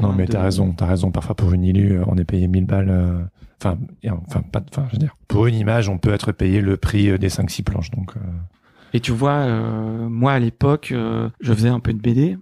[0.00, 0.72] Non, coins mais t'as raison.
[0.72, 1.10] T'as raison.
[1.10, 2.90] Parfois, pour une illu, euh, on est payé 1000 balles.
[2.90, 3.20] euh,
[3.62, 3.78] Enfin,
[4.26, 4.62] enfin, pas.
[4.70, 7.28] Enfin, je veux dire, pour une image, on peut être payé le prix euh, des
[7.30, 7.90] 5-6 planches.
[7.92, 8.12] Donc,
[8.92, 12.36] Et tu vois, euh, moi à l'époque, euh, je faisais un peu de BD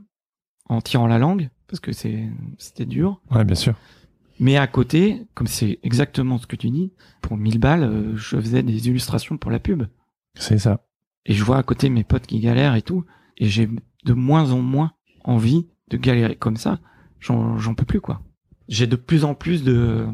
[0.68, 3.20] en tirant la langue parce que c'est c'était dur.
[3.30, 3.74] ouais, bien sûr.
[4.40, 8.36] Mais à côté, comme c'est exactement ce que tu dis, pour 1000 balles, euh, je
[8.40, 9.84] faisais des illustrations pour la pub.
[10.34, 10.80] C'est ça.
[11.26, 13.04] Et je vois à côté mes potes qui galèrent et tout,
[13.38, 13.68] et j'ai
[14.04, 16.80] de moins en moins envie de galérer comme ça.
[17.22, 18.20] J'en peux plus quoi.
[18.68, 20.06] J'ai de plus en plus de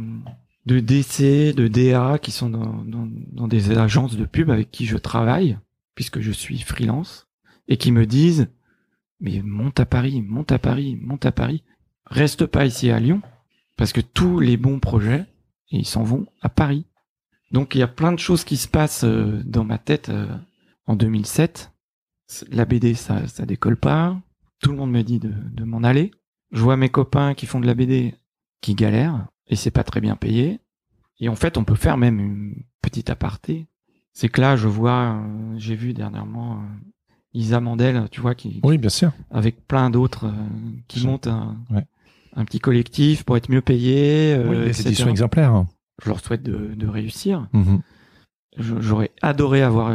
[0.66, 4.98] de DC, de DA qui sont dans, dans, des agences de pub avec qui je
[4.98, 5.58] travaille,
[5.94, 7.26] puisque je suis freelance,
[7.68, 8.48] et qui me disent
[9.20, 11.64] mais monte à Paris, monte à Paris, monte à Paris,
[12.04, 13.22] reste pas ici à Lyon,
[13.78, 15.24] parce que tous les bons projets,
[15.70, 16.84] ils s'en vont à Paris.
[17.50, 20.26] Donc il y a plein de choses qui se passent euh, dans ma tête euh,
[20.86, 21.72] en 2007.
[22.26, 24.20] C'est- La BD, ça, ça décolle pas.
[24.60, 26.10] Tout le monde me dit de m'en aller.
[26.52, 28.14] Je vois mes copains qui font de la BD
[28.60, 30.60] qui galèrent et c'est pas très bien payé.
[31.20, 33.66] Et en fait, on peut faire même une petite aparté.
[34.12, 36.66] C'est que là, je vois, euh, j'ai vu dernièrement euh,
[37.34, 39.12] Isa Mandel, tu vois, qui, Oui, bien sûr.
[39.30, 40.32] avec plein d'autres euh,
[40.88, 41.84] qui montent un, Ouais.
[42.34, 44.34] un petit collectif pour être mieux payés.
[44.34, 44.88] euh, oui, etc.
[44.88, 45.52] éditions exemplaires.
[45.54, 45.68] hein.
[46.02, 47.48] Je leur souhaite de, de réussir.
[47.52, 47.80] Mhm.
[48.56, 49.92] Je- J'aurais adoré avoir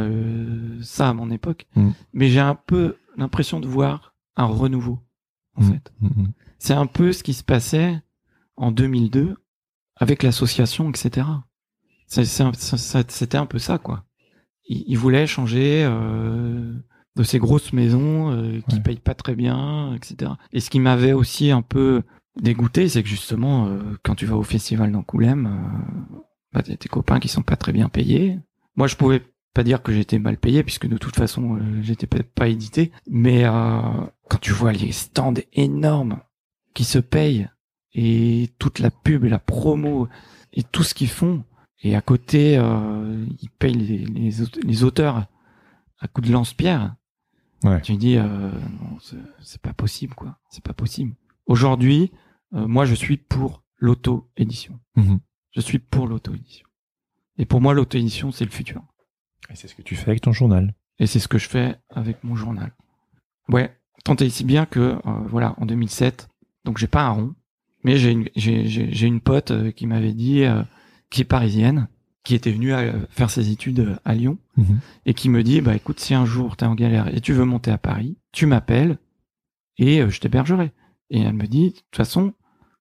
[0.82, 1.90] ça à mon époque, Mm.
[2.14, 5.00] mais j'ai un peu l'impression de voir un renouveau.
[5.56, 5.72] En Mm.
[5.72, 6.32] fait, Mhm.
[6.64, 8.00] C'est un peu ce qui se passait
[8.56, 9.36] en 2002
[9.96, 11.26] avec l'association, etc.
[12.06, 14.04] C'était un peu ça, quoi.
[14.66, 16.72] Ils, ils voulaient changer euh,
[17.16, 18.82] de ces grosses maisons euh, qui Ouais.
[18.82, 20.32] payent pas très bien, etc.
[20.54, 22.02] Et ce qui m'avait aussi un peu
[22.40, 26.18] dégoûté, c'est que justement, euh, quand tu vas au festival d'Angoulême, euh,
[26.54, 28.38] bah, t'as tes copains qui sont pas très bien payés.
[28.76, 29.22] Moi, je pouvais
[29.52, 32.90] pas dire que j'étais mal payé puisque de toute façon, euh, j'étais pas édité.
[33.06, 33.80] Mais euh,
[34.30, 36.20] quand tu vois les stands énormes
[36.74, 37.48] qui se payent
[37.92, 40.08] et toute la pub et la promo
[40.52, 41.44] et tout ce qu'ils font,
[41.82, 45.26] et à côté, euh, ils payent les, les, aute- les auteurs
[45.98, 46.94] à coups de lance-pierre.
[47.62, 47.80] Ouais.
[47.82, 50.38] Tu dis, euh, non, c'est- c'est pas possible, quoi.
[50.50, 51.14] C'est pas possible.
[51.46, 52.10] Aujourd'hui,
[52.54, 54.78] euh, moi, je suis pour l'auto-édition.
[54.96, 55.20] Mhm.
[55.52, 56.66] Je suis pour l'auto-édition.
[57.38, 58.82] Et pour moi, l'auto-édition, c'est le futur.
[59.50, 60.74] Et c'est ce que tu fais avec ton journal.
[60.98, 62.72] Et c'est ce que je fais avec mon journal.
[63.48, 66.28] Ouais, tant et si bien que, euh, voilà, en 2007,
[66.64, 67.34] donc j'ai pas un rond,
[67.82, 70.62] mais j'ai une, j'ai, une pote euh, qui m'avait dit, euh,
[71.10, 71.88] qui est parisienne,
[72.24, 74.78] qui était venu à faire ses études à Lyon Mhm.
[75.04, 77.44] et qui me dit bah écoute si un jour t'es en galère et tu veux
[77.44, 78.98] monter à Paris, tu m'appelles
[79.78, 80.72] et euh, je t'hébergerai.
[81.10, 82.32] Et elle me dit de toute façon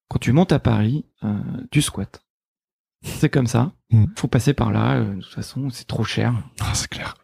[0.07, 1.33] quand tu montes à Paris, euh,
[1.71, 2.23] tu squattes.
[3.03, 3.73] C'est comme ça.
[3.91, 4.05] Mm.
[4.15, 4.93] Faut passer par là.
[4.97, 6.33] euh, de toute façon, c'est trop cher.
[6.61, 7.15] Ah, c'est clair.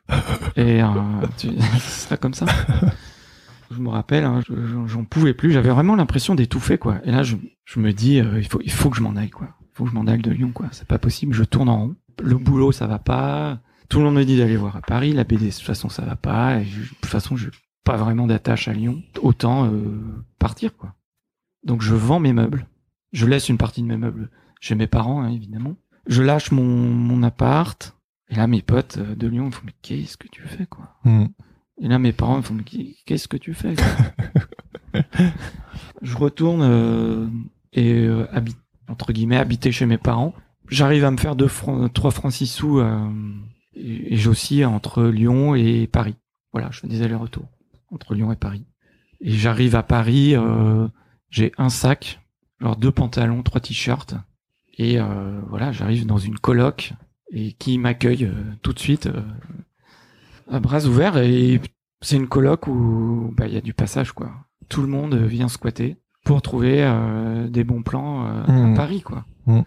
[0.57, 0.87] Et euh,
[1.37, 1.47] tu...
[1.79, 2.45] ce sera comme ça.
[3.71, 5.51] Je me rappelle, hein, je- j'en- pouvais plus.
[5.51, 6.99] J'avais vraiment l'impression d'étouffer, quoi.
[7.03, 7.35] Et là, je,
[7.77, 9.49] me dis, euh, il faut, il faut que je m'en aille, quoi.
[9.61, 10.67] Il faut que je m'en aille de Lyon, quoi.
[10.71, 11.33] C'est pas possible.
[11.33, 11.95] Je tourne en rond.
[12.21, 13.59] Le boulot, ça va pas.
[13.87, 15.13] Tout le monde me dit d'aller voir à Paris.
[15.13, 16.59] La BD, de toute façon, ça va pas.
[16.59, 16.65] De
[17.01, 17.49] toute façon, je
[17.85, 19.01] pas vraiment d'attache à Lyon.
[19.21, 20.95] Autant euh, partir, quoi.
[21.63, 22.67] Donc, je vends mes meubles.
[23.13, 25.75] Je laisse une partie de mes meubles chez mes parents, hein, évidemment.
[26.07, 27.95] Je lâche mon, mon appart.
[28.29, 30.97] Et là, mes potes euh, de Lyon me font, mais qu'est-ce que tu fais, quoi?
[31.05, 31.29] Mhm.
[31.81, 32.57] Et là, mes parents me font,
[33.05, 33.75] qu'est-ce que tu fais
[36.01, 37.27] Je retourne euh,
[37.73, 38.57] et euh, habite,
[38.87, 40.33] entre guillemets, habiter chez mes parents.
[40.67, 43.07] J'arrive à me faire deux francs, trois francs six sous euh,
[43.75, 46.15] et, et j'oscille entre Lyon et Paris.
[46.51, 47.47] Voilà, je fais des allers-retours
[47.91, 48.65] entre Lyon et Paris.
[49.21, 50.87] Et j'arrive à Paris, euh,
[51.29, 52.19] j'ai un sac,
[52.61, 54.15] genre deux pantalons, trois t-shirts.
[54.77, 56.93] Et euh, voilà, j'arrive dans une coloc
[57.31, 59.09] et qui m'accueille euh, tout de suite
[60.49, 61.17] à bras ouverts.
[61.17, 61.61] Et
[62.01, 64.31] c'est une coloc où bah, il y a du passage, quoi.
[64.69, 68.75] Tout le monde vient squatter pour trouver euh, des bons plans euh, à Mhm.
[68.75, 69.25] Paris, quoi.
[69.47, 69.63] Mhm.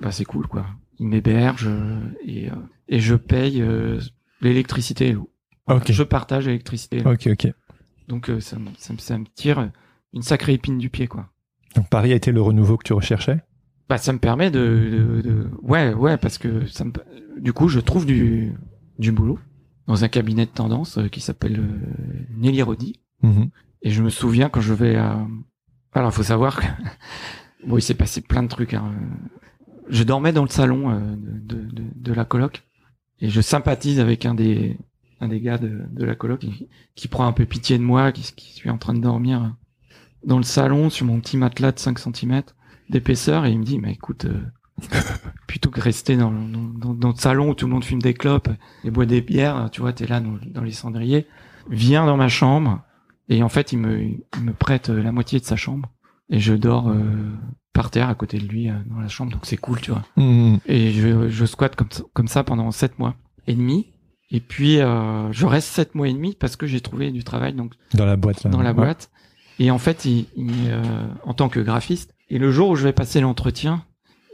[0.00, 0.66] Bah, c'est cool, quoi.
[0.98, 2.54] Ils m'hébergent euh, et, euh,
[2.88, 4.00] et je paye euh,
[4.40, 5.30] l'électricité et l'eau.
[5.66, 5.90] Voilà, Ok.
[5.92, 7.02] Je partage l'électricité.
[7.04, 7.52] Ok, ok.
[8.08, 9.70] Donc euh, ça, me- ça, me- ça me tire
[10.12, 11.30] une sacrée épine du pied, quoi.
[11.74, 13.40] Donc Paris a été le renouveau que tu recherchais?
[13.88, 16.92] Bah, ça me permet de, de, de- ouais, ouais, parce que ça me,
[17.40, 18.52] du coup, je trouve du,
[18.98, 19.38] du boulot
[19.86, 23.00] dans un cabinet de tendance euh, qui s'appelle euh, Nelly Rodi.
[23.22, 23.50] Mhm.
[23.82, 25.26] Et je me souviens quand je vais à,
[25.92, 26.66] alors faut savoir que,
[27.66, 28.74] bon, il s'est passé plein de trucs.
[28.74, 28.92] Hein.
[29.88, 32.62] Je dormais dans le salon euh, de, de, de, de la coloc
[33.20, 34.78] et je sympathise avec un des,
[35.20, 38.12] un des gars de, de la coloc qui, qui prend un peu pitié de moi,
[38.12, 39.54] qui, qui suis en train de dormir
[40.24, 42.42] dans le salon sur mon petit matelas de 5 cm
[42.88, 44.42] d'épaisseur et il me dit, mais écoute, euh,
[45.46, 48.14] plutôt que rester dans, le- dans, dans, le salon où tout le monde fume des
[48.14, 48.48] clopes
[48.84, 51.26] et boit des bières, tu vois, t'es là dans, dans les cendriers,
[51.70, 52.82] viens dans ma chambre
[53.28, 55.88] et en fait il me, il me prête euh, la moitié de sa chambre
[56.30, 57.32] et je dors euh,
[57.72, 60.04] par terre à côté de lui euh, dans la chambre, donc c'est cool, tu vois.
[60.16, 60.58] Mhm.
[60.66, 63.14] Et je, je squatte comme, ça- comme ça pendant sept mois
[63.46, 63.86] et demi.
[64.30, 67.52] Et puis euh, je reste sept mois et demi parce que j'ai trouvé du travail
[67.54, 68.50] donc Dans la boîte, là.
[68.50, 68.74] dans la Ouais.
[68.76, 69.10] boîte.
[69.60, 70.82] Et en fait, il, il, euh,
[71.22, 73.84] en tant que graphiste, et le jour où je vais passer l'entretien,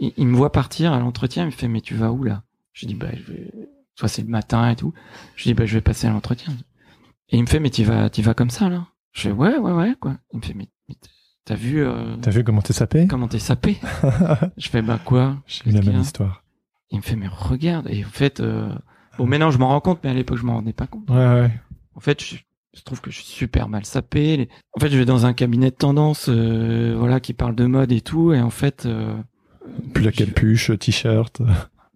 [0.01, 2.43] il, il me voit partir à l'entretien, il me fait mais tu vas où là?
[2.73, 3.51] Je dis bah je vais,
[3.95, 4.93] soit c'est le matin et tout.
[5.37, 6.53] Je dis bah je vais passer à l'entretien.
[7.29, 8.87] Et il me fait mais tu vas, tu vas comme ça là?
[9.13, 10.17] Je fais ouais ouais ouais quoi.
[10.33, 10.97] Il me fait mais, mais
[11.45, 13.07] t'as vu euh, T'as vu comment t'es sapé?
[13.07, 13.79] comment t'es sapé?
[14.57, 15.37] Je fais bah quoi?
[15.47, 16.45] J'ai la même histoire.
[16.91, 17.87] Il me fait mais regarde.
[17.89, 18.69] Et en fait, euh,
[19.19, 21.09] bon maintenant je m'en rends compte, mais à l'époque je m'en rendais pas compte.
[21.11, 21.51] Ouais, ouais.
[21.95, 22.37] En fait, je,
[22.73, 24.49] je trouve que je suis super mal sapé.
[24.77, 27.93] En fait, je vais dans un cabinet de tendance, euh, voilà, qui parle de mode
[27.93, 29.15] et tout, et en fait, euh,
[29.97, 31.43] la capuche, t-shirt.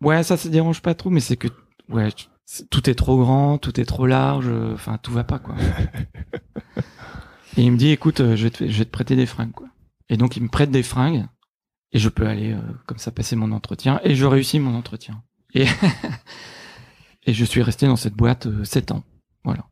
[0.00, 1.48] ouais, ça se dérange pas trop, mais c'est que,
[1.88, 2.08] ouais,
[2.70, 5.56] tout est trop grand, tout est trop large, euh, enfin, tout va pas, quoi.
[7.56, 9.52] et il me dit, écoute, euh, je vais, te, je vais te prêter des fringues,
[9.52, 9.68] quoi.
[10.08, 11.26] Et donc, il me prête des fringues,
[11.92, 15.22] et je peux aller, euh, comme ça, passer mon entretien, et je réussis mon entretien.
[15.54, 15.66] Et,
[17.26, 19.04] et je suis resté dans cette boîte euh, sept ans.
[19.44, 19.66] Voilà.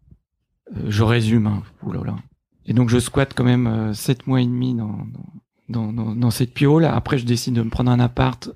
[0.77, 1.63] Euh, je résume, hein.
[1.83, 2.17] Ouh là là.
[2.65, 5.27] Et donc, je squatte quand même euh, sept mois et demi dans, dans,
[5.73, 6.85] dans, dans, dans cette piole.
[6.85, 8.51] Après, je décide de me prendre un appart.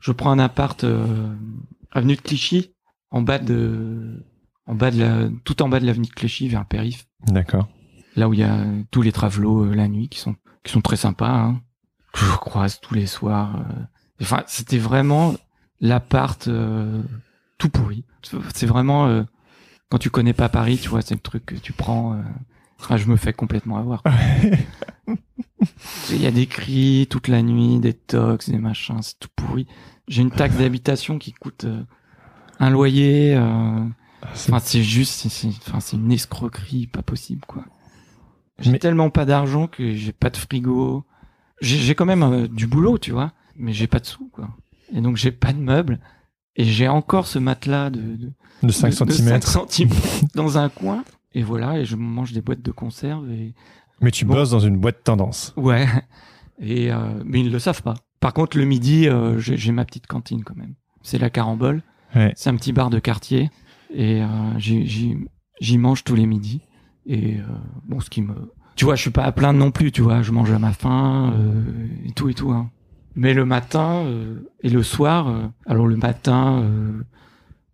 [0.00, 1.32] Je prends un appart euh,
[1.92, 2.72] avenue de Clichy,
[3.10, 4.24] en bas de,
[4.66, 7.06] en bas de la, tout en bas de l'avenue de Clichy, vers le périph.
[7.28, 7.68] D'accord.
[8.16, 10.72] Là où il y a euh, tous les travelots euh, la nuit qui sont, qui
[10.72, 11.30] sont très sympas.
[11.30, 11.60] Hein.
[12.14, 13.56] Je croise tous les soirs.
[13.56, 13.82] euh.
[14.20, 15.34] Enfin, c'était vraiment
[15.80, 16.48] l'appart
[17.58, 18.04] tout pourri.
[18.54, 19.24] C'est vraiment
[19.88, 22.22] quand tu connais pas Paris, tu vois, c'est le truc que tu prends.
[22.78, 24.02] Enfin, je me fais complètement avoir.
[26.10, 29.66] Il y a des cris toute la nuit, des tocs, des machins, c'est tout pourri.
[30.08, 31.82] J'ai une taxe d'habitation qui coûte euh,
[32.58, 33.34] un loyer.
[33.36, 33.84] euh,
[34.34, 37.64] C'est- Enfin, c'est juste, c'est, enfin, c'est une escroquerie, pas possible, quoi.
[38.58, 41.04] J'ai Mais- tellement pas d'argent que j'ai pas de frigo.
[41.60, 44.48] J'ai, quand même euh, du boulot, tu vois, mais j'ai pas de sous, quoi.
[44.94, 46.00] Et donc j'ai pas de meubles.
[46.56, 48.32] Et j'ai encore ce matelas de, de,
[48.62, 49.28] De 5 de- de cm.
[49.40, 51.02] 5 centimètres dans un coin.
[51.34, 53.54] Et voilà, et je mange des boîtes de conserve et,
[54.02, 54.34] Mais tu Bon.
[54.34, 55.52] bosses dans une boîte tendance.
[55.56, 55.86] ouais.
[56.60, 57.94] Et, euh, mais ils le savent pas.
[58.20, 60.74] Par contre, le midi, euh, j'ai, ma petite cantine quand même.
[61.02, 61.82] C'est la carambole.
[62.14, 62.32] Ouais.
[62.36, 63.50] C'est un petit bar de quartier
[63.92, 64.26] et euh,
[64.58, 66.60] j'y, mange tous les midis.
[67.06, 67.42] Et euh,
[67.88, 68.34] bon, ce qui me,
[68.76, 70.72] tu vois, je suis pas à plaindre non plus, tu vois, je mange à ma
[70.72, 72.52] faim euh, et tout et tout.
[72.52, 72.70] Hein.
[73.16, 77.02] Mais le matin euh, et le soir, euh, alors le matin, euh,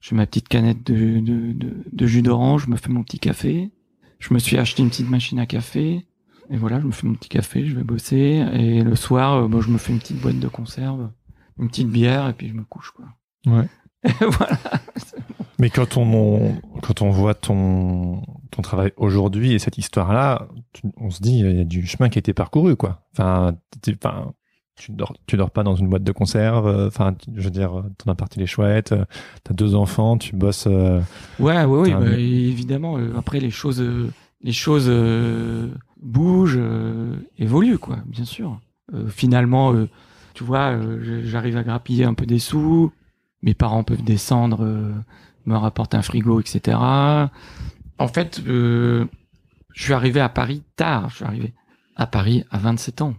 [0.00, 3.18] j'ai ma petite canette de, de, de, de jus d'orange, je me fais mon petit
[3.18, 3.70] café.
[4.18, 6.06] Je me suis acheté une petite machine à café.
[6.50, 8.44] Et voilà, je me fais mon petit café, je vais bosser.
[8.52, 11.10] Et le soir, euh, bon, je me fais une petite boîte de conserve,
[11.58, 13.04] une petite bière, et puis je me couche, quoi.
[13.46, 13.68] Ouais.
[14.04, 14.56] Et voilà.
[15.58, 18.22] Mais quand on, quand on voit ton,
[18.52, 20.46] ton travail aujourd'hui et cette histoire-là,
[20.98, 23.02] on se dit, il y a du chemin qui a été parcouru, quoi.
[23.12, 23.56] Enfin,
[23.96, 24.32] enfin,
[24.76, 26.68] tu dors, tu dors pas dans une boîte de conserve.
[26.68, 28.92] euh, Enfin, je veux dire, ton appart il est chouette.
[28.92, 29.04] euh,
[29.42, 30.68] T'as deux enfants, tu bosses.
[30.68, 31.00] euh,
[31.40, 32.96] Ouais, ouais, oui, bah, évidemment.
[32.96, 34.08] euh, après, les choses, euh,
[34.42, 34.86] les choses
[36.02, 38.60] bougent, euh, évoluent, quoi, bien sûr.
[38.94, 39.88] Euh, finalement, euh,
[40.34, 42.92] tu vois, euh, j'arrive à grappiller un peu des sous.
[43.42, 44.92] Mes parents peuvent descendre, euh,
[45.46, 46.76] me rapporter un frigo, etc.
[47.98, 49.06] En fait, euh,
[49.74, 51.08] je suis arrivé à Paris tard.
[51.10, 51.54] Je suis arrivé
[51.96, 53.14] à Paris à 27 ans.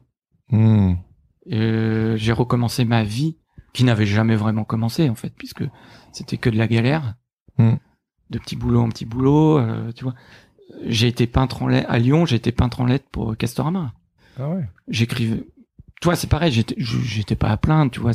[0.51, 0.93] hmm,
[1.51, 3.37] Euh, j'ai recommencé ma vie
[3.73, 5.63] qui n'avait jamais vraiment commencé en fait puisque
[6.11, 7.15] c'était que de la galère
[7.57, 7.73] Mm.
[8.29, 10.13] de petit boulot en petit boulot euh, tu vois
[10.85, 13.93] j'ai été peintre en lettres à Lyon j'ai été peintre en lettres pour Castorama
[14.39, 14.67] Ah ouais.
[14.87, 15.43] j'écrivais
[16.01, 18.11] toi c'est pareil j'étais pas à plaindre tu vois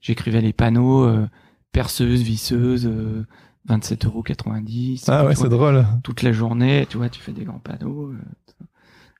[0.00, 1.28] j'écrivais les panneaux euh,
[1.72, 3.26] perceuse visseuse euh,
[3.68, 4.22] 27,90 euros
[5.08, 5.86] Ah ouais, tu vois, c'est drôle.
[6.02, 8.18] toute la journée tu vois tu fais des grands panneaux euh,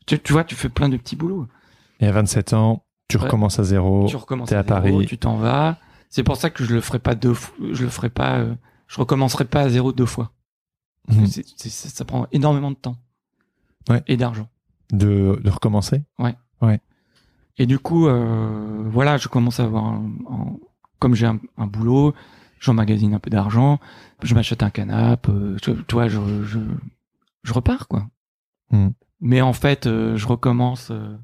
[0.06, 1.46] tu, tu vois tu fais plein de petits boulots
[2.00, 3.24] Et à 27 ans, tu Ouais.
[3.24, 4.06] recommences à zéro.
[4.08, 5.06] tu recommences t'es à zéro, Paris.
[5.06, 5.76] tu t'en vas.
[6.08, 7.54] C'est pour ça que je le ferai pas deux fois.
[7.72, 8.38] Je le ferai pas.
[8.38, 8.54] euh,
[8.88, 10.32] je recommencerai pas à zéro deux fois.
[11.08, 11.26] Mhm.
[11.26, 12.96] ça, prend énormément de temps.
[13.88, 14.02] Ouais.
[14.06, 14.48] Et d'argent.
[14.92, 16.04] De, de recommencer.
[17.58, 20.56] Et du coup, euh, voilà, je commence à avoir, un- un-
[20.98, 22.14] comme j'ai un, un boulot,
[22.60, 23.78] j'emmagasine un peu d'argent,
[24.22, 26.58] je m'achète un canapé, euh, tu tu vois, je, je,
[27.42, 28.06] je repars quoi.
[28.70, 28.90] Hmm.
[29.20, 31.14] Mais en fait, euh, je recommence euh,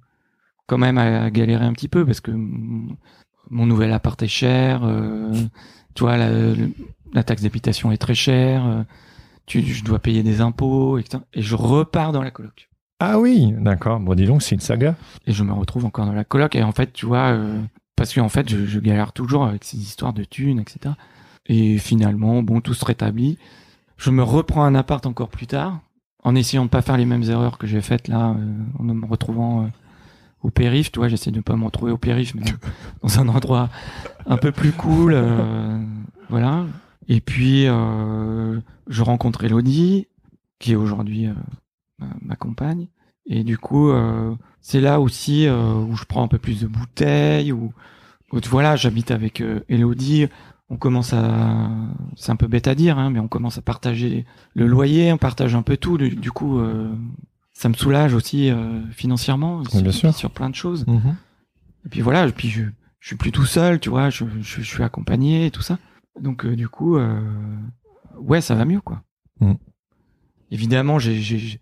[0.66, 4.82] quand même à, galérer un petit peu parce que mon nouvel appart est cher,
[5.94, 8.84] tu vois, la, taxe d'habitation est très chère,
[9.48, 11.22] tu, je dois payer des impôts, etc.
[11.34, 12.68] Et je repars dans la coloc.
[13.00, 14.00] Ah oui, d'accord.
[14.00, 14.94] Bon, dis donc, c'est une saga.
[15.26, 16.54] Et je me retrouve encore dans la coloc.
[16.56, 17.60] Et en fait, tu vois, euh,
[17.96, 20.94] parce qu'en fait, je, je galère toujours avec ces histoires de thunes, etc.
[21.46, 23.38] Et finalement, bon, tout se rétablit.
[23.96, 25.80] Je me reprends un appart encore plus tard,
[26.22, 29.06] en essayant de pas faire les mêmes erreurs que j'ai faites là, euh, en me
[29.06, 29.68] retrouvant euh,
[30.42, 30.92] au périph.
[30.92, 32.42] Tu vois, j'essaie de pas me retrouver au périph, mais
[33.02, 33.68] dans un endroit
[34.26, 35.12] un peu plus cool.
[35.14, 35.78] euh,
[36.28, 36.64] voilà.
[37.08, 40.06] Et puis, euh, je rencontre Elodie,
[40.58, 41.32] qui est aujourd'hui euh,
[41.98, 42.88] ma, ma compagne.
[43.26, 46.66] Et du coup, euh, c'est là aussi euh, où je prends un peu plus de
[46.66, 47.52] bouteilles.
[47.52, 47.72] Où,
[48.32, 50.26] où, voilà, j'habite avec euh, Elodie.
[50.70, 51.70] On commence à,
[52.16, 55.16] c'est un peu bête à dire, hein, mais on commence à partager le loyer, on
[55.16, 55.96] partage un peu tout.
[55.96, 56.92] Du, du coup, euh,
[57.54, 60.12] ça me soulage aussi euh, financièrement, Oui, bien sûr.
[60.14, 60.84] sur plein de choses.
[61.86, 62.64] Et puis voilà, puis je,
[63.00, 65.78] je suis plus tout seul, tu vois, je, je, je suis accompagné et tout ça.
[66.20, 67.20] Donc euh, du coup, euh,
[68.18, 69.02] ouais, ça va mieux, quoi.
[69.40, 69.54] Mm.
[70.50, 71.60] Évidemment, j'ai,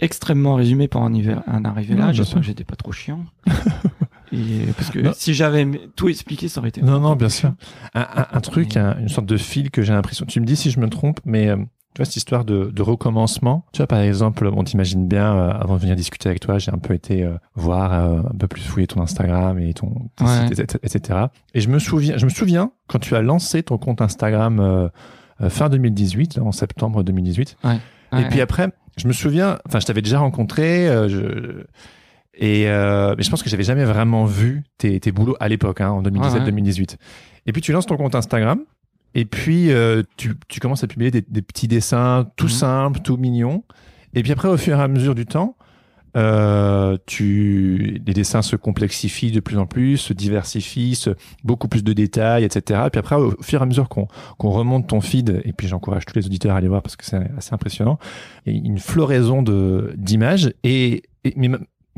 [0.00, 2.12] extrêmement résumé pour en, hiver, en arriver Non, là.
[2.12, 3.24] J'espère que j'étais pas trop chiant.
[4.32, 5.12] et parce que Non.
[5.14, 6.82] si j'avais tout expliqué, ça aurait été.
[6.82, 7.54] Non, non, bien sûr.
[7.94, 10.26] Un, un- un truc, un- une sorte de fil que j'ai l'impression.
[10.26, 11.56] Tu me dis si je me trompe, mais euh,
[11.94, 13.64] tu vois, cette histoire de, de recommencement.
[13.72, 16.72] Tu vois, par exemple, on t'imagine bien, euh, avant de venir discuter avec toi, j'ai
[16.72, 20.46] un peu été euh, voir, euh, un peu plus fouiller ton Instagram et ton Ouais.
[20.82, 21.18] etc..
[21.54, 24.88] Et je me souviens, je me souviens quand tu as lancé ton compte Instagram euh,
[25.40, 27.56] euh, fin 2018, là, en septembre 2018.
[27.64, 27.78] Ouais,
[28.20, 31.64] et puis après, je me souviens, enfin, je t'avais déjà rencontré, euh, je,
[32.34, 35.80] et euh, mais je pense que j'avais jamais vraiment vu tes, tes boulots à l'époque,
[35.80, 36.96] hein, en 2017-2018.
[37.46, 38.60] Et puis tu lances ton compte Instagram,
[39.14, 42.50] et puis euh, tu, tu commences à publier des, des petits dessins tout Mhm.
[42.50, 43.64] simples, tout mignons.
[44.14, 45.56] Et puis après, au fur et à mesure du temps,
[46.16, 51.10] euh, tu, les dessins se complexifient de plus en plus, se diversifient, se-
[51.44, 52.80] beaucoup plus de détails, etc.
[52.86, 55.68] Et puis après, au fur et à mesure qu'on qu'on remonte ton feed, et puis
[55.68, 57.98] j'encourage tous les auditeurs à aller voir parce que c'est assez impressionnant,
[58.46, 60.52] il y a une floraison de d'images.
[60.64, 61.50] Et, et- mais,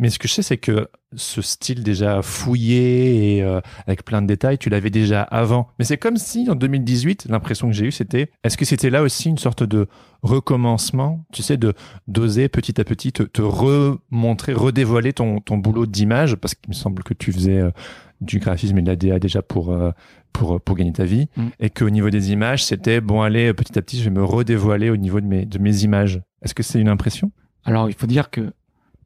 [0.03, 4.21] mais ce que je sais, c'est que ce style déjà fouillé et euh, avec plein
[4.21, 5.69] de détails, tu l'avais déjà avant.
[5.79, 9.03] Mais c'est comme si en 2018, l'impression que j'ai eue, c'était, est-ce que c'était là
[9.03, 9.87] aussi une sorte de
[10.23, 11.73] recommencement, tu sais, de
[12.09, 16.75] d'oser petit à petit te, te remontrer, redévoiler ton, ton boulot d'image, parce qu'il me
[16.75, 17.71] semble que tu faisais euh,
[18.21, 19.91] du graphisme et de la DA déjà pour, euh,
[20.33, 21.43] pour, pour gagner ta vie, Mm.
[21.61, 24.91] et qu'au niveau des images, c'était, bon, allez, petit à petit, je vais me redévoiler
[24.91, 26.21] au niveau de mes, de mes images.
[26.43, 27.31] Est-ce que c'est une impression?
[27.65, 28.53] Alors, il faut dire que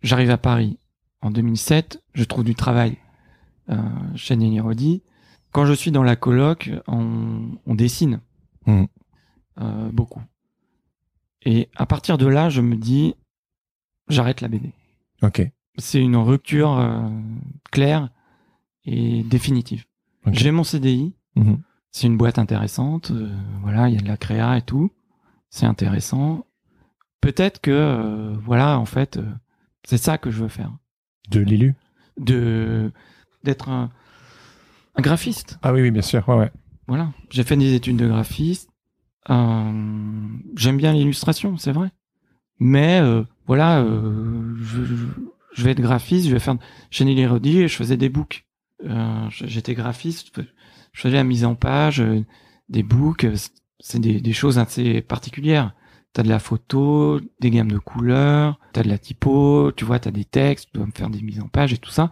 [0.03, 0.79] j'arrive à Paris
[1.27, 2.97] en 2007, je trouve du travail
[3.69, 3.77] euh,
[4.15, 5.03] chez Nelly Rodi.
[5.53, 8.21] Quand je suis dans la coloc, on, on dessine
[8.67, 8.87] Mhm.
[9.61, 10.23] euh, beaucoup.
[11.43, 13.15] Et à partir de là, je me dis,
[14.09, 14.73] j'arrête la BD.
[15.23, 15.43] Ok.
[15.79, 17.09] C'est une rupture euh,
[17.71, 18.09] claire
[18.85, 19.85] et définitive.
[20.33, 21.59] J'ai mon CDI, Mhm.
[21.93, 24.91] c'est une boîte intéressante, euh, voilà, il y a de la créa et tout,
[25.51, 26.47] c'est intéressant.
[27.21, 29.19] Peut-être que, voilà, en fait,
[29.85, 30.73] c'est ça que je veux faire,
[31.31, 31.75] De l'élu.
[32.19, 32.91] de
[33.45, 33.91] d'être un,
[34.97, 35.59] un graphiste.
[35.63, 36.29] Ah oui, oui, bien sûr.
[36.29, 36.51] Ouais, ouais.
[36.89, 38.71] Voilà, j'ai fait des études de graphiste.
[39.31, 39.73] Euh,
[40.57, 41.91] J'aime bien l'illustration, c'est vrai.
[42.59, 44.95] Mais euh, voilà, euh, je, je-
[45.53, 46.57] je vais être graphiste, je vais faire
[46.91, 48.47] chez Nelly Rodi et je faisais des books.
[49.31, 50.33] J'étais graphiste,
[50.93, 52.03] je faisais la mise en page,
[52.69, 53.27] des books.
[53.81, 55.75] C'est des, des choses assez particulières.
[56.17, 60.11] T'as de la photo, des gammes de couleurs, t'as de la typo, tu vois, t'as
[60.11, 62.11] des textes, tu dois me faire des mises en page et tout ça.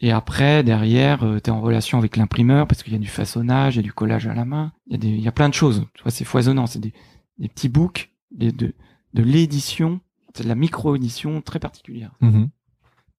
[0.00, 3.74] Et après, derrière, euh, t'es en relation avec l'imprimeur parce qu'il y a du façonnage,
[3.74, 5.32] il y a du collage à la main, il y a des, il y a
[5.32, 5.84] plein de choses.
[5.92, 6.66] Tu vois, c'est foisonnant.
[6.66, 6.94] C'est des,
[7.36, 8.72] des petits books, des, de,
[9.12, 10.00] de l'édition,
[10.32, 12.12] c'est de la micro-édition très particulière.
[12.22, 12.48] Mhm.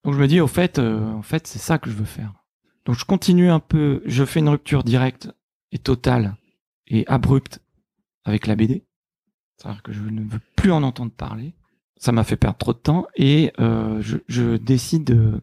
[0.03, 2.33] Donc je me dis, au fait, euh, en fait, c'est ça que je veux faire.
[2.85, 5.29] Donc je continue un peu, je fais une rupture directe
[5.71, 6.37] et totale
[6.87, 7.61] et abrupte
[8.23, 8.83] avec la BD.
[9.57, 11.53] C'est-à-dire que je ne veux plus en entendre parler.
[11.97, 15.41] Ça m'a fait perdre trop de temps et euh, je, je décide de,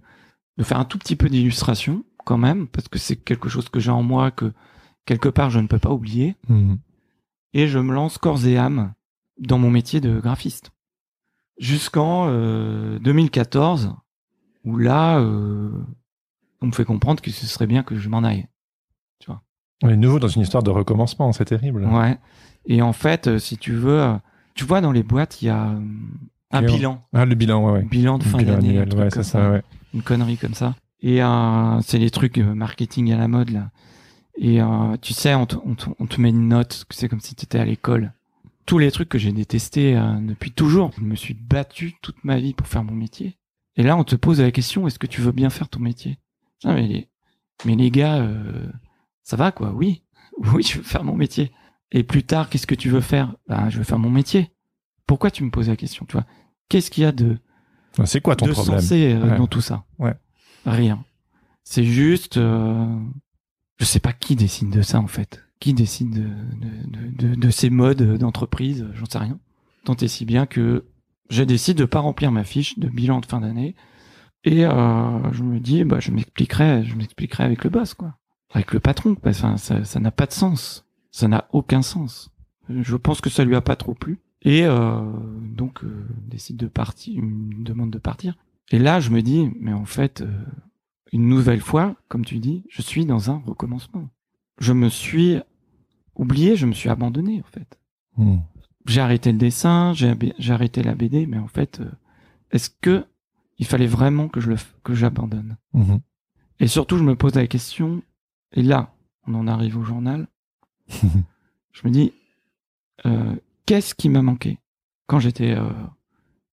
[0.58, 3.80] de faire un tout petit peu d'illustration quand même parce que c'est quelque chose que
[3.80, 4.52] j'ai en moi que
[5.06, 6.78] quelque part je ne peux pas oublier Mhm.
[7.54, 8.92] et je me lance corps et âme
[9.38, 10.70] dans mon métier de graphiste.
[11.58, 13.94] Jusqu'en euh, 2014,
[14.64, 15.70] où là, euh,
[16.60, 18.46] on me fait comprendre que ce serait bien que je m'en aille.
[19.84, 21.84] On est nouveau dans une histoire de recommencement, c'est terrible.
[21.86, 22.16] Ouais.
[22.66, 24.14] Et en fait, euh, si tu veux, euh,
[24.54, 25.80] tu vois, dans les boîtes, il y a euh,
[26.52, 27.02] un bilan.
[27.12, 27.82] Ah, le bilan, ouais, ouais.
[27.82, 28.78] Bilan de fin d'année.
[28.78, 29.62] un ouais, c'est ça, ouais.
[29.94, 30.74] une connerie comme ça.
[31.02, 33.70] Et euh, c'est les trucs marketing à la mode là.
[34.36, 37.20] Et euh, tu sais, on te, on, te, on te met une note, c'est comme
[37.20, 38.12] si tu étais à l'école.
[38.64, 40.92] Tous les trucs que j'ai détestés euh, depuis toujours.
[40.96, 43.36] Je me suis battu toute ma vie pour faire mon métier.
[43.76, 46.18] Et là, on te pose la question est-ce que tu veux bien faire ton métier?
[46.64, 47.08] Non, mais les,
[47.64, 48.24] mais les gars,
[49.24, 49.72] ça va quoi?
[49.74, 50.02] Oui,
[50.54, 51.50] oui, je veux faire mon métier.
[51.92, 53.34] Et plus tard, qu'est-ce que tu veux faire?
[53.48, 54.50] Ben, je veux faire mon métier.
[55.06, 56.24] Pourquoi tu me poses la question Tu vois?
[56.68, 57.38] Qu'est-ce qu'il y a de
[58.04, 58.80] C'est quoi ton de problème?
[58.80, 59.36] sensé euh, Ouais.
[59.36, 59.84] dans tout ça?
[59.98, 60.14] Ouais.
[60.64, 61.04] Rien.
[61.64, 62.86] C'est juste, euh,
[63.78, 65.44] je sais pas qui décide de ça en fait.
[65.60, 69.38] Qui décide de, de, de, ces modes d'entreprise, j'en sais rien.
[69.84, 70.86] Tant et si bien que
[71.30, 73.74] je décide de pas remplir ma fiche de bilan de fin d'année
[74.44, 78.16] et euh, je me dis, bah je m'expliquerai, je m'expliquerai avec le boss quoi,
[78.52, 79.16] avec le patron.
[79.22, 82.32] Bah, Enfin, ça n'a pas de sens, ça n'a aucun sens.
[82.68, 85.00] Je pense que ça lui a pas trop plu et euh,
[85.40, 88.34] donc euh, décide de partir, me demande de partir.
[88.72, 90.44] Et là, je me dis, mais en fait, euh,
[91.12, 94.08] une nouvelle fois, comme tu dis, je suis dans un recommencement.
[94.58, 95.38] Je me suis
[96.16, 97.78] oublié, je me suis abandonné, en fait.
[98.16, 98.42] Mhm.
[98.86, 101.90] J'ai arrêté le dessin, j'ai arrêté la BD, mais en fait, euh,
[102.50, 103.04] est-ce que
[103.58, 105.56] il fallait vraiment que je le que j'abandonne?
[105.74, 106.00] Mhm.
[106.58, 108.02] Et surtout, je me pose la question,
[108.52, 108.94] et là,
[109.26, 110.26] on en arrive au journal,
[111.72, 112.12] je me dis,
[113.06, 113.34] euh,
[113.66, 114.58] qu'est-ce qui m'a manqué
[115.06, 115.70] quand j'étais euh,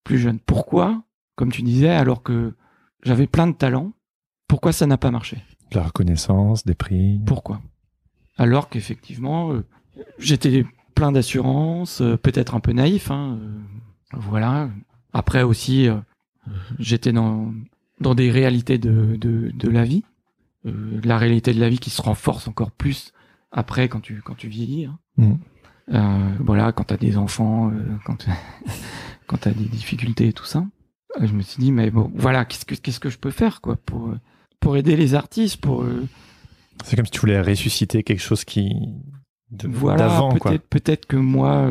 [0.04, 0.40] plus jeune?
[0.40, 1.04] Pourquoi,
[1.36, 2.56] comme tu disais, alors que
[3.04, 3.94] j'avais plein de talents,
[4.48, 5.38] pourquoi ça n'a pas marché?
[5.72, 7.20] La reconnaissance, des prix.
[7.26, 7.62] Pourquoi?
[8.38, 9.66] Alors qu'effectivement, euh,
[10.18, 10.66] j'étais
[10.96, 13.40] plein d'assurance, peut-être un peu naïf, hein,
[14.14, 14.70] voilà.
[15.14, 15.88] Après aussi,
[16.78, 17.54] j'étais dans
[18.02, 20.04] dans des réalités de de, de la vie,
[20.66, 23.14] la réalité de la vie qui se renforce encore plus
[23.52, 24.86] après quand tu quand tu vieillis.
[24.86, 25.00] hein.
[25.18, 25.38] Mhm.
[25.92, 28.28] Euh, voilà, quand t'as des enfants, euh, quand
[29.28, 30.66] quand t'as des difficultés et tout ça.
[31.20, 33.62] Euh, Je me suis dit mais bon, voilà, qu'est-ce que qu'est-ce que je peux faire
[33.62, 34.14] quoi pour
[34.60, 36.06] pour aider les artistes, pour euh,
[36.84, 38.70] C'est comme si tu voulais ressusciter quelque chose qui.
[39.52, 40.52] de- voilà, d'avant, quoi.
[40.52, 41.68] peut-être peut-être que moi,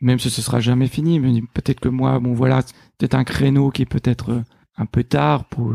[0.00, 3.24] même si ce sera jamais fini, mais peut-être que moi, bon voilà, c'est peut-être un
[3.24, 4.42] créneau qui est peut-être
[4.76, 5.72] un peu tard pour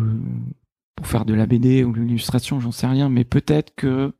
[0.95, 4.11] pour faire de la BD ou de l'illustration, j'en sais rien, mais peut-être que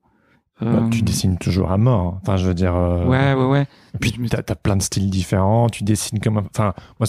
[0.61, 2.19] Bah, euh, tu dessines toujours à mort.
[2.21, 2.75] Enfin, je veux dire.
[2.75, 3.67] euh, Ouais, ouais, ouais.
[3.95, 5.69] Et puis, t'as as plein de styles différents.
[5.69, 6.37] Tu dessines comme.
[6.37, 7.07] un- Enfin, moi,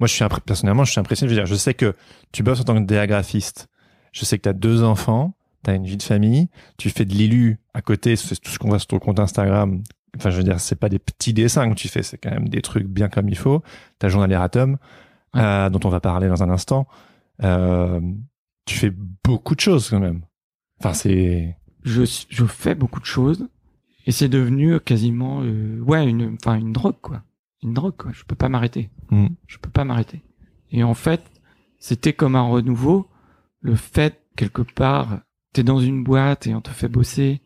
[0.00, 1.28] moi, je suis impré- personnellement, je suis impressionné.
[1.32, 1.94] Je veux dire, je sais que
[2.32, 3.68] tu bosses en tant que DA graphiste.
[4.12, 5.34] Je sais que tu as deux enfants.
[5.64, 6.48] Tu as une vie de famille.
[6.76, 8.14] Tu fais de l'élu à côté.
[8.16, 9.82] C'est tout ce qu'on voit sur ton compte Instagram.
[10.16, 12.02] Enfin, je veux dire, c'est pas des petits dessins que tu fais.
[12.04, 13.62] C'est quand même des trucs bien comme il faut.
[14.02, 14.76] Eratum,
[15.34, 15.40] Ouais.
[15.40, 16.86] euh, dont on va parler dans un instant.
[17.42, 18.00] Euh,
[18.66, 18.92] tu fais
[19.24, 20.20] beaucoup de choses quand même.
[20.80, 21.56] Enfin, c'est.
[21.84, 23.48] Je, je fais beaucoup de choses
[24.06, 27.22] et c'est devenu quasiment euh, ouais une enfin une drogue quoi
[27.62, 29.26] une drogue quoi je peux pas m'arrêter Mm.
[29.46, 30.22] je peux pas m'arrêter
[30.70, 31.22] et en fait
[31.78, 33.06] c'était comme un renouveau
[33.60, 35.20] le fait quelque part
[35.52, 37.42] t'es dans une boîte et on te fait bosser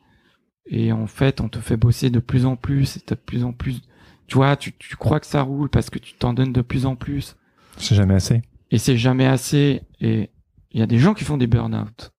[0.67, 3.43] et en fait on te fait bosser de plus en plus et t'as de plus
[3.43, 3.83] en plus
[4.29, 6.87] tu vois tu, tu crois que ça roule parce que tu t'en donnes de plus
[6.87, 7.35] en plus
[7.77, 8.43] C'est jamais assez.
[8.71, 10.31] et c'est jamais assez et
[10.71, 12.13] il y a des gens qui font des burn-out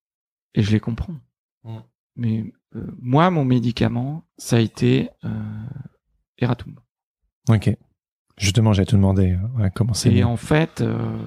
[0.56, 1.16] et je les comprends.
[2.20, 5.30] Mais euh, moi, mon médicament, ça a été euh,
[6.38, 6.76] Eratum.
[7.50, 7.76] Ok.
[8.38, 10.14] Justement, j'allais te demander euh, ouais, comment c'est.
[10.14, 11.18] Et en fait, euh,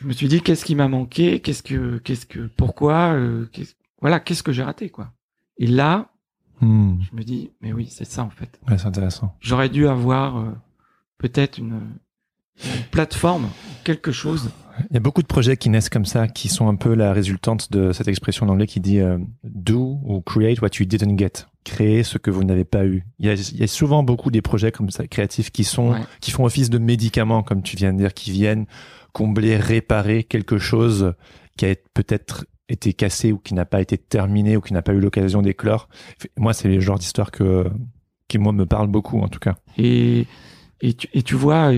[0.00, 3.16] je me suis dit qu'est-ce qui m'a manqué, qu'est-ce que, qu'est-ce que, pourquoi,
[3.52, 5.12] qu'est-ce- voilà, qu'est-ce que j'ai raté, quoi?
[5.58, 6.08] Et là,
[6.60, 7.00] Hmm.
[7.02, 8.60] je me dis, mais oui, c'est ça en fait.
[8.68, 9.34] Ouais, c'est intéressant.
[9.40, 10.44] J'aurais dû avoir
[11.18, 11.80] peut-être une,
[12.64, 13.48] une plateforme,
[13.82, 14.50] quelque chose.
[14.90, 17.12] Il y a beaucoup de projets qui naissent comme ça, qui sont un peu la
[17.12, 21.18] résultante de cette expression en anglais qui dit euh, do ou create what you didn't
[21.18, 21.46] get.
[21.64, 23.04] Créer ce que vous n'avez pas eu.
[23.18, 25.90] Il y, a, il y a souvent beaucoup des projets comme ça créatifs qui sont
[25.92, 26.00] Ouais.
[26.20, 28.66] qui font office de médicaments, comme tu viens de dire, qui viennent
[29.12, 31.14] combler, réparer quelque chose
[31.56, 34.92] qui a peut-être été cassé ou qui n'a pas été terminé ou qui n'a pas
[34.94, 35.88] eu l'occasion d'éclore.
[36.38, 37.66] Moi, c'est le genre d'histoire que
[38.28, 39.56] qui moi me parle beaucoup en tout cas.
[39.76, 40.26] Et,
[40.80, 41.70] et, tu, et tu vois,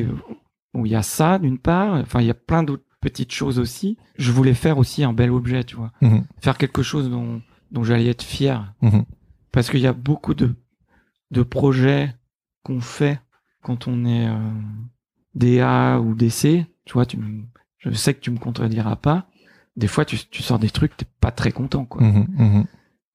[0.75, 3.59] bon, il y a ça d'une part, enfin il y a plein d'autres petites choses
[3.59, 3.97] aussi.
[4.16, 5.93] Je voulais faire aussi un bel objet, tu vois.
[6.03, 6.25] Mhm.
[6.41, 8.75] Faire quelque chose dont, dont j'allais être fier.
[8.83, 9.05] Mhm.
[9.53, 10.55] Parce qu'il y a beaucoup de,
[11.31, 12.14] de projets
[12.62, 13.20] qu'on fait
[13.62, 14.51] quand on est euh,
[15.35, 16.66] DA ou DC.
[16.85, 17.45] Tu vois, tu, me-
[17.79, 19.27] je sais que tu me contrediras pas.
[19.77, 22.03] Des fois, tu, tu sors des trucs, t'es pas très content, quoi.
[22.03, 22.66] Mhm.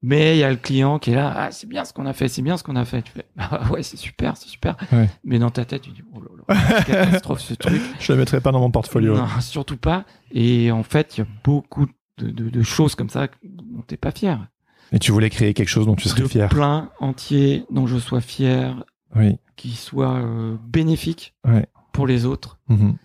[0.01, 2.13] Mais il y a le client qui est là, ah, c'est bien ce qu'on a
[2.13, 3.01] fait, c'est bien ce qu'on a fait.
[3.01, 4.77] Tu fais, ah ouais, c'est super, c'est super.
[4.93, 5.09] Ouais.
[5.25, 7.81] Mais dans ta tête, tu dis, oh là là, catastrophe ce truc.
[7.99, 9.17] Je le mettrai pas dans mon portfolio.
[9.17, 10.05] Non, surtout pas.
[10.31, 11.85] Et en fait, il y a beaucoup
[12.17, 14.47] de, de, de choses comme ça dont t'es pas fier.
[14.93, 16.47] Et tu voulais créer quelque chose dont tu serais de fier.
[16.49, 18.83] plein entier dont je sois fier,
[19.15, 19.35] Oui.
[19.57, 21.67] qui soit euh, bénéfique Ouais.
[21.91, 22.95] pour les autres, Mhm.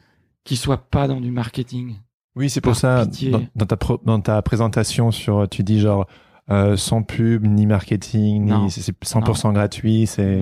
[0.44, 1.96] qui soit pas dans du marketing.
[2.36, 6.06] Oui, c'est pour ça, dans, dans ta pro- dans ta présentation sur, tu dis genre,
[6.50, 10.40] euh, sans pub, ni marketing, ni c'est c'est 100% gratuit, c'est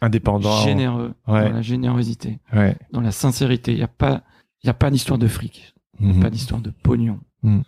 [0.00, 0.56] indépendant.
[0.64, 1.48] généreux, Ouais.
[1.48, 2.76] dans la générosité, Ouais.
[2.92, 3.72] dans la sincérité.
[3.72, 4.22] Il y a pas,
[4.64, 6.20] y a pas d'histoire de fric, Mhm.
[6.20, 7.20] pas d'histoire de pognon.
[7.44, 7.58] Euh,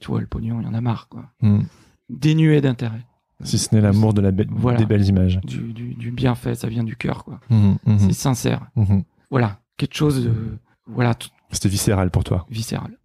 [0.00, 1.24] tu vois, le pognon, il y en a marre, quoi.
[1.42, 1.64] Mhm.
[2.08, 3.04] Dénué d'intérêt.
[3.42, 4.78] Si ce n'est l'amour de la be- Voilà.
[4.78, 5.38] des belles images.
[5.44, 6.14] Du, du,
[6.54, 7.40] ça vient du cœur, quoi.
[7.50, 7.76] Mhm.
[7.98, 8.70] C'est sincère.
[9.30, 11.14] Voilà, quelque chose de, voilà,
[11.50, 12.46] C'était viscéral pour toi.
[12.50, 12.96] viscéral.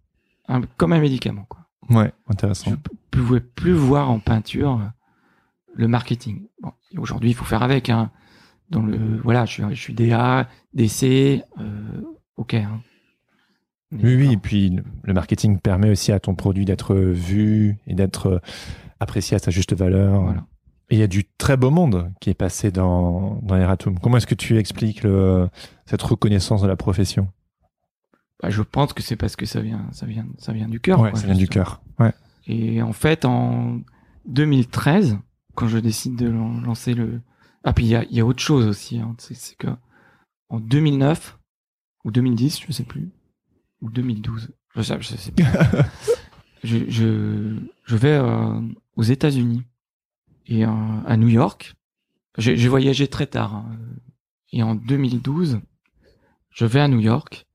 [0.48, 1.60] Un- comme un médicament, quoi.
[1.90, 2.70] Ouais, intéressant.
[2.70, 2.76] Je
[3.12, 4.80] ne pouvais plus voir en peinture
[5.74, 6.46] le marketing.
[6.60, 7.90] Bon, aujourd'hui, il faut faire avec.
[7.90, 8.10] Hein.
[8.70, 12.00] Dans le, voilà, je suis, je suis DA, DC, euh,
[12.36, 12.54] ok.
[12.54, 12.80] Hein.
[13.92, 18.40] Oui, oui, et puis le- marketing permet aussi à ton produit d'être vu et d'être
[19.00, 20.22] apprécié à sa juste valeur.
[20.22, 20.46] Voilà.
[20.88, 23.98] Et il y a du très beau monde qui est passé dans, dans Eratum.
[23.98, 25.48] Comment est-ce que tu expliques le,
[25.84, 27.28] cette reconnaissance de la profession?
[28.42, 31.00] Bah, je pense que c'est parce que ça vient, ça vient, ça vient du cœur.
[31.00, 31.81] Ouais, quoi, ça vient du cœur.
[32.46, 33.80] Et en fait, en
[34.26, 35.18] 2013,
[35.54, 37.20] quand je décide de lan- lancer le,
[37.64, 38.98] ah puis il y a, y a autre chose aussi.
[38.98, 39.68] Hein, c'est, que
[40.48, 41.38] en 2009
[42.04, 43.10] ou 2010, je sais plus,
[43.80, 45.44] ou 2012, je sais, je sais plus.
[46.64, 48.60] je, je, je vais euh,
[48.96, 49.62] aux États-Unis
[50.46, 50.70] et euh,
[51.06, 51.74] à New York.
[52.38, 53.54] J'ai, j'ai voyagé très tard.
[53.54, 53.76] hein.
[54.52, 55.60] Et en 2012,
[56.50, 57.46] je vais à New York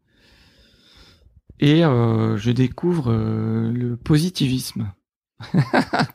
[1.60, 4.92] et euh, je découvre euh, le positivisme.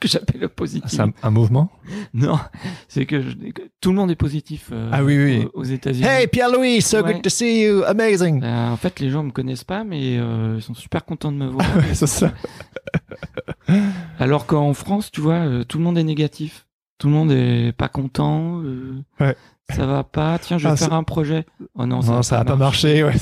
[0.01, 1.01] que j'appelle le C'est positivisme.
[1.23, 1.71] un, un mouvement?
[2.13, 2.41] Non,
[2.89, 5.47] c'est que, je- que tout le monde est positif euh, Ah oui, oui.
[5.55, 6.05] aux, aux États-Unis.
[6.05, 7.13] Hey Pierre-Louis, so Ouais.
[7.15, 8.43] good to see you, amazing.
[8.43, 11.37] Euh, en fait, les gens me connaissent pas, mais euh, ils sont super contents de
[11.37, 11.65] me voir.
[11.95, 12.33] c'est ça.
[14.19, 16.67] Alors qu'en France, tu vois, tout le monde est négatif.
[17.03, 18.63] Tout le monde est pas content.
[18.63, 19.37] euh, Ouais.
[19.71, 20.39] Ça va pas.
[20.39, 21.45] Tiens, je vais Ah, faire un projet.
[21.75, 23.03] Oh non, Non, ça a pas marché.
[23.03, 23.15] Ouais.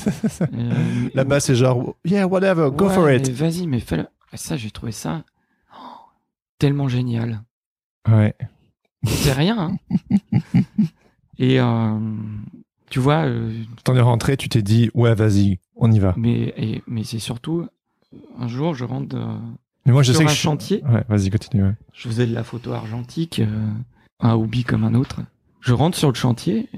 [0.53, 3.27] Euh, Là-bas, c'est genre, yeah, whatever, go ouais, for it.
[3.31, 4.05] Vas-y, mais fais-le.
[4.33, 5.23] Et Ça, j'ai trouvé ça
[5.73, 5.77] oh,
[6.59, 7.41] tellement génial.
[8.07, 8.35] Ouais.
[9.03, 9.57] C'est rien.
[9.57, 9.99] Hein
[11.39, 11.99] Et euh,
[12.91, 13.51] tu vois, euh,
[13.83, 16.13] T'en es rentré, tu t'es dit, ouais, vas-y, on y va.
[16.17, 17.67] mais et- mais c'est surtout
[18.37, 19.15] un jour, je rentre.
[19.85, 20.83] Mais moi, je Sur sais que un je suis- chantier.
[20.85, 21.63] Ouais, vas-y, continue.
[21.63, 21.73] ouais.
[21.93, 23.67] je faisais de la photo argentique, euh,
[24.19, 25.21] un hobby comme un autre.
[25.61, 26.69] Je rentre sur le chantier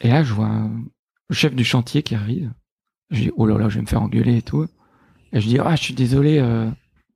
[0.00, 0.84] et là je vois un-
[1.28, 2.52] le chef du chantier qui arrive.
[3.10, 4.66] Je dis oh là là, je vais me faire engueuler et tout.
[5.32, 6.68] Et je dis ah je suis désolé, euh,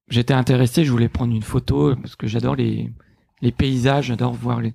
[0.08, 2.92] j'étais intéressé, je voulais prendre une photo parce que j'adore les
[3.40, 4.74] les paysages, j'adore voir les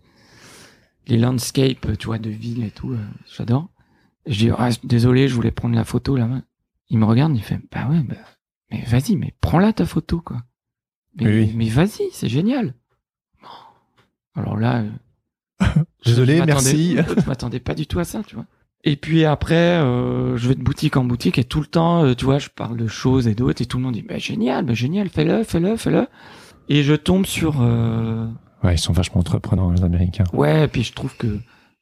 [1.07, 3.69] les landscapes, tu vois, de ville et tout, euh, j'adore.
[4.25, 6.29] Et je dis ah désolé, je voulais prendre la photo là.
[6.89, 8.15] Il me regarde, il fait bah ouais, bah,
[8.73, 10.41] mais vas-y, mais prends-la ta photo quoi.
[11.15, 11.53] Mais, Oui, oui.
[11.55, 12.73] mais vas-y, c'est génial.
[14.35, 14.81] Alors là,
[15.61, 15.65] euh,
[16.05, 16.97] Désolé, je merci.
[17.17, 18.45] Je m'attendais pas du tout à ça, tu vois.
[18.83, 22.15] Et puis après, euh, je vais de boutique en boutique et tout le temps, euh,
[22.15, 24.65] tu vois, je parle de choses et d'autres et tout le monde dit, bah, génial,
[24.65, 26.07] bah, génial, fais-le, fais-le, fais-le.
[26.67, 28.27] Et je tombe sur, euh,
[28.63, 30.25] Ouais, ils sont vachement entreprenants, les Américains.
[30.33, 31.39] ouais, et puis je trouve que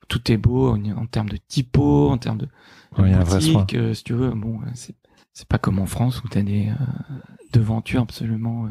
[0.10, 3.16] tout est beau en, en termes de typo, en termes de, de Ouais, il y
[3.16, 3.62] a un vrai soin.
[3.62, 4.30] boutique, si tu veux.
[4.32, 4.94] Bon, c'est,
[5.34, 6.74] c'est pas comme en France où t'as des euh,
[7.54, 8.70] devantures absolument euh,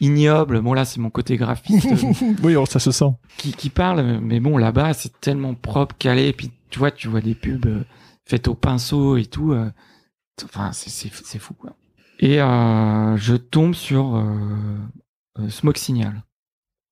[0.00, 0.60] ignoble.
[0.60, 3.12] Bon là, c'est mon côté graphiste euh, oui, oh, ça se sent.
[3.36, 6.28] qui, qui parle, mais bon là-bas, c'est tellement propre, calé.
[6.28, 7.84] Et puis tu vois, tu vois des pubs euh,
[8.24, 9.52] faites au pinceau et tout.
[9.52, 9.70] euh,
[10.44, 11.74] Enfin, c'est c'est c'est fou quoi.
[12.20, 14.24] Et euh, je tombe sur
[15.48, 16.22] Smoke Signal.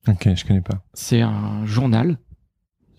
[0.08, 0.84] Ok, je connais pas.
[0.94, 2.18] C'est un journal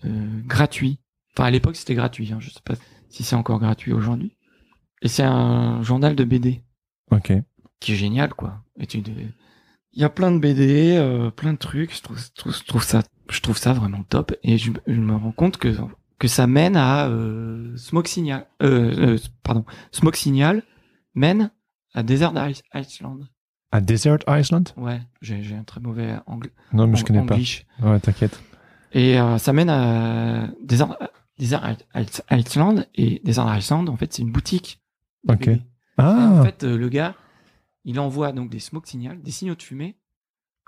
[0.04, 1.00] euh, gratuit.
[1.34, 2.32] Enfin, à l'époque, c'était gratuit.
[2.32, 2.38] Hein.
[2.40, 2.74] Je sais pas
[3.10, 4.36] si c'est encore gratuit aujourd'hui.
[5.02, 6.62] Et c'est un journal de BD
[7.10, 7.32] Ok.
[7.80, 8.62] qui est génial, quoi.
[8.78, 9.02] Et tu-
[9.92, 11.94] Il y a plein de BD, euh, plein de trucs.
[11.94, 14.34] Je trouve, ça, je trouve ça vraiment top.
[14.42, 15.74] Et je, je me rends compte que
[16.18, 18.46] que ça mène à euh, Smoke Signal.
[18.62, 20.62] Euh, euh, pardon, Smoke Signal
[21.14, 21.50] mène
[21.94, 23.28] à Desert Is- Island.
[23.70, 26.50] À Desert Island Ouais, j'ai un très mauvais anglais.
[26.72, 27.34] Non, mais je connais pas.
[27.34, 27.66] English.
[27.82, 28.40] Ouais, t'inquiète.
[28.92, 30.96] Et ça mène à Desert,
[31.38, 31.76] Desert
[32.32, 32.86] Island.
[32.94, 34.80] Et Desert Island, en fait, c'est une boutique.
[35.28, 35.48] Ok.
[35.48, 35.60] Et
[35.98, 37.14] Ah, en fait, euh, le gars,
[37.84, 39.96] il envoie donc des smoke signals, des signaux de fumée,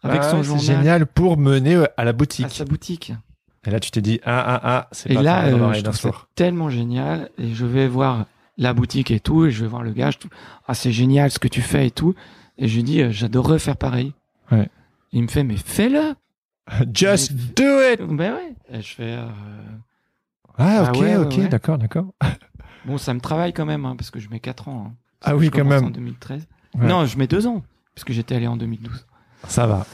[0.02, 2.50] avec Ah, son c'est journal génial pour mener euh, à la à boutique.
[2.50, 3.12] sa boutique.
[3.66, 6.70] Et là, tu t'es dit, ah, ah, ah, c'est pas là, euh, je trouve tellement
[6.70, 7.30] génial.
[7.38, 8.24] Et je vais voir
[8.56, 10.10] la boutique et tout, et je vais voir le gars.
[10.10, 10.16] Je
[10.66, 12.14] ah, c'est génial ce que tu fais et tout.
[12.58, 14.14] Et je lui dis, euh, j'adorerais faire pareil.
[14.50, 14.68] Ouais.
[15.12, 16.14] Il me fait, mais fais-le.
[16.94, 18.00] Just do it!
[18.00, 18.54] Ben ouais.
[18.72, 19.26] Et je fais, euh,
[20.56, 21.48] Ah, Ah ok, ouais, ok, ouais.
[21.48, 22.06] d'accord, d'accord.
[22.84, 24.86] bon, ça me travaille quand même, hein, parce que je mets 4 ans.
[24.88, 24.94] hein.
[25.22, 25.84] Ah oui, quand même.
[25.84, 26.46] En 2013.
[26.74, 26.86] Ouais.
[26.86, 27.62] Non, je mets 2 ans,
[27.94, 29.06] parce que j'étais allé en 2012.
[29.48, 29.86] Ça va.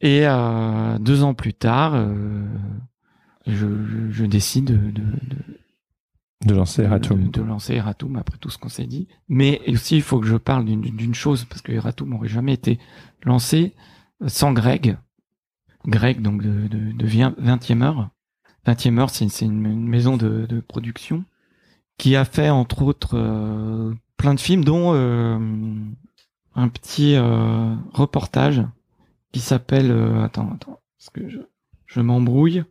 [0.00, 2.44] Et euh, deux ans plus tard, euh,
[3.46, 5.36] je, je, je décide de, de, de,
[6.46, 7.30] De lancer Eratum.
[7.30, 9.08] de, lancer Eratum après tout ce qu'on s'est dit.
[9.28, 12.78] Mais aussi, il faut que je parle d'une- chose, parce que Eratum n'aurait jamais été
[13.24, 13.74] lancé
[14.26, 14.96] sans Greg.
[15.86, 18.10] Greg, donc de, de, de 20e heure.
[18.66, 21.24] 20e heure, c'est c'est une, une maison de, de production
[21.98, 25.38] qui a fait, entre autres, euh, plein de films, dont euh,
[26.54, 28.62] un petit euh, reportage
[29.32, 29.90] qui s'appelle...
[29.90, 31.38] euh, attends, attends, parce que je,
[31.86, 32.64] je m'embrouille.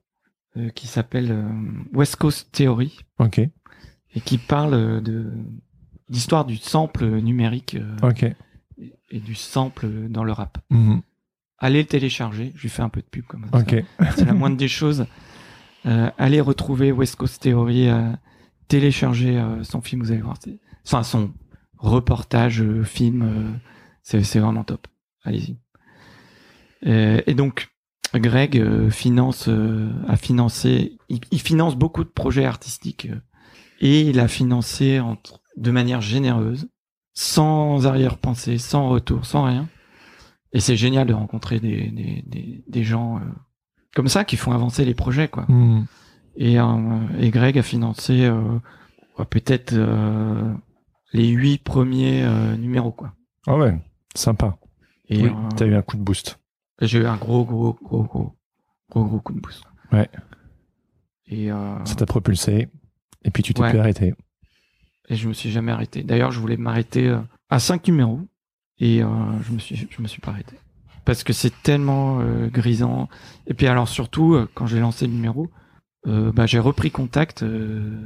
[0.58, 1.50] euh, qui s'appelle euh,
[1.94, 5.34] West Coast Theory Ok, et qui parle de
[6.10, 8.24] l'histoire du sample numérique ok.
[8.24, 10.58] et- et du sample dans le rap.
[10.70, 11.02] Mhm.
[11.58, 13.60] Allez le télécharger, je lui fais un peu de pub comme ça.
[13.60, 13.84] Ok.
[14.16, 15.06] C'est la moindre des choses.
[15.86, 17.90] Euh, allez retrouver West Coast Theory,
[18.68, 20.38] télécharger euh, son film, vous allez voir.
[20.86, 21.34] Enfin, son
[21.78, 23.52] reportage, euh, film, euh,
[24.04, 24.88] c'est vraiment top.
[25.24, 25.58] Allez-y.
[26.86, 27.70] Euh, et donc,
[28.14, 29.50] Greg finance,
[30.08, 33.10] a financé, il, il finance beaucoup de projets artistiques
[33.82, 36.70] et il a financé entre, de manière généreuse,
[37.14, 39.68] sans arrière-pensée, sans retour, sans rien.
[40.54, 43.22] Et c'est génial de rencontrer des, des, des, gens euh,
[43.94, 45.46] comme ça qui font avancer les projets, quoi.
[45.50, 45.86] Mhm.
[46.38, 48.60] Et, euh, et Greg a financé euh,
[49.18, 50.54] ouais, peut-être euh,
[51.14, 52.26] les huit premiers
[52.58, 53.14] numéros, quoi.
[53.48, 53.78] Ah ouais,
[54.16, 54.58] sympa.
[55.08, 56.40] Et oui, t'as eu un coup de boost.
[56.82, 58.36] j'ai eu un gros, gros, gros, gros,
[58.90, 59.64] gros, gros coup de boost.
[59.92, 60.10] Ouais.
[61.28, 61.50] Et,
[61.86, 62.68] Ça t'a propulsé.
[63.24, 63.70] Et puis tu t'es Ouais.
[63.70, 64.14] plus arrêté.
[65.08, 66.04] et je me suis jamais arrêté.
[66.04, 67.16] D'ailleurs, je voulais m'arrêter
[67.50, 68.20] à cinq numéros
[68.80, 69.08] et euh,
[69.44, 70.58] je me suis, je me suis pas arrêté
[71.06, 73.08] parce que c'est tellement euh, grisant.
[73.48, 75.50] Et puis alors surtout quand j'ai lancé le numéro,
[76.08, 78.00] euh, bah, j'ai repris contact euh,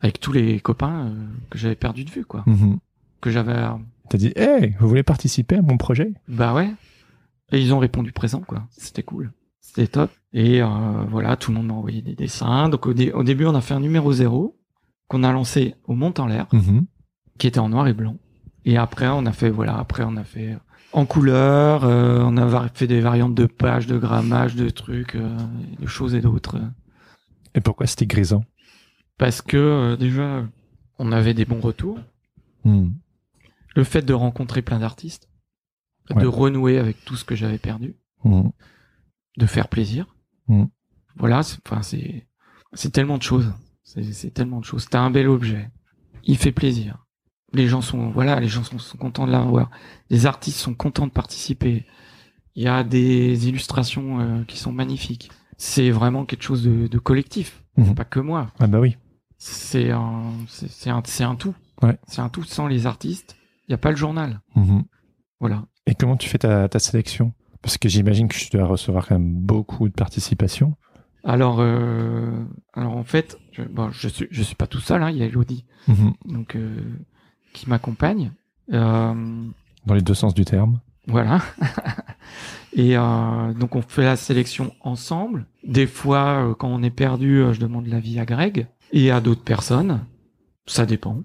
[0.00, 2.44] avec tous les copains euh, que j'avais perdu de vue, quoi.
[2.46, 2.78] Mhm.
[3.20, 3.70] Que j'avais, euh,
[4.08, 6.12] T'as dit, hey, vous voulez participer à mon projet?
[6.28, 6.70] Bah ouais.
[7.52, 8.66] Et ils ont répondu présent, quoi.
[8.70, 9.32] C'était cool.
[9.60, 10.10] C'était top.
[10.32, 10.66] Et euh,
[11.10, 12.68] voilà, tout le monde m'a envoyé des dessins.
[12.68, 14.56] Donc au, dé- au début, on a fait un numéro zéro
[15.08, 16.46] qu'on a lancé au Mont en l'air.
[16.52, 16.86] Mhm.
[17.38, 18.16] qui était en noir et blanc.
[18.64, 20.56] Et après, on a fait, voilà, après, on a fait
[20.92, 25.36] en couleur, euh, on a fait des variantes de pages, de grammage, de trucs, euh,
[25.78, 26.58] de choses et d'autres.
[27.54, 28.44] Et pourquoi c'était grisant?
[29.18, 30.44] Parce que, euh, déjà,
[30.98, 31.98] on avait des bons retours.
[32.64, 32.94] Mhm.
[33.76, 35.28] Le fait de rencontrer plein d'artistes,
[36.10, 36.22] Ouais.
[36.22, 38.50] de renouer avec tout ce que j'avais perdu, Mhm.
[39.36, 40.06] de faire plaisir.
[40.48, 40.64] Mm.
[41.16, 42.26] Voilà, c'est, enfin, c'est,
[42.72, 43.52] c'est tellement de choses.
[43.82, 44.86] C'est, c'est tellement de choses.
[44.88, 45.70] T'as un bel objet.
[46.24, 47.06] Il fait plaisir.
[47.52, 49.70] Les gens sont, voilà, les gens sont, sont contents de l'avoir.
[50.10, 51.86] Les artistes sont contents de participer.
[52.54, 55.30] Il y a des illustrations euh, qui sont magnifiques.
[55.56, 57.64] C'est vraiment quelque chose de, de collectif.
[57.76, 57.94] Mhm.
[57.94, 58.50] Pas que moi.
[58.58, 58.96] Ah bah oui.
[59.38, 61.54] C'est un, c'est, un, c'est un tout.
[61.82, 61.96] Ouais.
[62.06, 62.42] C'est un tout.
[62.44, 63.36] Sans les artistes,
[63.66, 64.40] il n'y a pas le journal.
[64.56, 64.84] Mhm.
[65.40, 65.64] Voilà.
[65.86, 67.32] Et comment tu fais ta, ta sélection?
[67.62, 70.76] Parce que j'imagine que tu dois recevoir quand même beaucoup de participation.
[71.24, 72.44] Alors, euh,
[72.74, 75.02] alors en fait, je, bon, je suis, je suis pas tout seul.
[75.02, 76.12] Hein, il y a Elodie, Mhm.
[76.26, 76.80] donc euh,
[77.58, 78.32] qui m'accompagne.
[78.72, 79.14] Euh,
[79.86, 80.80] Dans les deux sens du terme.
[81.06, 81.40] voilà.
[82.74, 85.46] Et euh, donc on fait la sélection ensemble.
[85.66, 89.20] Des fois, euh, quand on est perdu, euh, je demande l'avis à Greg et à
[89.20, 90.00] d'autres personnes.
[90.66, 91.22] Ça dépend.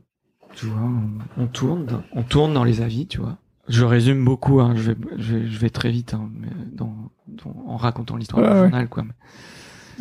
[0.55, 3.37] Tu vois, on, on tourne, on tourne dans les avis, tu vois.
[3.67, 6.95] Je résume beaucoup, hein, je, vais, je, vais, je vais très vite hein, mais dans,
[7.27, 8.61] dans- en racontant l'histoire Ouais, du ouais.
[8.69, 8.87] journal.
[8.89, 9.03] Quoi.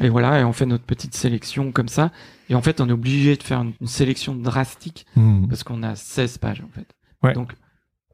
[0.00, 2.10] Et voilà, et on fait notre petite sélection comme ça.
[2.48, 5.48] Et en fait, on est obligé de faire une, une sélection drastique Mhm.
[5.48, 6.86] parce qu'on a 16 pages en fait.
[7.22, 7.32] Ouais.
[7.34, 7.52] Donc,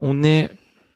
[0.01, 0.49] on est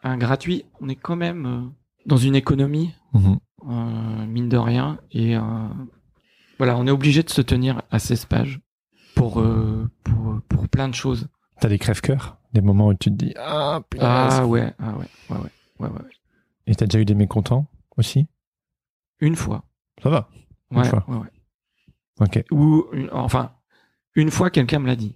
[0.04, 1.62] un gratuit, on est quand même euh,
[2.06, 3.40] dans une économie, Mhm.
[3.70, 5.00] euh, mine de rien.
[5.12, 5.42] Et euh,
[6.58, 8.60] voilà, on est obligé de se tenir à 16 pages
[9.16, 9.42] pour,
[10.04, 11.28] pour, pour plein de choses.
[11.60, 14.06] T'as des crève-cœurs, des moments où tu te dis ah punaise.
[14.10, 15.38] Ah ouais, ah ouais, ouais, ouais,
[15.80, 15.90] ouais, ouais.
[15.90, 16.10] ouais.
[16.68, 17.68] Et t'as déjà eu des mécontents
[17.98, 18.28] aussi?
[19.20, 19.64] Une fois.
[20.02, 20.30] Ça va.
[20.74, 21.04] Une Ouais, fois.
[21.08, 21.32] ouais, ouais.
[22.20, 22.44] Ok.
[22.52, 23.52] Ou enfin,
[24.16, 25.16] une fois quelqu'un me l'a dit.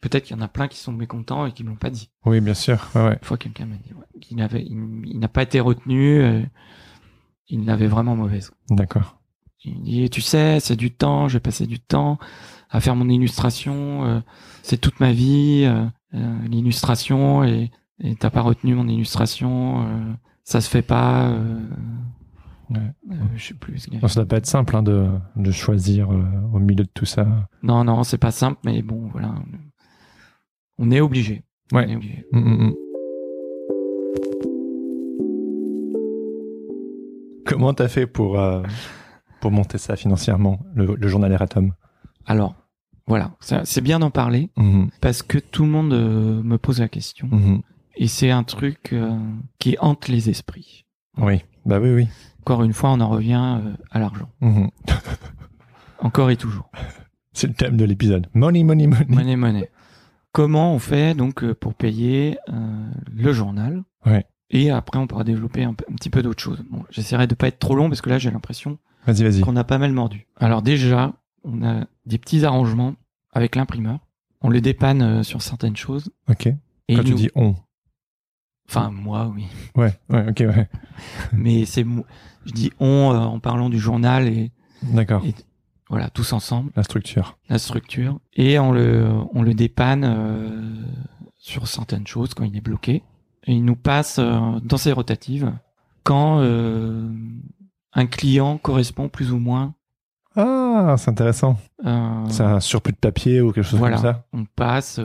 [0.00, 2.10] Peut-être qu'il y en a plein qui sont mécontents et qui me l'ont pas dit.
[2.24, 2.86] Oui, bien sûr.
[2.94, 6.42] Une fois quelqu'un m'a dit qu'il avait, il, il n'a pas été retenu, euh,
[7.48, 8.52] il l'avait vraiment mauvaise.
[8.70, 9.18] D'accord.
[9.64, 12.18] Il me dit, tu sais, c'est du temps, j'ai passé du temps
[12.70, 14.20] à faire mon illustration, euh,
[14.62, 15.86] c'est toute ma vie, euh,
[16.48, 21.34] l'illustration, et et t'as pas retenu mon illustration, ça se fait pas.
[22.70, 22.78] Ouais.
[23.12, 23.78] euh, je sais plus.
[23.78, 23.90] ce.
[23.90, 27.04] Non, ça doit pas être simple hein, de, de choisir euh, au milieu de tout
[27.06, 27.48] ça.
[27.62, 29.34] Non, non, c'est pas simple, mais bon, voilà.
[30.78, 31.44] On est obligé.
[31.72, 31.84] Ouais.
[31.86, 32.24] On est obligé.
[32.32, 32.74] Mm, mm, mm.
[37.46, 38.62] Comment t'as fait pour, euh,
[39.40, 41.72] pour monter ça financièrement, le, le journal Eratom
[42.26, 42.56] Alors,
[43.06, 44.50] voilà, c'est bien d'en parler
[45.00, 47.30] parce que tout le monde euh, me pose la question
[47.94, 48.94] et c'est un truc
[49.60, 50.84] qui hante les esprits.
[51.18, 52.08] Oui, bah oui, oui.
[52.46, 54.28] Encore une fois, on en revient euh, à l'argent.
[54.40, 54.70] Mhm.
[55.98, 56.70] Encore et toujours.
[57.32, 58.28] C'est le thème de l'épisode.
[58.34, 59.04] Money, money, money.
[59.08, 59.70] Monnaie, monnaie.
[60.30, 64.26] Comment on fait donc euh, pour payer euh, le journal Ouais.
[64.50, 66.62] Et après, on pourra développer un, petit peu d'autres choses.
[66.70, 68.78] Bon, j'essaierai de pas être trop long parce que là, j'ai l'impression
[69.08, 69.40] Vas-y, vas-y.
[69.40, 70.28] qu'on a pas mal mordu.
[70.36, 72.94] Alors déjà, on a des petits arrangements
[73.32, 73.98] avec l'imprimeur.
[74.40, 76.12] On le dépanne sur certaines choses.
[76.30, 76.46] Ok.
[76.46, 77.56] Et Quand tu nous- dis on.
[78.68, 79.46] Enfin, moi, oui.
[79.76, 80.68] Ouais, ouais, ok, ouais.
[81.32, 81.84] Mais c'est
[82.46, 84.52] je dis on euh, en parlant du journal et
[84.82, 85.22] D'accord.
[85.88, 87.38] Voilà, tous ensemble, La structure.
[87.48, 88.18] la structure.
[88.34, 90.72] Et on le, on le dépanne euh,
[91.38, 93.02] sur certaines choses quand il est bloqué.
[93.44, 95.52] Et il nous passe euh, dans ses rotatives
[96.02, 99.74] quand un client correspond plus ou moins.
[100.36, 101.58] Ah, c'est intéressant.
[102.28, 105.00] C'est un surplus de papier ou quelque chose voilà, comme ça on passe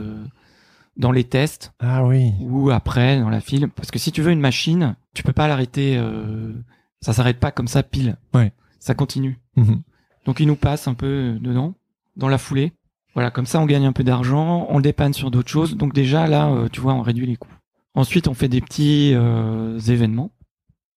[0.96, 2.32] dans les tests Ah oui.
[2.40, 3.68] ou après dans la file.
[3.68, 5.96] Parce que si tu veux une machine, tu peux pas l'arrêter.
[5.98, 6.52] Euh,
[7.00, 8.16] ça s'arrête pas comme ça pile.
[8.34, 8.52] Ouais.
[8.78, 9.38] Ça continue.
[9.56, 9.82] Mhm.
[10.26, 11.74] Donc il nous passe un peu dedans,
[12.16, 12.72] dans la foulée.
[13.14, 15.76] Voilà, comme ça on gagne un peu d'argent, on le dépanne sur d'autres choses.
[15.76, 17.48] Donc déjà là, euh, tu vois, on réduit les coûts.
[17.94, 20.30] Ensuite, on fait des petits euh, événements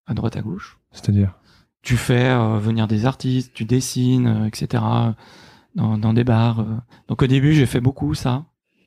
[0.06, 0.78] à droite à gauche.
[0.92, 1.34] C'est-à-dire?
[1.82, 4.82] Tu fais euh, venir des artistes, tu dessines, euh, etc.
[5.74, 6.60] Dans, dans des bars.
[6.60, 6.76] euh.
[7.08, 8.46] Donc au début, j'ai fait beaucoup ça,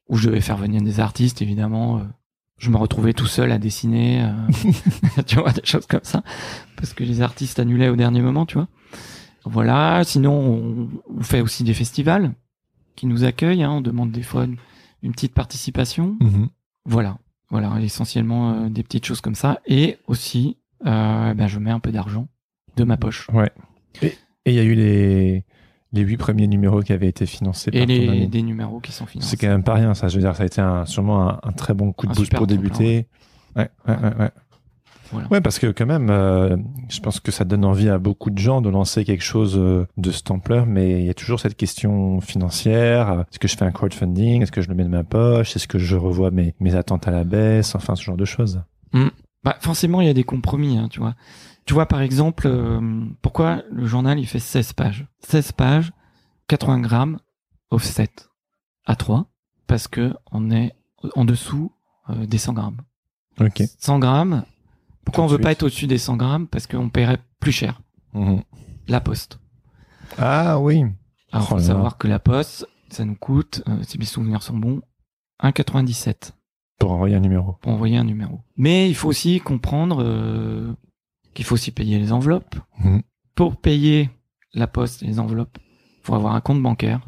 [0.09, 1.99] où je devais faire venir des artistes, évidemment.
[1.99, 2.03] euh.
[2.57, 6.23] Je me retrouvais tout seul à dessiner, euh, tu vois, des choses comme ça,
[6.75, 8.67] parce que les artistes annulaient au dernier moment, tu vois.
[9.45, 10.03] Voilà.
[10.03, 12.33] Sinon, on, fait aussi des festivals
[12.97, 13.63] qui nous accueillent.
[13.63, 14.57] Hein, on demande des fois une,
[15.03, 16.17] une petite participation.
[16.19, 16.49] Mhm.
[16.85, 17.17] Voilà,
[17.49, 19.61] voilà, essentiellement euh, des petites choses comme ça.
[19.65, 22.27] Et aussi, euh, ben, je mets un peu d'argent
[22.75, 23.27] de ma poche.
[24.01, 25.45] Et il y a eu les,
[25.91, 28.27] les huit premiers numéros qui avaient été financés Et par ton les, ami.
[28.27, 29.29] des numéros qui sont financés.
[29.31, 30.07] C'est quand même pas rien, ça.
[30.07, 32.33] Je veux dire, ça a été un, sûrement un, un très bon coup de boost
[32.35, 33.07] pour débuter.
[33.55, 34.15] Ouais, ouais, ouais.
[34.19, 34.29] ouais.
[35.11, 35.27] Voilà.
[35.29, 36.55] Ouais, parce que quand même, euh,
[36.87, 39.87] je pense que ça donne envie à beaucoup de gens de lancer quelque chose euh,
[39.97, 43.09] de cette ampleur, mais il y a toujours cette question financière.
[43.09, 44.43] Euh, Est-ce que je fais un crowdfunding?
[44.43, 45.55] Est-ce que je le mets de ma poche?
[45.55, 47.73] Est-ce que je revois mes, mes attentes à la baisse?
[47.73, 48.61] Enfin, ce genre de choses.
[49.43, 51.15] Bah, forcément, il y a des compromis, hein, tu vois.
[51.69, 52.81] Tu vois, par exemple, euh,
[53.21, 55.05] pourquoi le journal, il fait 16 pages?
[55.19, 55.93] 16 pages,
[56.47, 57.19] 80 grammes,
[57.69, 58.09] offset,
[58.87, 59.27] à 3,
[59.67, 60.73] parce que on est
[61.13, 61.71] en dessous
[62.09, 62.81] euh, des 100 grammes.
[63.39, 63.61] Ok.
[63.77, 64.45] 100 grammes,
[65.05, 66.47] pourquoi on veut pas être au-dessus des 100 grammes?
[66.47, 67.79] Parce qu'on paierait plus cher.
[68.15, 68.41] Mhm.
[68.87, 69.39] La poste.
[70.17, 70.85] Ah oui.
[71.31, 74.57] Alors, Oh faut savoir que la poste, ça nous coûte, euh, si mes souvenirs sont
[74.57, 74.81] bons,
[75.43, 76.31] 1,97
[76.79, 77.57] Pour envoyer un numéro.
[77.61, 78.39] pour envoyer un numéro.
[78.57, 80.73] Mais il faut aussi comprendre euh,
[81.33, 82.55] qu'il faut aussi payer les enveloppes.
[82.79, 83.01] Mhm.
[83.35, 84.09] Pour payer
[84.53, 85.57] la poste et les enveloppes,
[86.03, 87.07] faut avoir un compte bancaire.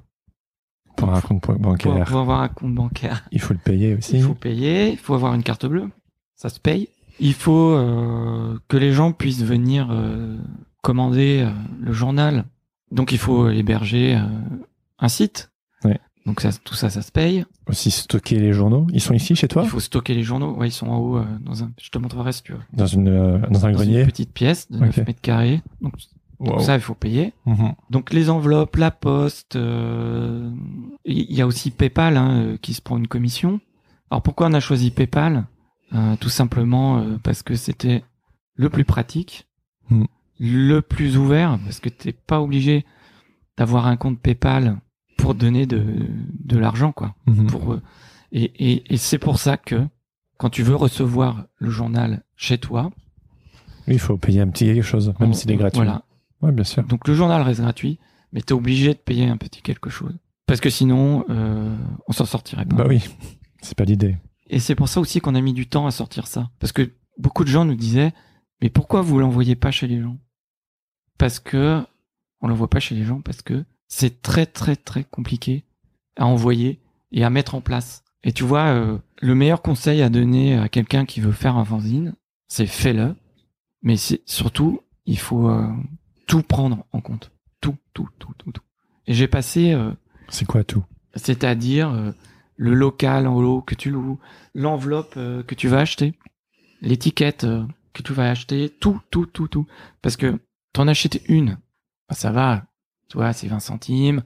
[0.95, 4.17] Pour un compte bancaire, pour avoir un compte bancaire, il faut le payer aussi.
[4.17, 5.89] il faut payer, il faut avoir une carte bleue,
[6.35, 6.89] ça se paye.
[7.19, 10.37] Il faut euh, que les gens puissent venir euh,
[10.81, 12.45] commander euh, le journal.
[12.91, 14.19] Donc il faut héberger
[14.99, 15.51] un site.
[15.85, 15.99] Ouais.
[16.25, 17.45] Donc ça, tout ça, ça se paye.
[17.67, 18.85] Aussi stocker les journaux.
[18.93, 20.55] Ils sont ici chez toi Il faut stocker les journaux.
[20.55, 21.17] Ouais, ils sont en haut.
[21.17, 21.71] euh, dans un...
[21.81, 22.59] Je te montrerai si tu veux.
[22.73, 24.01] Dans une euh, dans un Dans grenier.
[24.01, 25.07] une petite pièce de 9 Ok.
[25.07, 25.61] mètres carrés.
[25.81, 25.93] Donc
[26.39, 26.59] Wow.
[26.59, 27.33] ça, il faut payer.
[27.45, 27.73] Mhm.
[27.91, 29.55] Donc les enveloppes, la poste.
[29.55, 30.49] euh,
[31.05, 33.59] Il y a aussi PayPal hein, euh, qui se prend une commission.
[34.09, 35.45] Alors pourquoi on a choisi PayPal?
[35.93, 38.03] Euh, tout simplement euh, parce que c'était
[38.55, 39.47] le plus pratique,
[39.89, 40.05] Hmm.
[40.39, 42.85] le plus ouvert, parce que t'es pas obligé
[43.57, 44.77] d'avoir un compte PayPal
[45.31, 45.83] pour donner de,
[46.43, 47.15] de l'argent, quoi.
[47.25, 47.47] Mhm.
[47.47, 47.81] Pour, euh,
[48.31, 49.87] et et, et c'est pour ça que
[50.37, 52.91] quand tu veux recevoir le journal chez toi,
[53.87, 55.77] il faut payer un petit quelque chose, même s'il est gratuit.
[55.77, 56.03] Voilà.
[56.41, 56.83] Ouais, bien sûr.
[56.83, 57.99] Donc le journal reste gratuit,
[58.33, 60.13] mais t'es obligé de payer un petit quelque chose.
[60.47, 61.75] Parce que sinon, euh,
[62.07, 62.75] on s'en sortirait pas.
[62.75, 63.03] Bah oui,
[63.61, 64.17] c'est pas l'idée.
[64.49, 66.49] Et c'est pour ça aussi qu'on a mis du temps à sortir ça.
[66.59, 68.13] Parce que beaucoup de gens nous disaient,
[68.61, 70.17] mais pourquoi vous l'envoyez pas chez les gens?
[71.17, 71.81] Parce que
[72.41, 75.65] on l'envoie pas chez les gens parce que c'est très très très compliqué
[76.15, 76.79] à envoyer
[77.11, 78.03] et à mettre en place.
[78.23, 81.65] Et tu vois, euh, le meilleur conseil à donner à quelqu'un qui veut faire un
[81.65, 82.15] fanzine,
[82.47, 83.15] c'est fais-le.
[83.83, 85.67] Mais c'est surtout, il faut euh,
[86.27, 87.31] tout prendre en compte.
[87.59, 88.63] Tout, tout, tout, tout, tout.
[89.07, 89.91] Et j'ai passé euh,
[90.29, 90.85] C'est quoi tout?
[91.15, 92.11] c'est-à-dire euh,
[92.55, 94.19] le local en haut que tu loues,
[94.53, 96.13] l'enveloppe euh, que tu vas acheter,
[96.81, 99.67] l'étiquette euh, que tu vas acheter, tout, tout, tout, tout.
[100.01, 100.39] Parce que
[100.73, 101.57] t'en achètes une,
[102.07, 102.65] bah, ça va,
[103.11, 104.23] tu vois, c'est 20 centimes,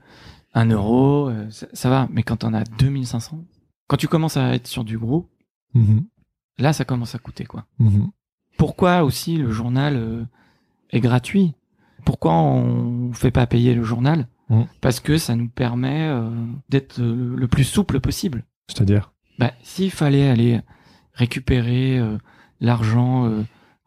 [0.54, 2.08] 1 euro, euh, ça, ça va.
[2.12, 3.44] Mais quand t'en as 2500,
[3.88, 5.28] quand tu commences à être sur du gros,
[5.74, 6.06] Mhm.
[6.60, 7.66] là, ça commence à coûter, quoi.
[7.80, 8.12] Mhm.
[8.60, 10.24] Pourquoi aussi le journal euh,
[10.92, 11.56] est gratuit?
[12.06, 14.28] Pourquoi on fait pas payer le journal?
[14.50, 14.62] Mm.
[14.82, 16.30] Parce que ça nous permet euh,
[16.70, 18.46] d'être le plus souple possible.
[18.68, 19.12] C'est-à-dire?
[19.40, 20.62] Bah, s'il fallait aller
[21.14, 22.00] récupérer
[22.62, 23.30] l'argent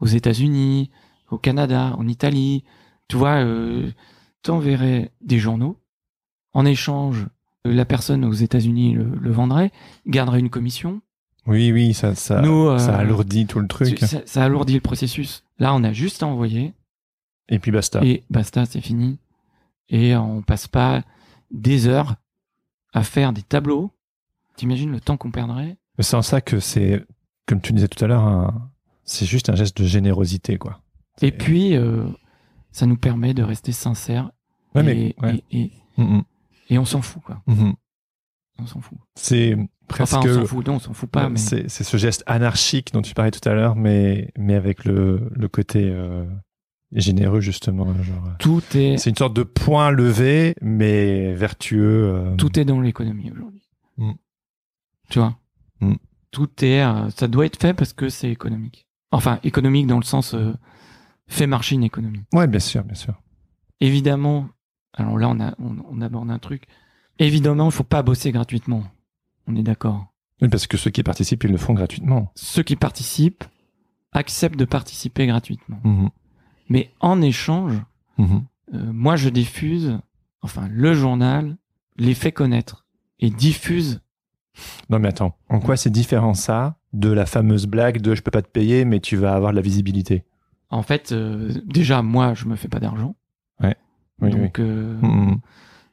[0.00, 0.90] aux États-Unis,
[1.30, 2.64] au Canada, en Italie,
[3.08, 3.44] tu vois,
[4.48, 5.76] t'enverrais des journaux.
[6.54, 7.26] En échange,
[7.66, 9.70] euh, la personne aux États-Unis le, le vendrait,
[10.06, 11.02] garderait une commission.
[11.46, 13.98] Oui, oui, ça, ça, Nous, euh, ça alourdit tout le truc.
[13.98, 15.44] Ça, ça alourdit le processus.
[15.58, 16.72] Là, on a juste à envoyer
[17.48, 18.02] Et puis basta.
[18.04, 19.18] et basta, c'est fini.
[19.90, 21.02] Et on passe pas
[21.50, 22.16] des heures
[22.94, 23.90] à faire des tableaux.
[24.56, 25.76] T'imagines le temps qu'on perdrait?
[25.98, 27.04] C'est en ça que c'est,
[27.46, 28.70] comme tu disais tout à l'heure, un-
[29.04, 30.80] c'est juste un geste de générosité, quoi.
[31.22, 32.04] Et puis, euh,
[32.72, 34.30] ça nous permet de rester sincères.
[34.82, 35.42] Ouais, et, mais ouais.
[35.50, 35.60] et,
[35.98, 36.02] et,
[36.70, 37.42] et on s'en fout, quoi.
[37.46, 37.74] Mhm.
[38.60, 38.98] On s'en fout.
[39.14, 39.56] C'est
[39.86, 40.14] presque.
[40.14, 40.66] Enfin, on s'en fout.
[40.66, 43.54] Non, on s'en fout pas, mais c'est, ce geste anarchique dont tu parlais tout à
[43.54, 46.24] l'heure, mais mais avec le le côté euh,
[46.92, 47.86] généreux justement.
[48.02, 52.08] Genre, euh, tout est, c'est une sorte de point levé, mais vertueux.
[52.12, 53.62] euh, tout est dans l'économie aujourd'hui.
[53.96, 54.12] Mm.
[55.10, 55.36] Tu vois
[55.80, 55.94] Mm.
[56.32, 58.88] Tout est, euh, ça doit être fait parce que c'est économique.
[59.12, 60.34] Enfin, économique dans le sens
[61.28, 62.24] fait marcher une économie.
[62.32, 63.14] Ouais, bien sûr, bien sûr.
[63.80, 64.48] Évidemment,
[64.98, 66.64] alors là, on, a, on, on aborde un truc.
[67.18, 68.84] Évidemment, il faut pas bosser gratuitement.
[69.46, 70.12] On est d'accord.
[70.42, 72.30] Oui, parce que ceux qui participent, ils le font gratuitement.
[72.36, 73.44] Ceux qui participent
[74.12, 75.80] acceptent de participer gratuitement.
[75.84, 76.10] Mhm.
[76.68, 77.74] Mais en échange,
[78.18, 78.44] Mhm.
[78.74, 79.98] euh, moi, je diffuse,
[80.42, 81.56] enfin, le journal
[81.96, 82.86] les fait connaître
[83.20, 84.00] et diffuse.
[84.90, 85.36] Non, mais attends.
[85.48, 88.84] En quoi c'est différent ça de la fameuse blague de je peux pas te payer,
[88.84, 90.24] mais tu vas avoir de la visibilité
[90.70, 93.14] En fait, euh, déjà, moi, je me fais pas d'argent.
[94.20, 95.08] Oui, donc, euh, oui.
[95.08, 95.38] Mhm.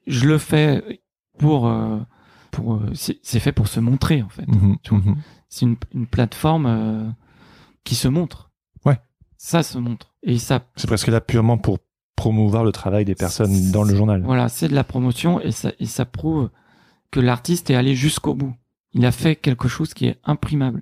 [0.08, 1.02] je le fais
[1.38, 2.00] pour, euh,
[2.52, 4.48] pour, euh, c'est fait pour se montrer en fait.
[4.48, 4.78] Mhm.
[4.90, 4.98] vois.
[5.00, 5.16] Mhm.
[5.50, 7.10] C'est une, une plateforme euh,
[7.84, 8.52] qui se montre.
[8.86, 8.98] Ouais.
[9.38, 11.80] Ça se montre et ça, C'est presque là purement pour
[12.16, 14.22] promouvoir le travail des personnes dans le journal.
[14.24, 16.50] voilà, c'est de la promotion et ça, et ça prouve
[17.12, 18.56] que l'artiste est allé jusqu'au bout.
[18.94, 20.82] Il a fait quelque chose qui est imprimable.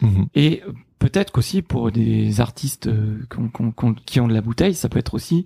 [0.00, 0.28] Mhm.
[0.34, 0.62] Et
[0.98, 4.98] peut-être qu'aussi pour des artistes euh, qu'on- qu'on- qui ont de la bouteille, ça peut
[4.98, 5.44] être aussi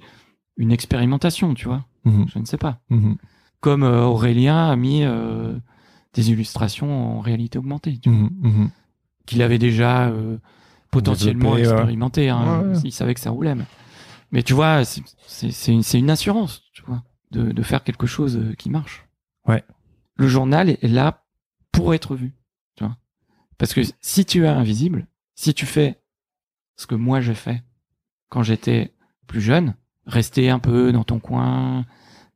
[0.57, 1.85] une expérimentation, tu vois.
[2.05, 2.27] Mhm.
[2.29, 2.81] Je ne sais pas.
[2.91, 3.17] Mhm.
[3.61, 5.57] Comme euh, Aurélien a mis euh,
[6.13, 8.71] des illustrations en réalité augmentée, tu vois, Mhm.
[9.27, 10.37] Qu'il avait déjà euh,
[10.91, 12.29] potentiellement Développé, expérimenté.
[12.29, 12.81] Hein, Ouais, ouais.
[12.85, 13.55] Il savait que ça roulait.
[13.55, 13.65] Mais,
[14.33, 19.07] mais tu vois, c'est- une, assurance, tu vois, de, de faire quelque chose qui marche.
[19.49, 19.65] Ouais.
[20.17, 21.25] Le journal est là
[21.73, 22.35] pour être vu,
[22.77, 22.97] tu vois.
[23.59, 26.01] Parce que si tu es invisible, si tu fais
[26.77, 27.63] ce que moi j'ai fait
[28.29, 28.93] quand j'étais
[29.27, 29.75] plus jeune,
[30.07, 31.85] rester un peu dans ton coin,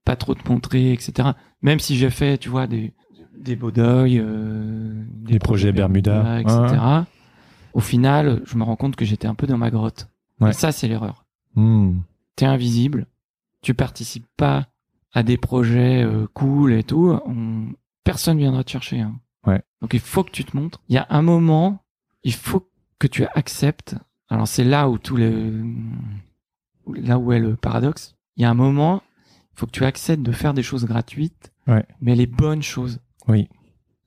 [0.05, 1.31] pas trop te montrer, etc.
[1.63, 2.93] Même si j'ai fait, tu vois, des,
[3.37, 6.41] des beaux deuils, euh, Les projets Bermuda.
[6.41, 6.57] etc.
[6.57, 7.03] Ouais.
[7.75, 10.09] Au final, je me rends compte que j'étais un peu dans ma grotte.
[10.41, 10.51] Ouais.
[10.51, 11.25] Et ça, c'est l'erreur.
[11.55, 12.03] Mhm.
[12.37, 13.07] T'es invisible,
[13.63, 14.69] tu participes pas
[15.13, 17.19] à des projets euh, cool et tout.
[17.27, 17.67] On...
[18.05, 19.01] Personne viendra te chercher.
[19.01, 19.19] hein.
[19.47, 19.63] Ouais.
[19.83, 20.81] Donc il faut que tu te montres.
[20.89, 21.83] Il y a un moment,
[22.23, 22.69] il faut
[22.99, 23.97] que tu acceptes.
[24.29, 25.65] Alors c'est là où tout le,
[26.95, 28.15] là où est le paradoxe.
[28.37, 29.03] Il y a un moment,
[29.55, 31.85] il faut que tu acceptes de faire des choses gratuites, Ouais.
[32.01, 33.01] mais les bonnes choses.
[33.27, 33.49] Oui,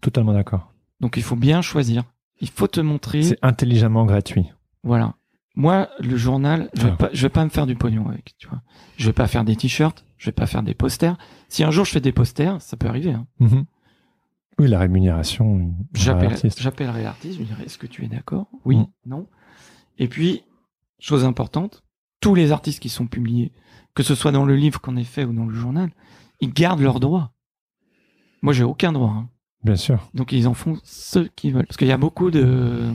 [0.02, 0.72] totalement d'accord.
[1.00, 2.04] Donc il faut bien choisir.
[2.40, 3.24] Il faut te montrer.
[3.24, 4.52] C'est intelligemment gratuit.
[4.84, 5.16] Voilà.
[5.56, 6.96] Moi, le journal, je vais Ah.
[6.96, 8.62] pas, je vais pas me faire du pognon avec, tu vois.
[8.98, 11.18] Je vais pas faire des t-shirts, je vais pas faire des posters.
[11.50, 13.28] Si un jour je fais des posters, ça peut arriver, hein.
[13.40, 13.66] Mhm.
[14.60, 15.74] Oui, la rémunération.
[15.94, 18.48] J'appellerai l'artiste, je lui dirais, est-ce que tu es d'accord?
[18.66, 18.88] Oui, mm.
[19.08, 19.28] non.
[19.98, 20.44] Et puis,
[21.00, 21.84] chose importante,
[22.22, 23.52] tous les artistes qui sont publiés,
[23.94, 25.92] que ce soit dans le livre qu'on ait fait ou dans le journal,
[26.40, 27.34] ils gardent leurs droits.
[28.42, 29.12] Moi, j'ai aucun droit.
[29.12, 29.30] Hein.
[29.64, 30.10] Bien sûr.
[30.14, 31.66] Donc, ils en font ce qu'ils veulent.
[31.66, 32.94] Parce qu'il y a beaucoup de,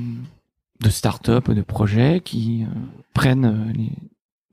[0.80, 2.66] de start-up, de projets qui euh,
[3.14, 3.92] prennent euh, les,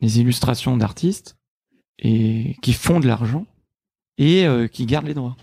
[0.01, 1.37] les illustrations d'artistes
[1.97, 3.45] et qui font de l'argent
[4.17, 5.37] et euh, qui gardent les droits.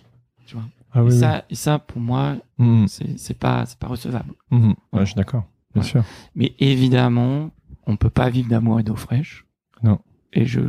[0.47, 0.65] Tu vois.
[0.93, 2.87] Ah et, ça, et ça, pour moi, mmh.
[3.17, 4.35] c'est pas, pas recevable.
[4.51, 4.73] Mmh.
[4.93, 6.03] Ouais, je suis d'accord, bien sûr.
[6.35, 7.51] Mais évidemment,
[7.91, 9.47] on peut pas vivre d'amour et d'eau fraîche.
[9.83, 9.99] Non.
[10.33, 10.61] Et je,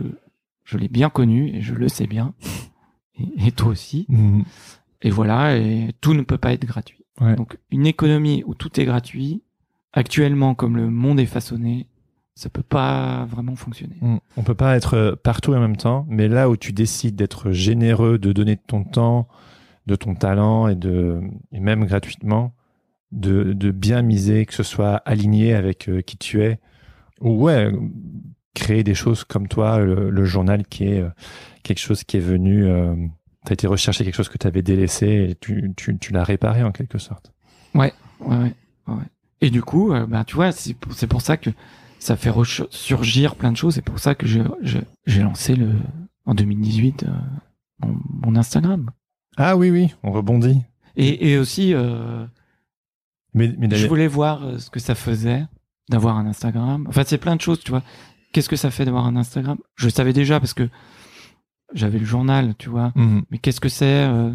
[0.63, 2.33] je l'ai bien connu et je le sais bien.
[3.37, 4.05] Et, toi aussi.
[4.09, 4.41] Mmh.
[5.03, 7.05] Et voilà, et tout ne peut pas être gratuit.
[7.19, 7.35] Ouais.
[7.35, 9.43] Donc, une économie où tout est gratuit,
[9.93, 11.87] actuellement, comme le monde est façonné,
[12.35, 13.97] ça peut pas vraiment fonctionner.
[14.01, 14.17] Mm.
[14.37, 17.51] On peut pas être euh, partout en même temps, mais là où tu décides d'être
[17.51, 19.27] généreux, de donner de ton temps,
[19.85, 21.21] de ton talent et de
[21.51, 22.53] et même gratuitement,
[23.11, 26.59] de, de bien miser, que ce soit aligné avec euh, qui tu es,
[27.21, 27.71] ouais,
[28.53, 31.09] créer des choses comme toi, le, journal qui est euh,
[31.63, 32.65] quelque chose qui est venu,
[33.45, 36.23] tu as été rechercher quelque chose que tu avais délaissé et tu, tu, tu l'as
[36.23, 37.31] réparé en quelque sorte.
[37.73, 38.53] Ouais, ouais, ouais.
[38.87, 39.03] ouais.
[39.41, 41.49] Et du coup, bah, tu vois, c'est pour, pour ça que
[41.99, 42.31] ça fait
[42.69, 43.75] surgir plein de choses.
[43.75, 45.73] C'est pour ça que j'ai lancé le,
[46.25, 47.87] en 2018 euh,
[48.25, 48.89] mon, Instagram.
[49.37, 50.61] Ah oui, oui, on rebondit.
[50.95, 52.25] Et, et aussi, euh,
[53.33, 55.45] mais, mais je voulais voir euh, ce que ça faisait
[55.91, 56.85] d'avoir un Instagram.
[56.89, 57.83] Enfin, c'est plein de choses, tu vois.
[58.31, 59.57] Qu'est-ce que ça fait d'avoir un Instagram?
[59.75, 60.67] Je savais déjà parce que
[61.73, 62.91] j'avais le journal, tu vois.
[62.95, 63.23] Mhm.
[63.29, 64.31] Mais qu'est-ce que c'est euh,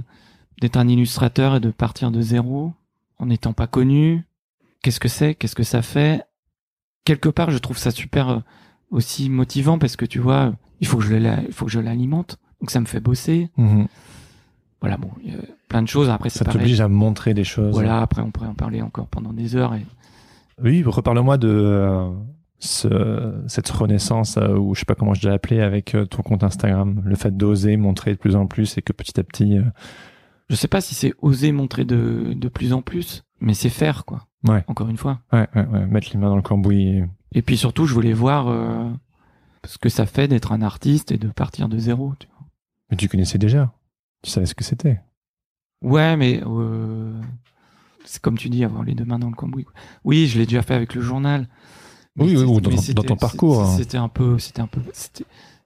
[0.61, 2.73] d'être un illustrateur et de partir de zéro
[3.19, 4.25] en n'étant pas connu?
[4.83, 5.35] Qu'est-ce que c'est?
[5.35, 6.23] Qu'est-ce que ça fait?
[7.05, 8.39] Quelque part, je trouve ça super euh,
[8.91, 12.39] aussi motivant parce que tu vois, il faut que je il faut que je l'alimente.
[12.61, 13.51] Donc ça me fait bosser.
[13.57, 13.87] Mhm.
[14.81, 15.39] Voilà, bon, y a
[15.69, 16.11] plein de choses.
[16.11, 17.73] Après, ça t'oblige à montrer des choses.
[17.73, 19.75] Voilà, après, on pourrait en parler encore pendant des heures.
[19.75, 19.87] Et...
[20.63, 22.11] Oui, reparle-moi de euh,
[22.59, 26.45] ce, cette renaissance, euh, ou je sais pas comment je l'ai appelé, avec ton compte
[26.45, 27.03] Instagram.
[27.05, 29.59] Le fait d'oser montrer de plus en plus et que petit à petit.
[30.49, 34.05] Je sais pas si c'est oser montrer de, de plus en plus, mais c'est faire,
[34.05, 34.27] quoi.
[34.47, 34.65] Ouais.
[34.69, 35.21] Encore une fois.
[35.33, 37.03] Ouais, ouais, ouais, mettre les mains dans le cambouis.
[37.33, 38.89] Et, puis surtout, je voulais voir euh,
[39.65, 42.15] ce que ça fait d'être un artiste et de partir de zéro.
[42.19, 42.47] Tu vois.
[42.91, 43.73] Mais tu connaissais déjà.
[44.23, 45.01] Tu savais ce que c'était.
[45.83, 47.21] Ouais, mais euh,
[48.07, 49.67] c'est comme tu dis, avoir les deux mains dans le cambouis.
[50.05, 51.49] Oui, je l'ai déjà fait avec le journal.
[52.19, 53.63] Oui, oui, ou dans, dans, ton parcours.
[53.63, 53.77] Hein.
[53.77, 54.81] C'était un peu, c'était un peu,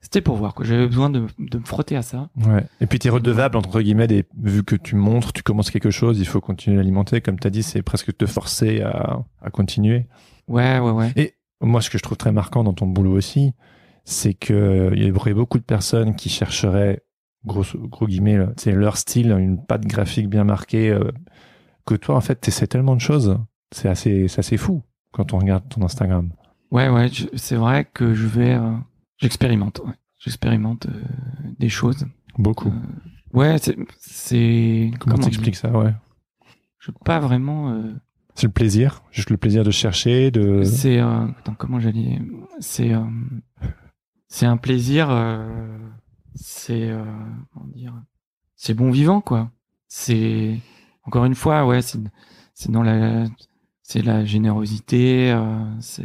[0.01, 2.29] c'était pour voir j'avais besoin de, de, me frotter à ça.
[2.45, 2.65] Ouais.
[2.81, 5.91] Et puis tu es redevable entre guillemets des, vu que tu montres, tu commences quelque
[5.91, 7.21] chose, il faut continuer à alimenter.
[7.21, 10.07] Comme tu as dit, c'est presque te forcer à, à continuer.
[10.47, 11.13] Ouais, ouais, ouais.
[11.15, 13.53] Et moi, ce que je trouve très marquant dans ton boulot aussi,
[14.03, 17.03] c'est que il y aurait beaucoup de personnes qui chercheraient
[17.45, 20.89] gros gros guillemets, c'est leur style, une patte graphique bien marquée.
[20.89, 21.11] Euh,
[21.85, 23.37] que toi, en fait, tu essaies tellement de choses.
[23.71, 26.31] C'est assez, assez fou quand on regarde ton Instagram.
[26.71, 28.53] Ouais, ouais, c'est vrai que je vais.
[28.53, 28.71] Euh,
[29.17, 29.93] J'expérimente, ouais.
[30.17, 31.03] J'expérimente euh,
[31.59, 32.05] des choses.
[32.37, 32.69] Beaucoup.
[32.69, 33.57] Euh, ouais,
[33.99, 34.91] c'est.
[34.99, 35.93] Comment, comment t'expliques ça, ouais?
[36.79, 37.83] Je pas vraiment.
[38.35, 40.63] C'est le plaisir, juste le plaisir de chercher, de.
[40.63, 40.99] C'est.
[40.99, 42.19] Attends, comment j'allais.
[42.59, 42.91] C'est.
[44.27, 45.09] c'est un plaisir.
[46.33, 46.89] c'est.
[47.53, 47.93] comment dire.
[48.55, 49.51] C'est bon vivant, quoi.
[49.87, 50.57] C'est.
[51.11, 51.99] Encore une fois, ouais, c'est.
[52.69, 53.25] Dans la
[53.83, 55.29] c'est la générosité.
[55.29, 55.65] Euh,
[55.99, 56.03] euh,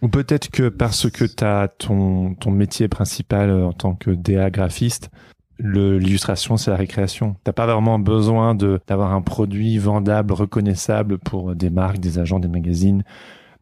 [0.00, 4.10] ou peut-être que parce que tu as ton ton métier principal euh, en tant que
[4.10, 5.10] DA graphiste,
[5.58, 7.36] l'illustration c'est la récréation.
[7.44, 12.40] T'as pas vraiment besoin de d'avoir un produit vendable, reconnaissable pour des marques, des agents,
[12.40, 13.04] des magazines.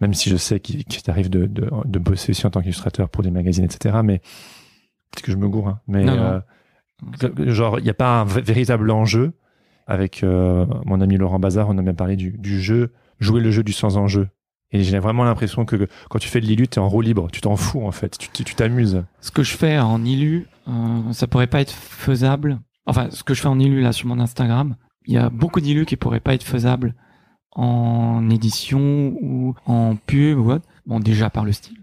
[0.00, 3.24] Même si je sais qu'il t'arrive de, de, de bosser aussi en tant qu'illustrateur pour
[3.24, 3.98] des magazines, etc.
[4.04, 4.20] Mais
[5.12, 5.70] c'est que je me gourre.
[5.70, 5.80] Hein.
[5.88, 6.06] Mais
[7.50, 9.32] genre, il n'y a pas un véritable enjeu.
[9.88, 13.62] Avec mon ami Laurent Bazar, on a même parlé du, du jeu jouer le jeu
[13.62, 14.28] du sans enjeu.
[14.70, 17.28] Et j'ai vraiment l'impression que quand tu fais de l'ILU, t'es en roue libre.
[17.32, 18.18] Tu t'en fous, en fait.
[18.18, 19.02] Tu t'amuses.
[19.20, 22.60] Ce que je fais en ILU, euh, ça pourrait pas être faisable.
[22.84, 25.60] Enfin, ce que je fais en ILU, là, sur mon Instagram, il y a beaucoup
[25.60, 26.94] d'ILU qui pourraient pas être faisables
[27.52, 30.66] en édition ou en pub ou autre.
[30.84, 31.78] Bon, déjà par le style.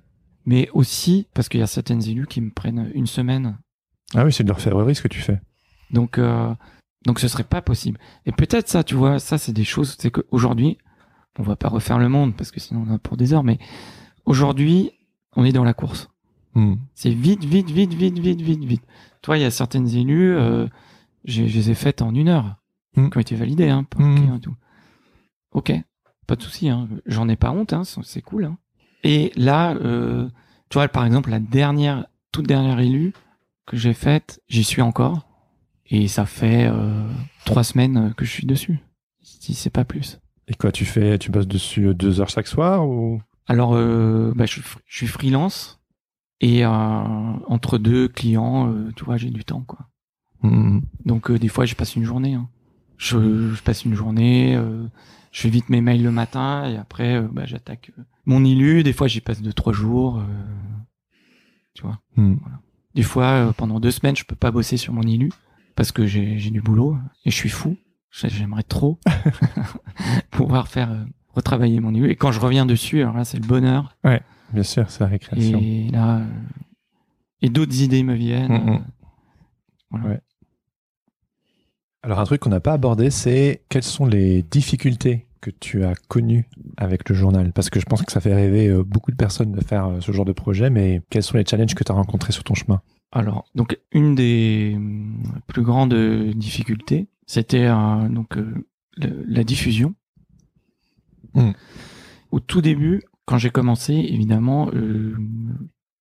[0.45, 3.57] Mais aussi parce qu'il y a certaines ILU qui me prennent une semaine.
[4.13, 5.41] Ah oui, c'est de l'orfèvrerie ce que tu fais.
[5.89, 6.53] Donc, euh,
[7.05, 7.99] donc ce serait pas possible.
[8.25, 10.77] Et peut-être ça, tu vois, ça c'est des choses, c'est qu'aujourd'hui,
[11.37, 13.59] on va pas refaire le monde parce que sinon on a pour des heures, mais
[14.25, 14.91] aujourd'hui,
[15.35, 16.09] on est dans la course.
[16.55, 16.75] Hmm.
[16.93, 18.83] C'est vite, vite, vite, vite, vite, vite, vite.
[19.21, 20.67] Toi, il y a certaines élus, euh,
[21.25, 22.55] je, les ai faites en une heure,
[22.95, 23.09] hmm.
[23.09, 24.39] qui ont été validées, hein, hmm.
[24.39, 24.55] tout.
[25.51, 25.73] Ok,
[26.27, 26.87] pas de souci, hein.
[27.05, 28.45] j'en ai pas honte, hein, c'est cool.
[28.45, 28.57] Hein.
[29.03, 30.27] Et là, euh,
[30.69, 33.13] tu vois, par exemple, la dernière, toute dernière élue
[33.65, 35.24] que j'ai faite, j'y suis encore.
[35.89, 37.07] Et ça fait euh,
[37.45, 38.79] trois semaines que je suis dessus,
[39.21, 40.19] si c'est pas plus.
[40.47, 43.21] Et quoi, tu fais, tu bosses dessus deux heures chaque soir ou?
[43.47, 45.79] Alors, euh, bah, je, je suis freelance
[46.41, 49.87] et euh, entre deux clients, euh, tu vois, j'ai du temps, quoi.
[50.41, 50.79] Hmm.
[51.05, 52.33] Donc euh, des fois, je passe une journée.
[52.33, 52.49] hein.
[52.97, 54.85] Je, je passe une journée, euh,
[55.31, 58.83] je fais vite mes mails le matin et après, euh, bah, j'attaque euh, mon ILU.
[58.83, 60.17] Des fois, j'y passe deux trois jours.
[60.17, 60.23] euh,
[61.73, 61.99] tu vois.
[62.15, 62.37] Hmm.
[62.95, 65.31] Des fois, euh, pendant deux semaines, je peux pas bosser sur mon ILU
[65.75, 67.77] parce que j'ai du boulot et je suis fou.
[68.11, 68.99] J'ai- J'aimerais trop
[70.31, 71.03] pouvoir faire euh,
[71.33, 72.09] retravailler mon ILU.
[72.09, 73.95] Et quand je reviens dessus, alors là, c'est le bonheur.
[74.53, 75.59] Bien sûr, c'est la récréation.
[75.59, 76.25] Et là, euh,
[77.41, 78.51] et d'autres idées me viennent.
[78.51, 78.85] Mm, mm.
[79.91, 80.05] voilà.
[80.07, 80.21] Ouais.
[82.03, 85.95] Alors, un truc qu'on n'a pas abordé, c'est quelles sont les difficultés que tu as
[86.07, 86.47] connues
[86.77, 87.51] avec le journal?
[87.51, 90.11] Parce que je pense que ça fait rêver euh, beaucoup de personnes de faire ce
[90.11, 92.81] genre de projet, mais quels sont les challenges que tu as rencontrés sur ton chemin?
[93.11, 95.93] Alors, donc une des hum, plus grandes
[96.35, 98.65] difficultés, c'était euh, donc euh,
[98.97, 99.95] le- la diffusion.
[101.33, 101.51] Mm.
[102.31, 105.15] Au tout début, quand j'ai commencé, évidemment, euh,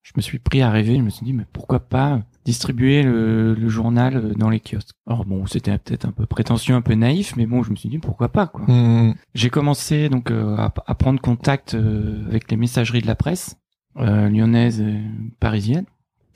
[0.03, 0.97] je me suis pris à rêver.
[0.97, 4.95] Je me suis dit, mais pourquoi pas distribuer le, le journal euh, dans les kiosques?
[5.07, 7.89] Alors bon, c'était peut-être un peu prétentieux, un peu naïf, mais bon, je me suis
[7.89, 8.67] dit pourquoi pas quoi.
[8.67, 9.15] Hmm.
[9.35, 13.57] J'ai commencé donc euh, à, à prendre contact euh, avec les messageries de la presse
[13.99, 15.01] euh, lyonnaise et
[15.41, 15.87] parisienne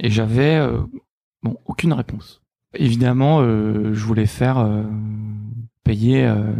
[0.00, 0.80] et j'avais euh,
[1.42, 2.42] bon aucune réponse.
[2.74, 4.82] Évidemment, euh, je voulais faire euh,
[5.84, 6.52] payer euh,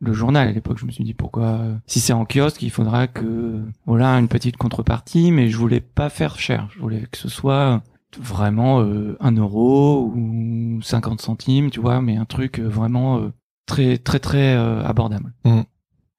[0.00, 0.78] le journal à l'époque.
[0.78, 4.28] Je me suis dit pourquoi euh, si c'est en kiosque, il faudra que voilà une
[4.28, 6.68] petite contrepartie, mais je voulais pas faire cher.
[6.72, 7.82] Je voulais que ce soit
[8.18, 13.32] vraiment euh, un euro ou 50 centimes, tu vois, mais un truc vraiment euh,
[13.66, 15.32] très très très euh, abordable.
[15.44, 15.62] Mm.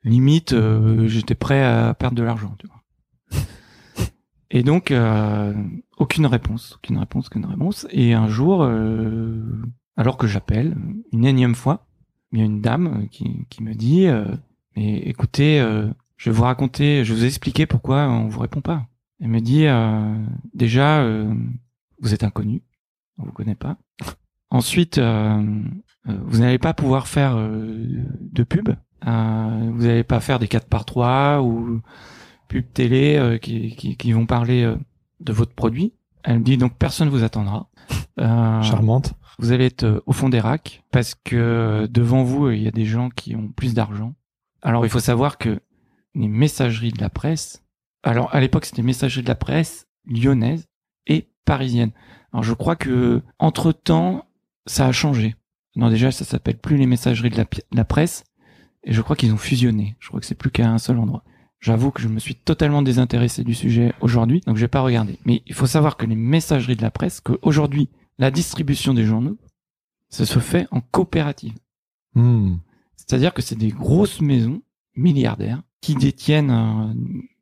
[0.03, 3.41] Limite, euh, j'étais prêt à perdre de l'argent, tu vois.
[4.51, 5.53] Et donc, euh,
[5.97, 7.87] aucune réponse, aucune réponse, aucune réponse.
[7.91, 9.41] Et un jour, euh,
[9.95, 10.75] alors que j'appelle
[11.11, 11.87] une énième fois,
[12.31, 14.25] il y a une dame qui, qui me dit, euh,
[14.75, 15.87] mais écoutez, euh,
[16.17, 18.85] je vais vous raconter, je vais vous expliquer pourquoi on vous répond pas.
[19.19, 20.15] Elle me dit, euh,
[20.53, 21.33] déjà, euh,
[21.99, 22.61] vous êtes inconnu,
[23.17, 23.77] on vous connaît pas.
[24.49, 25.43] Ensuite, euh,
[26.07, 27.85] euh, vous n'allez pas pouvoir faire euh,
[28.21, 28.69] de pub.
[29.05, 31.81] Euh, vous n'allez pas faire des 4 par 3 ou
[32.47, 34.77] pub télé euh, qui, qui, vont parler euh,
[35.19, 35.93] de votre produit.
[36.23, 37.69] Elle me dit donc personne vous attendra.
[38.19, 39.13] Euh, Charmante.
[39.37, 42.67] vous allez être euh, au fond des racks parce que euh, devant vous il y
[42.67, 44.15] a des gens qui ont plus d'argent.
[44.63, 45.59] Alors il faut savoir que
[46.15, 47.63] les messageries de la presse,
[48.01, 50.65] alors à l'époque c'était messageries de la presse lyonnaise
[51.05, 51.91] et parisienne.
[52.33, 54.25] Alors je crois que entre temps
[54.65, 55.35] ça a changé.
[55.75, 58.23] Non déjà ça s'appelle plus les messageries de la, de la presse
[58.83, 59.95] et je crois qu'ils ont fusionné.
[59.99, 61.23] Je crois que c'est plus qu'à un seul endroit.
[61.59, 65.17] J'avoue que je me suis totalement désintéressé du sujet aujourd'hui, donc je vais pas regarder.
[65.25, 67.89] Mais il faut savoir que les messageries de la presse, qu'aujourd'hui,
[68.19, 69.37] la distribution des journaux,
[70.09, 71.55] ça se fait en coopérative.
[72.13, 72.57] Hmm.
[72.95, 74.61] C'est-à-dire que c'est des grosses maisons
[74.95, 76.93] milliardaires qui détiennent euh,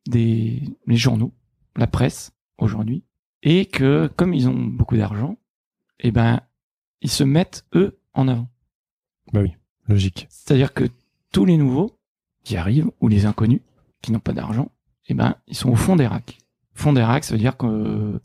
[0.06, 1.32] des les journaux,
[1.76, 3.04] la presse aujourd'hui,
[3.42, 5.36] et que comme ils ont beaucoup d'argent,
[6.00, 6.40] eh ben
[7.00, 8.48] ils se mettent eux en avant.
[9.32, 9.52] Bah oui,
[9.88, 10.26] logique.
[10.30, 10.84] C'est-à-dire que
[11.32, 11.98] tous les nouveaux
[12.44, 13.60] qui arrivent ou les inconnus
[14.02, 14.70] qui n'ont pas d'argent,
[15.08, 16.38] eh ben ils sont au fond des racks.
[16.74, 18.20] Fond des racks, ça veut dire que euh,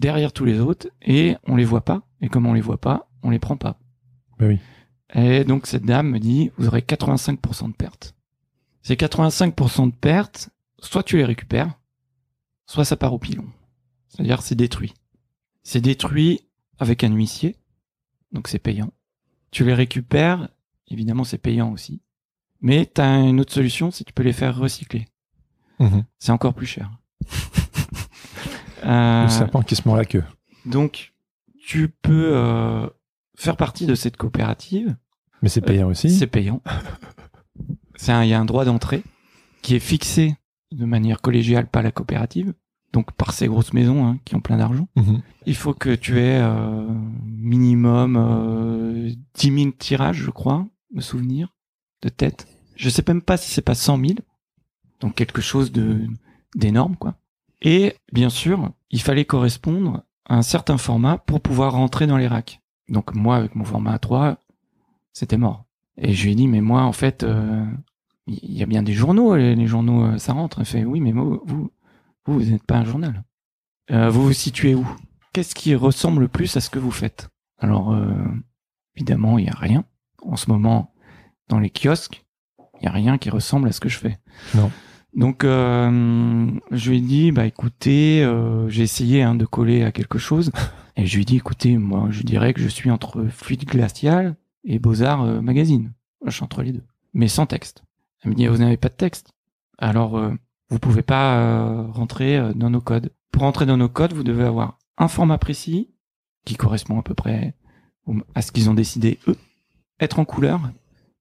[0.00, 2.02] derrière tous les autres et on les voit pas.
[2.20, 3.78] Et comme on les voit pas, on les prend pas.
[4.38, 4.58] Bah oui.
[5.14, 8.14] Et donc cette dame me dit, vous aurez 85% de pertes.
[8.82, 11.78] Ces 85% de pertes, soit tu les récupères,
[12.66, 13.46] soit ça part au pilon.
[14.08, 14.94] C'est-à-dire c'est détruit.
[15.62, 16.40] C'est détruit
[16.78, 17.56] avec un huissier,
[18.32, 18.92] donc c'est payant.
[19.50, 20.48] Tu les récupères,
[20.88, 22.00] évidemment c'est payant aussi.
[22.62, 25.06] Mais tu as une autre solution, c'est que tu peux les faire recycler.
[25.80, 26.04] Mhm.
[26.18, 26.90] C'est encore plus cher.
[28.84, 30.24] Euh, Le serpent qui se mord la queue.
[30.66, 31.12] donc
[31.64, 32.88] tu peux euh,
[33.36, 34.96] faire partie de cette coopérative
[35.40, 36.10] Mais c'est payant aussi.
[36.10, 36.60] C'est payant.
[37.94, 39.04] C'est un- Il y a un droit d'entrée
[39.62, 40.34] qui est fixé
[40.72, 42.54] de manière collégiale par la coopérative,
[42.92, 44.88] donc par ces grosses maisons hein, qui ont plein d'argent.
[44.96, 45.22] Mhm.
[45.46, 46.84] Il faut que tu aies euh,
[47.24, 51.54] minimum euh, 10 000 tirages, je crois, me souvenir,
[52.02, 52.46] de tête.
[52.76, 54.12] Je sais même pas si c'est pas 100 000,
[55.00, 56.06] donc quelque chose de
[56.54, 57.14] d'énorme, quoi.
[57.62, 62.26] Et bien sûr, il fallait correspondre à un certain format pour pouvoir rentrer dans les
[62.26, 62.60] racks.
[62.88, 64.36] Donc moi, avec mon format A3,
[65.12, 65.64] c'était mort.
[65.96, 67.64] Et je lui ai dit, mais moi, en fait, euh,
[68.26, 70.60] il y a bien des journaux, les, les journaux, euh, ça rentre.
[70.60, 71.70] Elle fait, oui, mais vous, vous,
[72.26, 73.24] vous n'êtes pas un journal.
[73.90, 74.86] Euh, vous vous situez où?
[75.32, 77.28] Qu'est-ce qui ressemble le plus à ce que vous faites?
[77.58, 78.12] Alors, euh,
[78.96, 79.84] évidemment, il y a rien.
[80.22, 80.91] En ce moment,
[81.52, 82.24] dans les kiosques,
[82.80, 84.18] il y a rien qui ressemble à ce que je fais.
[84.54, 84.70] Non.
[85.14, 89.92] Donc, euh, je lui ai dit, bah écoutez, euh, j'ai essayé hein, de coller à
[89.92, 90.50] quelque chose.
[90.96, 94.78] Et je lui dis, écoutez, moi, je dirais que je suis entre Fluide Glacial et
[94.78, 95.92] Beaux-Arts euh, Magazine.
[96.24, 97.84] Je suis entre les deux, mais sans texte.
[98.22, 99.32] Elle me dit, vous n'avez pas de texte.
[99.78, 100.22] Alors,
[100.70, 103.12] vous pouvez pas rentrer dans nos codes.
[103.32, 105.90] Pour rentrer dans nos codes, vous devez avoir un format précis
[106.44, 107.56] qui correspond à peu près
[108.36, 109.36] à ce qu'ils ont décidé eux,
[109.98, 110.60] être en couleur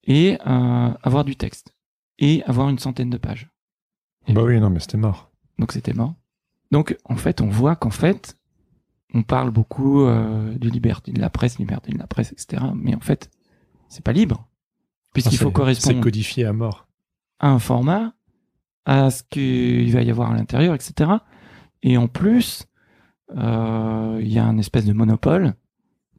[0.06, 1.74] et euh, avoir du texte
[2.20, 3.50] et avoir une centaine de pages.
[4.28, 5.32] Bah oui, non, mais c'était mort.
[5.60, 6.14] Donc c'était mort.
[6.72, 8.38] Donc en fait, on voit qu'en fait,
[9.14, 12.64] on parle beaucoup euh, de liberté de la presse, liberté de la presse, etc.
[12.76, 13.30] Mais en fait,
[13.90, 14.48] c'est pas libre
[15.14, 16.88] puisqu'il Ah, faut correspondre C'est codifié à mort.
[17.40, 18.14] à un format,
[18.86, 21.12] à ce qu'il va y avoir à l'intérieur, etc.
[21.84, 22.66] Et en plus,
[23.36, 25.56] euh, il y a un espèce de monopole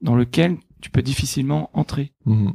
[0.03, 2.13] dans lequel tu peux difficilement entrer.
[2.27, 2.53] Mhm.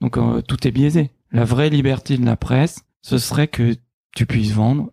[0.00, 1.10] Donc euh, tout est biaisé.
[1.30, 3.76] La vraie liberté de la presse, ce serait que
[4.14, 4.92] tu puisses vendre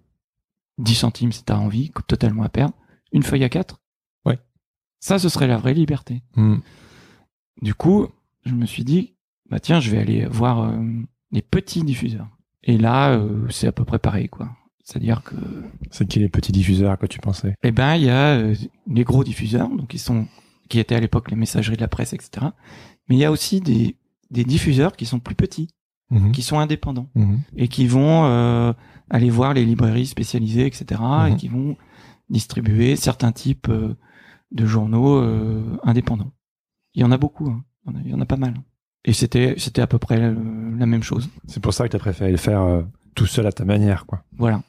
[0.77, 2.73] 10 centimes si tu as envie, totalement à perdre,
[3.11, 3.79] une feuille à 4.
[4.25, 4.39] Ouais.
[4.99, 6.21] Ça, ce serait la vraie liberté.
[6.35, 6.61] Mhm.
[7.61, 8.07] Du coup,
[8.45, 9.15] je me suis dit,
[9.49, 10.77] bah tiens, je vais aller voir euh,
[11.31, 12.27] les petits diffuseurs.
[12.63, 14.49] Et là, euh, c'est à peu près pareil, quoi.
[14.83, 15.35] C'est-à-dire que,
[15.89, 17.55] C'est qui les petits diffuseurs à quoi tu pensais?
[17.63, 18.55] Eh ben, il y a euh,
[18.87, 20.27] les gros diffuseurs, donc ils sont,
[20.69, 22.47] qui étaient à l'époque les messageries de la presse, etc.
[23.07, 23.95] Mais il y a aussi des,
[24.31, 25.69] des diffuseurs qui sont plus petits,
[26.11, 26.31] Mhm.
[26.31, 27.39] qui sont indépendants Mhm.
[27.57, 28.73] et qui vont euh,
[29.09, 30.85] aller voir les librairies spécialisées, etc.
[31.27, 31.37] et Mhm.
[31.37, 31.77] qui vont
[32.29, 33.95] distribuer certains types euh,
[34.51, 36.31] de journaux euh, indépendants.
[36.93, 37.63] Il y en a beaucoup, hein.
[38.03, 38.53] il, y en a, pas mal.
[39.03, 41.29] Et c'était c'était à peu près la même chose.
[41.47, 42.83] C'est pour ça que tu as préféré le faire
[43.15, 44.23] tout seul à ta manière, quoi.
[44.37, 44.63] Voilà.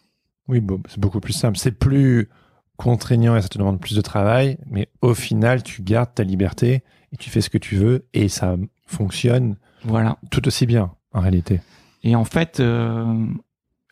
[0.49, 1.57] Oui, bon, c'est beaucoup plus simple.
[1.59, 2.29] C'est plus
[2.77, 6.83] contraignant et ça te demande plus de travail, mais au final, tu gardes ta liberté
[7.13, 8.57] et tu fais ce que tu veux et ça
[8.87, 10.19] fonctionne Voilà.
[10.31, 11.61] tout aussi bien, en réalité.
[12.03, 13.27] Et en fait, euh,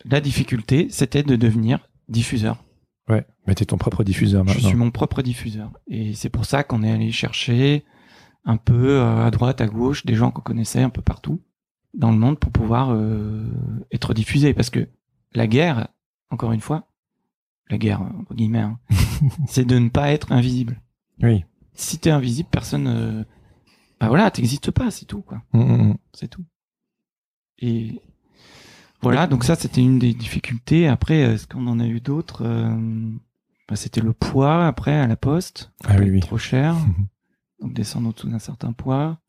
[0.05, 2.63] la difficulté, c'était de devenir diffuseur.
[3.09, 4.67] Ouais, mais t'es ton propre diffuseur Je maintenant.
[4.69, 5.71] suis mon propre diffuseur.
[5.87, 7.83] Et c'est pour ça qu'on est allé chercher
[8.45, 11.41] un peu euh, à droite, à gauche, des gens qu'on connaissait un peu partout
[11.93, 13.45] dans le monde pour pouvoir euh,
[13.91, 14.53] être diffusé.
[14.53, 14.87] Parce que
[15.33, 15.87] la guerre,
[16.31, 16.87] encore une fois,
[17.69, 18.79] la guerre, entre guillemets, hein,
[19.47, 20.81] c'est de ne pas être invisible.
[21.21, 21.43] Oui.
[21.73, 23.25] Si t'es invisible, personne...
[23.99, 25.41] Bah voilà, t'existes pas, c'est tout, quoi.
[25.53, 25.97] Mm, mm, mm.
[26.13, 26.43] C'est tout.
[27.59, 28.01] Et
[29.01, 30.87] voilà, donc ça, c'était une des difficultés.
[30.87, 32.75] Après, est-ce qu'on en a eu d'autres Euh,
[33.69, 35.71] bah, C'était le poids, après, à la poste.
[35.85, 36.19] Ah oui, oui.
[36.19, 36.75] Trop cher.
[37.61, 39.19] Donc descendre au-dessous d'un certain poids.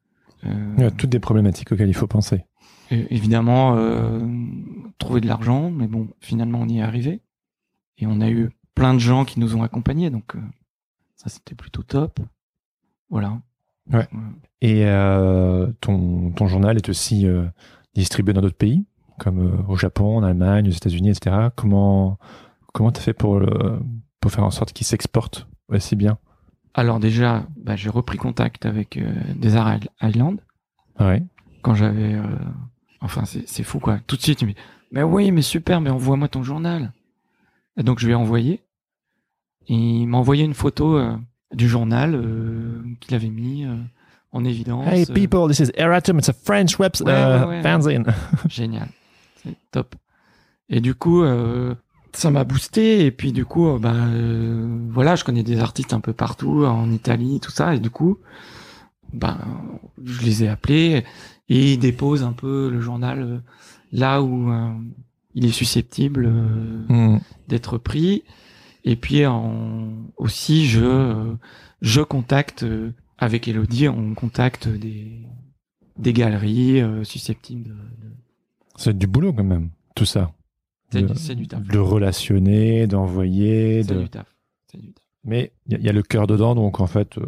[0.44, 2.44] Euh, Il y a toutes des problématiques auxquelles il faut penser.
[2.90, 4.20] et- évidemment, euh,
[4.98, 7.20] trouver de l'argent, mais bon, finalement, on y est arrivé.
[7.98, 10.40] Et on a eu plein de gens qui nous ont accompagnés, donc euh,
[11.14, 12.18] ça, c'était plutôt top.
[13.10, 13.40] Voilà.
[13.92, 14.06] Ouais.
[14.62, 17.44] Et euh, ton, ton journal est aussi euh,
[17.94, 18.84] distribué dans d'autres pays,
[19.18, 21.48] comme euh, au Japon, en Allemagne, aux États-Unis, etc.
[21.54, 22.18] Comment
[22.72, 23.78] comment t'as fait pour le-
[24.20, 26.18] pour faire en sorte qu'il s'exporte aussi bien?
[26.74, 30.40] Alors déjà, bah, j'ai repris contact avec euh, Desert Island.
[31.00, 31.22] Ouais.
[31.62, 32.22] quand j'avais euh,
[33.02, 34.58] enfin c'est fou quoi tout de suite il me dit
[34.92, 36.92] mais oui mais super mais envoie-moi ton journal
[37.76, 38.62] et donc je lui ai envoyé
[39.68, 41.14] et il m'a envoyé une photo euh,
[41.54, 43.74] du journal euh, qu'il avait mis euh,
[44.32, 46.18] en évidence Hey euh, people, this is Eratum.
[46.18, 47.62] It's a French web Ouais, uh, ouais, ouais.
[47.62, 48.04] fanzine.
[48.48, 48.88] génial
[49.42, 49.94] c'est top
[50.68, 51.74] et du coup euh,
[52.12, 55.92] ça m'a boosté et puis du coup euh, bah euh, voilà je connais des artistes
[55.92, 58.18] un peu partout en Italie tout ça et du coup
[59.12, 59.38] bah
[60.04, 61.04] je les ai appelés
[61.48, 63.38] et ils déposent un peu le journal euh,
[63.92, 64.70] là où euh,
[65.34, 67.20] il est susceptible euh, Mm.
[67.48, 68.24] d'être pris
[68.86, 71.34] et puis en, aussi je euh,
[71.82, 75.22] je contacte euh, avec Elodie on contacte des
[75.98, 78.16] des galeries euh, susceptibles de, de-
[78.76, 80.32] C'est du boulot quand même, tout ça.
[80.90, 83.82] c'est du, du taf de relationner, d'envoyer.
[83.82, 84.02] c'est De...
[84.02, 84.26] du taf
[84.70, 86.86] c'est du taf Mais il y, a- il y a le cœur dedans, donc en
[86.86, 87.18] fait,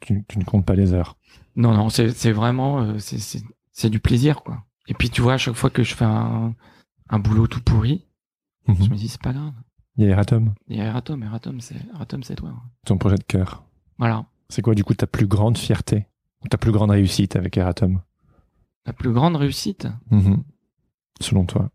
[0.00, 1.16] tu, tu ne comptes pas les heures.
[1.56, 5.70] non non c'est vraiment c'est du plaisir quoi et puis tu vois à chaque fois
[5.70, 6.54] que je fais un
[7.10, 8.06] un boulot tout pourri
[8.68, 8.76] Mhm.
[8.84, 9.52] je me dis c'est pas grave
[10.00, 12.62] Il y a Eratum, il y a Eratom Eratom c'est Eratom c'est toi hein.
[12.86, 13.64] ton projet de cœur.
[13.98, 16.06] voilà C'est quoi du coup ta plus grande fierté?
[16.42, 18.00] Ou ta plus grande réussite avec Eratum
[18.86, 19.88] la plus grande réussite?
[20.10, 20.42] Mhm.
[21.20, 21.68] Selon toi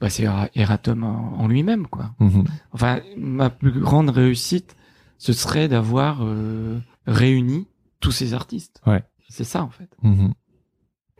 [0.00, 2.44] bah, c'est Era- Eratom en, en lui-même quoi Mhm.
[2.72, 4.74] enfin ma plus grande réussite
[5.18, 7.68] ce serait d'avoir euh, réuni
[8.00, 9.04] tous ces artistes Ouais.
[9.28, 10.32] c'est ça en fait Mhm.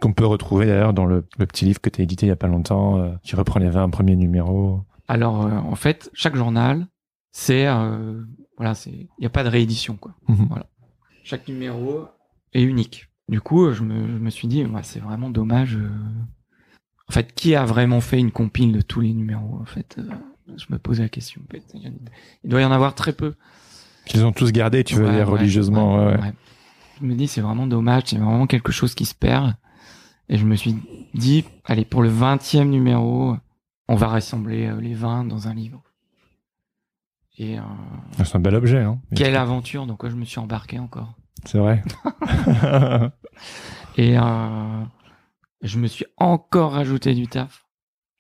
[0.01, 2.33] Qu'on peut retrouver d'ailleurs dans le, le petit livre que tu as édité il y
[2.33, 4.83] a pas longtemps, euh, qui reprend les 20 premiers numéros.
[5.09, 6.87] Alors euh, en fait chaque journal
[7.33, 8.23] c'est euh,
[8.57, 10.49] voilà c'est il y a pas de réédition quoi Mhm.
[11.25, 12.07] chaque numéro
[12.55, 13.09] est unique.
[13.29, 15.77] Du coup, je me, je me suis dit, ouais, c'est vraiment dommage.
[15.77, 15.91] euh.
[17.09, 20.01] En fait, qui a vraiment fait une compile de tous les numéros En fait,
[20.57, 21.43] je me posais la question.
[21.47, 23.35] En fait, il doit y en avoir très peu.
[24.07, 26.11] Qu'ils ont tous gardé, tu veux Ouais, dire, ouais, religieusement.
[27.01, 29.55] Je me dis, c'est vraiment dommage, c'est vraiment quelque chose qui se perd.
[30.31, 30.75] Et je me suis
[31.13, 33.37] dit, allez, pour le 20e numéro,
[33.89, 35.83] on va rassembler euh, les 20 dans un livre.
[37.39, 37.63] Et euh,
[38.25, 39.01] C'est un bel objet, hein.
[39.15, 41.15] quelle aventure dans quoi je me suis embarqué encore.
[41.45, 41.85] C'est vrai.
[43.97, 44.83] Et euh,
[45.63, 47.65] je me suis encore rajouté du taf.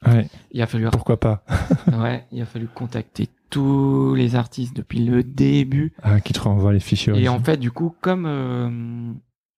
[0.06, 1.44] ouais, Il a fallu, pourquoi pas?
[1.92, 5.94] ouais, il a fallu contacter tous les artistes depuis le début.
[6.02, 7.12] Ah, qui te renvoie les fichiers.
[7.14, 7.28] Et aussi.
[7.28, 9.12] en fait, du coup, comme euh,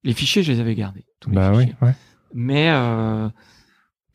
[0.04, 1.04] les fichiers, je les avais gardés.
[1.20, 1.74] Tous les Bah fichiers.
[1.82, 1.94] oui, ouais.
[2.32, 3.28] Mais euh,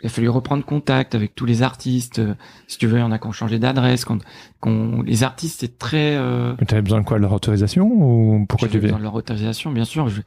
[0.01, 2.19] il a fallu reprendre contact avec tous les artistes.
[2.19, 2.35] Euh,
[2.67, 4.05] Si tu veux, il y en a qui ont changé d'adresse.
[4.05, 4.19] qu'on-
[4.59, 6.15] qu'on- Les artistes, c'est très...
[6.17, 9.15] Euh, Mais t'avais besoin de quoi De leur autorisation ou pourquoi tu besoin de leur
[9.15, 10.09] autorisation, bien sûr.
[10.09, 10.21] Je,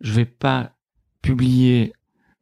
[0.00, 0.72] je vais pas
[1.22, 1.92] publier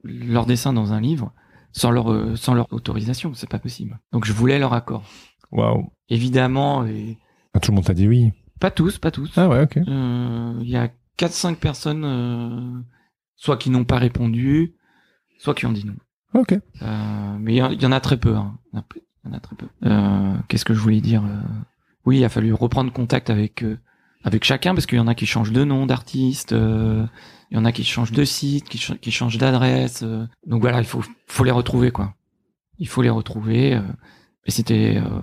[0.05, 1.33] leur dessin dans un livre
[1.73, 3.33] sans leur, euh, sans leur autorisation.
[3.35, 3.99] C'est pas possible.
[4.13, 5.05] Donc je voulais leur accord.
[5.53, 5.91] Waouh.
[6.09, 7.19] Évidemment, et
[7.55, 8.33] Ah, Tout le monde t'a dit oui.
[8.61, 9.31] pas tous, pas tous.
[9.37, 9.77] Ah ouais, ok.
[9.77, 12.81] Euh, Il y a 4-5 personnes, euh,
[13.37, 14.75] soit qui n'ont pas répondu,
[15.39, 15.95] soit qui ont dit non.
[16.35, 16.53] Ok.
[16.83, 18.35] Euh, mais il y en- il y, en a très peu.
[18.37, 18.59] Hein.
[18.75, 18.79] Il
[19.27, 19.67] y en a très peu.
[19.85, 21.41] Euh, Qu'est-ce que je voulais dire euh,
[22.07, 23.79] Oui, il a fallu reprendre contact avec euh,
[24.25, 27.05] avec chacun parce qu'il y en a qui changent de nom d'artiste, euh,
[27.51, 30.03] il y en a qui changent de site, qui, ch- qui changent d'adresse.
[30.05, 30.27] euh.
[30.47, 32.15] donc voilà, il faut faut les retrouver quoi.
[32.79, 33.75] Il faut les retrouver.
[33.75, 33.81] euh,
[34.47, 35.21] et c'était euh,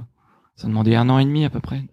[0.55, 1.79] ça demandait un an et demi à peu près.
[1.79, 1.87] de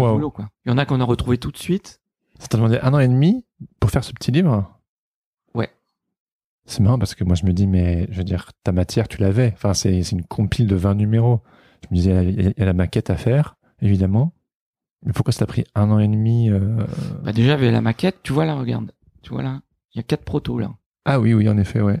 [0.00, 0.14] Wow.
[0.14, 0.48] boulot, quoi.
[0.66, 2.00] Il y en a qu'on a retrouvé tout de suite.
[2.40, 3.44] Ça t'a demandé un an et demi
[3.78, 4.73] pour faire ce petit livre?
[6.66, 9.20] C'est marrant parce que moi je me dis, mais je veux dire, ta matière, tu
[9.20, 9.52] l'avais.
[9.54, 11.40] Enfin, c'est une compile de 20 numéros.
[11.82, 14.32] Je me disais, il y, a- il y a la maquette à faire, évidemment.
[15.04, 16.78] Mais pourquoi ça t'a pris un an et demi euh,
[17.22, 18.16] Bah déjà, il y avait la maquette.
[18.22, 18.92] Tu vois là, regarde.
[19.22, 19.60] Tu vois là,
[19.94, 20.72] il y a quatre protos là.
[21.04, 22.00] Ah oui, oui, en effet, ouais.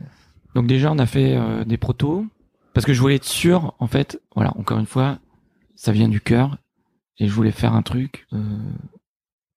[0.54, 2.24] Donc déjà, on a fait euh, des protos
[2.72, 3.74] parce que je voulais être sûr.
[3.78, 5.18] En fait, voilà, encore une fois,
[5.76, 6.56] ça vient du cœur
[7.18, 8.58] et je voulais faire un truc euh,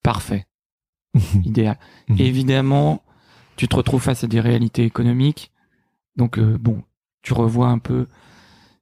[0.03, 0.45] parfait,
[1.45, 1.77] idéal.
[2.09, 2.17] Mhm.
[2.19, 3.01] Évidemment,
[3.57, 5.51] tu te retrouves face à des réalités économiques.
[6.15, 6.83] Donc euh, bon,
[7.21, 8.07] tu revois un peu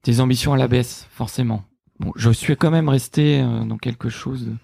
[0.04, 1.64] tes ambitions à la baisse, forcément.
[2.00, 4.46] Bon, je suis quand même resté euh, dans quelque chose.
[4.48, 4.56] de-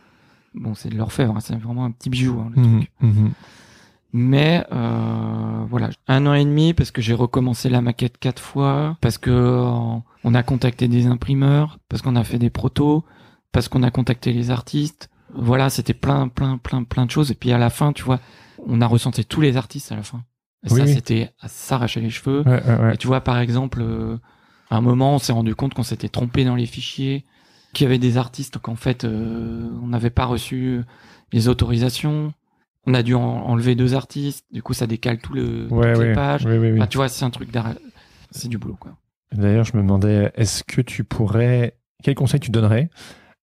[0.54, 2.40] Bon, c'est de l'orfèvre, hein, c'est vraiment un petit bijou.
[2.40, 2.92] hein, le Mhm, truc.
[3.02, 3.32] mhm.
[4.14, 8.98] Mais euh, voilà, un an et demi parce que j'ai recommencé la maquette quatre fois,
[9.00, 9.32] parce que
[10.24, 13.06] on a contacté des imprimeurs, parce qu'on a fait des protos,
[13.54, 15.10] parce qu'on a contacté les artistes.
[15.34, 17.32] Voilà, c'était plein, plein, plein, plein de choses.
[17.32, 18.20] Et puis à la fin, tu vois,
[18.66, 20.24] on a recensé tous les artistes à la fin.
[20.66, 20.94] Et Oui, ça, oui.
[20.94, 22.44] c'était à s'arracher les cheveux.
[22.46, 22.94] Ouais, ouais, ouais.
[22.94, 24.18] Et tu vois, par exemple, euh,
[24.70, 27.26] à un moment, on s'est rendu compte qu'on s'était trompé dans les fichiers,
[27.74, 30.82] qu'il y avait des artistes qu'en fait, euh, on n'avait pas reçu
[31.32, 32.34] les autorisations.
[32.86, 34.46] On a dû en- enlever deux artistes.
[34.52, 36.46] Du coup, ça décale tout le, toutes les pages.
[36.46, 37.50] Enfin, tu vois, c'est un truc.
[38.32, 38.96] C'est du boulot, quoi.
[39.34, 42.90] D'ailleurs, je me demandais, est-ce que tu pourrais, quel conseil tu donnerais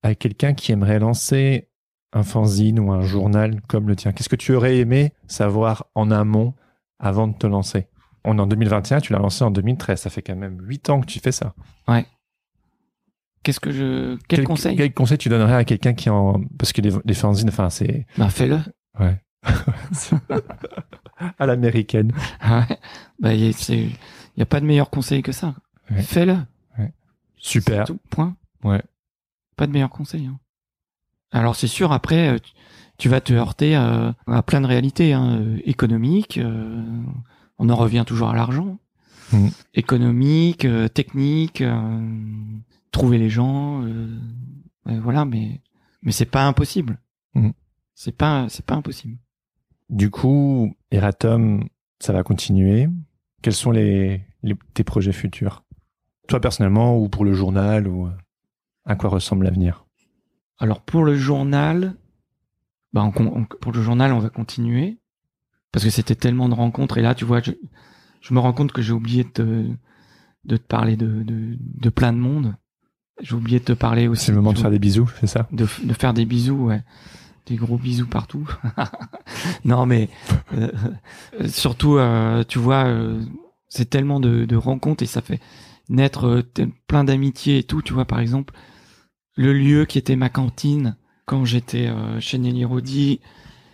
[0.03, 1.69] à quelqu'un qui aimerait lancer
[2.13, 6.11] un fanzine ou un journal comme le tien Qu'est-ce que tu aurais aimé savoir en
[6.11, 6.55] amont
[6.99, 7.89] avant de te lancer?
[8.25, 11.01] On est en 2021, tu l'as lancé en 2013, ça fait quand même 8 ans
[11.01, 11.55] que tu fais ça.
[13.43, 14.77] Qu'est-ce que je, quel, conseil?
[14.77, 16.43] Quel conseil tu donnerais à quelqu'un qui en...
[16.59, 18.59] Parce que les, les fanzines, enfin, c'est Bah, fais-le.
[18.99, 19.23] Ouais.
[21.39, 22.13] à l'américaine.
[22.47, 22.79] Ouais.
[23.21, 23.87] Bah, y a, c'est,
[24.37, 25.55] y a pas de meilleur conseil que ça.
[25.91, 26.03] Ouais.
[26.03, 26.37] Fais-le.
[27.37, 27.87] Super.
[27.87, 28.37] C'est tout, point.
[28.65, 28.83] Ouais.
[29.57, 30.27] Pas de meilleur conseil.
[30.27, 30.39] hein.
[31.31, 32.39] Alors c'est sûr, après, euh,
[32.99, 36.39] tu- vas te heurter à, à plein de réalités hein, euh, économiques.
[36.39, 36.83] euh,
[37.59, 38.79] on en revient toujours à l'argent.
[39.33, 39.51] Mhm.
[39.75, 42.01] Économique, euh, technique, euh,
[42.93, 44.17] trouver les gens, euh,
[44.87, 45.25] voilà.
[45.25, 45.61] Mais
[46.03, 46.99] mais c'est pas impossible.
[47.35, 47.53] Mhm.
[47.95, 49.19] C'est pas c'est pas impossible.
[49.91, 51.69] Du coup, Eratom,
[52.01, 52.89] ça va continuer.
[53.43, 55.65] Quels sont les, les- tes projets futurs?
[56.29, 58.11] Toi personnellement ou pour le journal ou euh,
[58.85, 59.87] à quoi ressemble l'avenir?
[60.59, 61.95] Alors pour le journal,
[62.93, 64.99] bah on con- on- pour le journal, on va continuer
[65.73, 67.53] parce que c'était tellement de rencontres et là, tu vois, je,
[68.21, 69.67] je me rends compte que j'ai oublié de te,
[70.45, 72.57] de te parler de, de, de plein de monde.
[73.21, 74.27] J'ai oublié de te parler aussi.
[74.27, 75.49] C'est le moment de faire des bisous, c'est ça?
[75.53, 76.83] De, de faire des bisous, ouais.
[77.47, 78.49] Des gros bisous partout.
[79.65, 80.09] non, mais
[80.55, 80.71] euh,
[81.41, 83.21] euh, surtout, euh, tu vois, euh,
[83.69, 85.41] c'est tellement de, de rencontres et ça fait
[85.89, 86.45] naître
[86.87, 87.83] plein d'amitiés et tout.
[87.83, 88.55] Tu vois, par exemple,
[89.39, 93.21] le lieu qui était ma cantine quand j'étais euh, chez Nelly Rodi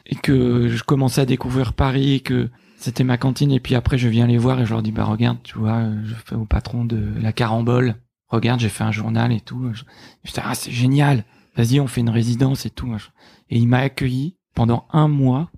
[0.07, 4.09] et que je commençais à découvrir Paris, que c'était ma cantine et puis après je
[4.09, 6.45] viens les voir et je leur dis bah regarde, tu vois, euh, je fais au
[6.45, 7.97] patron de la Carambole.
[8.29, 9.71] Regarde, j'ai fait un journal et tout.
[9.73, 9.85] Je,
[10.25, 11.25] je dis, ah, c'est génial
[11.57, 12.95] vas-y, on fait une résidence et tout.
[13.51, 15.51] Et il m'a accueilli pendant un mois.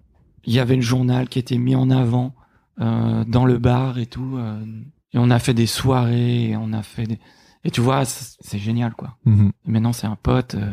[0.45, 2.35] Il y avait le journal qui était mis en avant
[2.81, 4.37] euh, dans le bar et tout.
[4.37, 4.65] euh,
[5.13, 7.19] et on a fait des soirées, et on a fait des...
[7.67, 9.17] Et tu vois, c'est génial, quoi.
[9.25, 9.51] Mhm.
[9.67, 10.73] Et maintenant, c'est un pote, euh,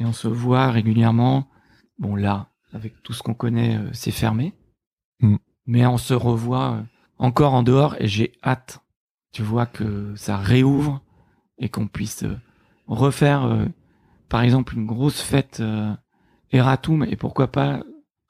[0.00, 1.46] et on se voit régulièrement.
[2.00, 4.52] Bon là, avec tout ce qu'on connaît, euh, c'est fermé.
[5.20, 5.36] Mm.
[5.66, 6.82] Mais on se revoit euh,
[7.18, 8.80] encore en dehors et j'ai hâte.
[9.30, 11.00] Tu vois que ça réouvre
[11.58, 12.24] et qu'on puisse
[12.88, 13.68] refaire,
[14.28, 15.62] par exemple, une grosse fête
[16.50, 17.82] Eratum et pourquoi pas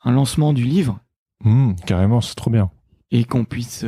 [0.05, 1.01] un lancement du livre
[1.45, 2.71] Mmh, carrément, c'est trop bien.
[3.11, 3.85] et qu'on puisse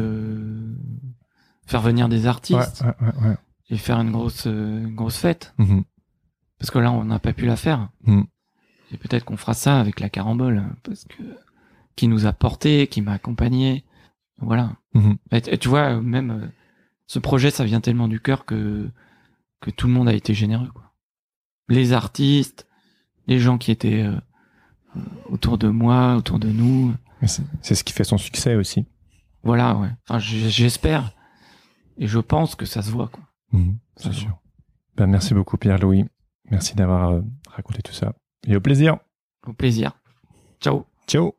[1.67, 3.37] faire venir des artistes ouais, ouais, ouais.
[3.71, 5.55] Et faire une grosse, euh, une grosse fête.
[5.59, 5.85] Mhm.
[6.59, 7.91] Parce que là, on n'a pas pu la faire.
[8.05, 8.23] Mm.
[8.93, 11.23] Et peut-être qu'on fera ça avec la carambole, parce que
[11.97, 13.85] qui nous a porté, qui m'a accompagné.
[14.39, 14.77] Voilà.
[14.95, 15.17] Mhm.
[15.33, 16.47] Et tu vois, même euh,
[17.07, 18.89] ce projet, ça vient tellement du cœur que
[19.61, 20.71] que tout le monde a été généreux.
[20.73, 20.93] Quoi.
[21.69, 22.69] Les artistes,
[23.27, 24.17] les gens qui étaient euh,
[24.97, 25.01] euh,
[25.31, 26.95] autour de moi, autour de nous.
[27.63, 28.85] C'est ce qui fait son succès aussi.
[29.43, 29.89] Voilà, ouais.
[30.07, 31.13] Enfin, j'espère
[31.97, 33.09] et je pense que ça se voit.
[33.09, 33.25] Quoi.
[33.55, 34.37] Mhm, c'est sûr.
[34.97, 36.05] Ben, merci beaucoup Pierre-Louis.
[36.51, 38.13] Merci d'avoir euh, raconté tout ça.
[38.47, 38.99] Et au plaisir.
[39.47, 39.93] Au plaisir.
[40.61, 40.85] Ciao.
[41.07, 41.37] Ciao.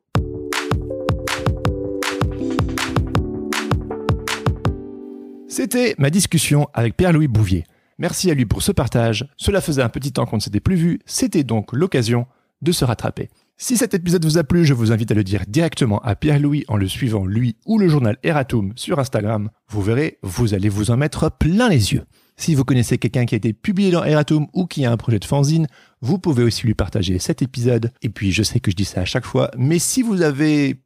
[5.50, 7.66] C'était ma discussion avec Pierre-Louis Bouvier.
[7.98, 9.28] Merci à lui pour ce partage.
[9.36, 11.00] Cela faisait un petit temps qu'on ne s'était plus vu.
[11.06, 12.28] C'était donc l'occasion
[12.62, 13.30] de se rattraper.
[13.58, 16.66] Si cet épisode vous a plu, je vous invite à le dire directement à Pierre-Louis
[16.68, 19.50] en le suivant lui ou le journal Eratum sur Instagram.
[19.70, 22.04] Vous verrez, vous allez vous en mettre plein les yeux.
[22.36, 25.20] Si vous connaissez quelqu'un qui a été publié dans Eratum ou qui a un projet
[25.20, 25.68] de fanzine,
[26.02, 27.94] vous pouvez aussi lui partager cet épisode.
[28.02, 30.82] Et puis, je sais que je dis ça à chaque fois, mais si vous avez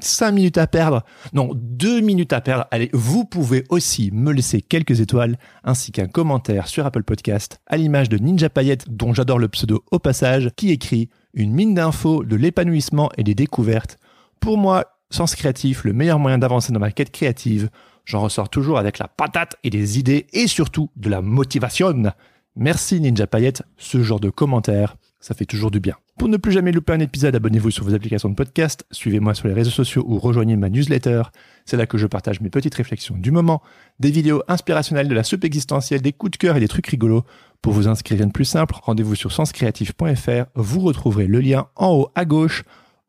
[0.00, 1.04] 5 minutes à perdre,
[1.34, 6.06] non, 2 minutes à perdre, allez, vous pouvez aussi me laisser quelques étoiles ainsi qu'un
[6.06, 10.50] commentaire sur Apple Podcast à l'image de Ninja Payette dont j'adore le pseudo au passage
[10.56, 13.96] qui écrit une mine d'infos de l'épanouissement et des découvertes.
[14.40, 17.70] Pour moi, sens créatif, le meilleur moyen d'avancer dans ma quête créative.
[18.04, 22.12] J'en ressors toujours avec la patate et des idées et surtout de la motivation.
[22.56, 25.94] Merci Ninja Payette, ce genre de commentaires, ça fait toujours du bien.
[26.18, 29.46] Pour ne plus jamais louper un épisode, abonnez-vous sur vos applications de podcast, suivez-moi sur
[29.46, 31.22] les réseaux sociaux ou rejoignez ma newsletter.
[31.64, 33.62] C'est là que je partage mes petites réflexions du moment,
[34.00, 37.22] des vidéos inspirationnelles de la soupe existentielle, des coups de cœur et des trucs rigolos.
[37.62, 41.92] Pour vous inscrire, rien de plus simple, rendez-vous sur senscreatif.fr, vous retrouverez le lien en
[41.92, 42.62] haut à gauche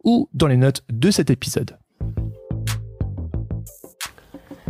[0.03, 1.77] ou dans les notes de cet épisode.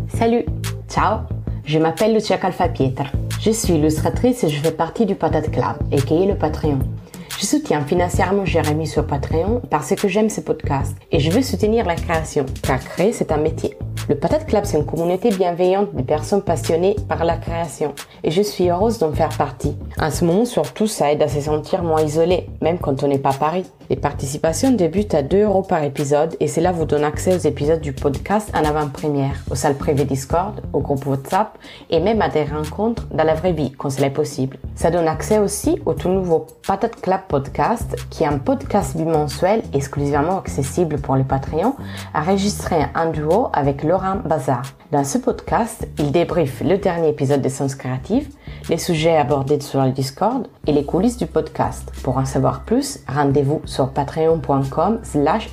[0.08, 0.44] Salut,
[0.90, 1.20] ciao,
[1.64, 3.06] je m'appelle Lucia Calfapietra.
[3.40, 6.80] Je suis illustratrice et je fais partie du Patate Club, et qui est le Patreon.
[7.50, 11.96] Soutiens financièrement Jérémy sur Patreon parce que j'aime ses podcasts et je veux soutenir la
[11.96, 13.76] création, car créer c'est un métier.
[14.08, 18.44] Le Patate Club c'est une communauté bienveillante de personnes passionnées par la création et je
[18.44, 19.76] suis heureuse d'en faire partie.
[20.00, 23.18] En ce moment surtout ça aide à se sentir moins isolé, même quand on n'est
[23.18, 23.66] pas à Paris.
[23.90, 27.82] Les participations débutent à 2 euros par épisode et cela vous donne accès aux épisodes
[27.82, 31.58] du podcast en avant-première, aux salles privées Discord, au groupe WhatsApp
[31.90, 34.58] et même à des rencontres dans la vraie vie quand cela est possible.
[34.76, 39.64] Ça donne accès aussi au tout nouveau Patate Club Podcast qui est un podcast bimensuel
[39.74, 41.74] exclusivement accessible pour les Patreons
[42.14, 44.62] enregistré en duo avec Laurent Bazar.
[44.92, 48.28] Dans ce podcast, il débriefe le dernier épisode de Sens Créative,
[48.70, 51.92] les sujets abordés sur le Discord et les coulisses du podcast.
[52.02, 55.50] Pour en savoir plus, rendez-vous sur patreon.com slash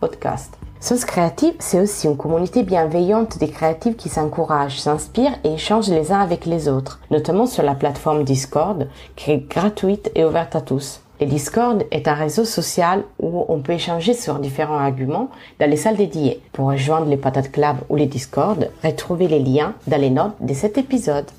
[0.00, 0.56] podcast.
[0.80, 6.12] Sens Créative, c'est aussi une communauté bienveillante des créatifs qui s'encouragent, s'inspirent et échangent les
[6.12, 10.60] uns avec les autres, notamment sur la plateforme Discord, qui est gratuite et ouverte à
[10.60, 11.00] tous.
[11.20, 15.76] Le Discord est un réseau social où on peut échanger sur différents arguments dans les
[15.76, 16.42] salles dédiées.
[16.52, 20.52] Pour rejoindre les Patates Club ou les Discord, retrouvez les liens dans les notes de
[20.52, 21.30] cet épisode.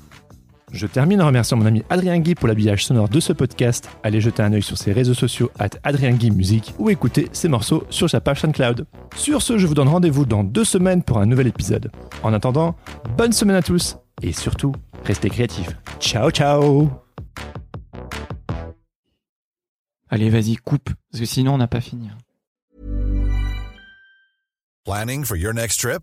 [0.72, 3.88] Je termine en remerciant mon ami Adrien Guy pour l'habillage sonore de ce podcast.
[4.02, 7.48] Allez jeter un œil sur ses réseaux sociaux at Adrien Guy Musique ou écouter ses
[7.48, 8.84] morceaux sur sa page SoundCloud.
[9.14, 11.92] Sur ce, je vous donne rendez-vous dans deux semaines pour un nouvel épisode.
[12.24, 12.74] En attendant,
[13.16, 14.72] bonne semaine à tous et surtout,
[15.04, 15.70] restez créatifs.
[16.00, 16.90] Ciao ciao
[20.08, 22.08] Allez, vas-y, coupe, parce que sinon on n'a pas fini.
[24.84, 26.02] Planning for your next trip?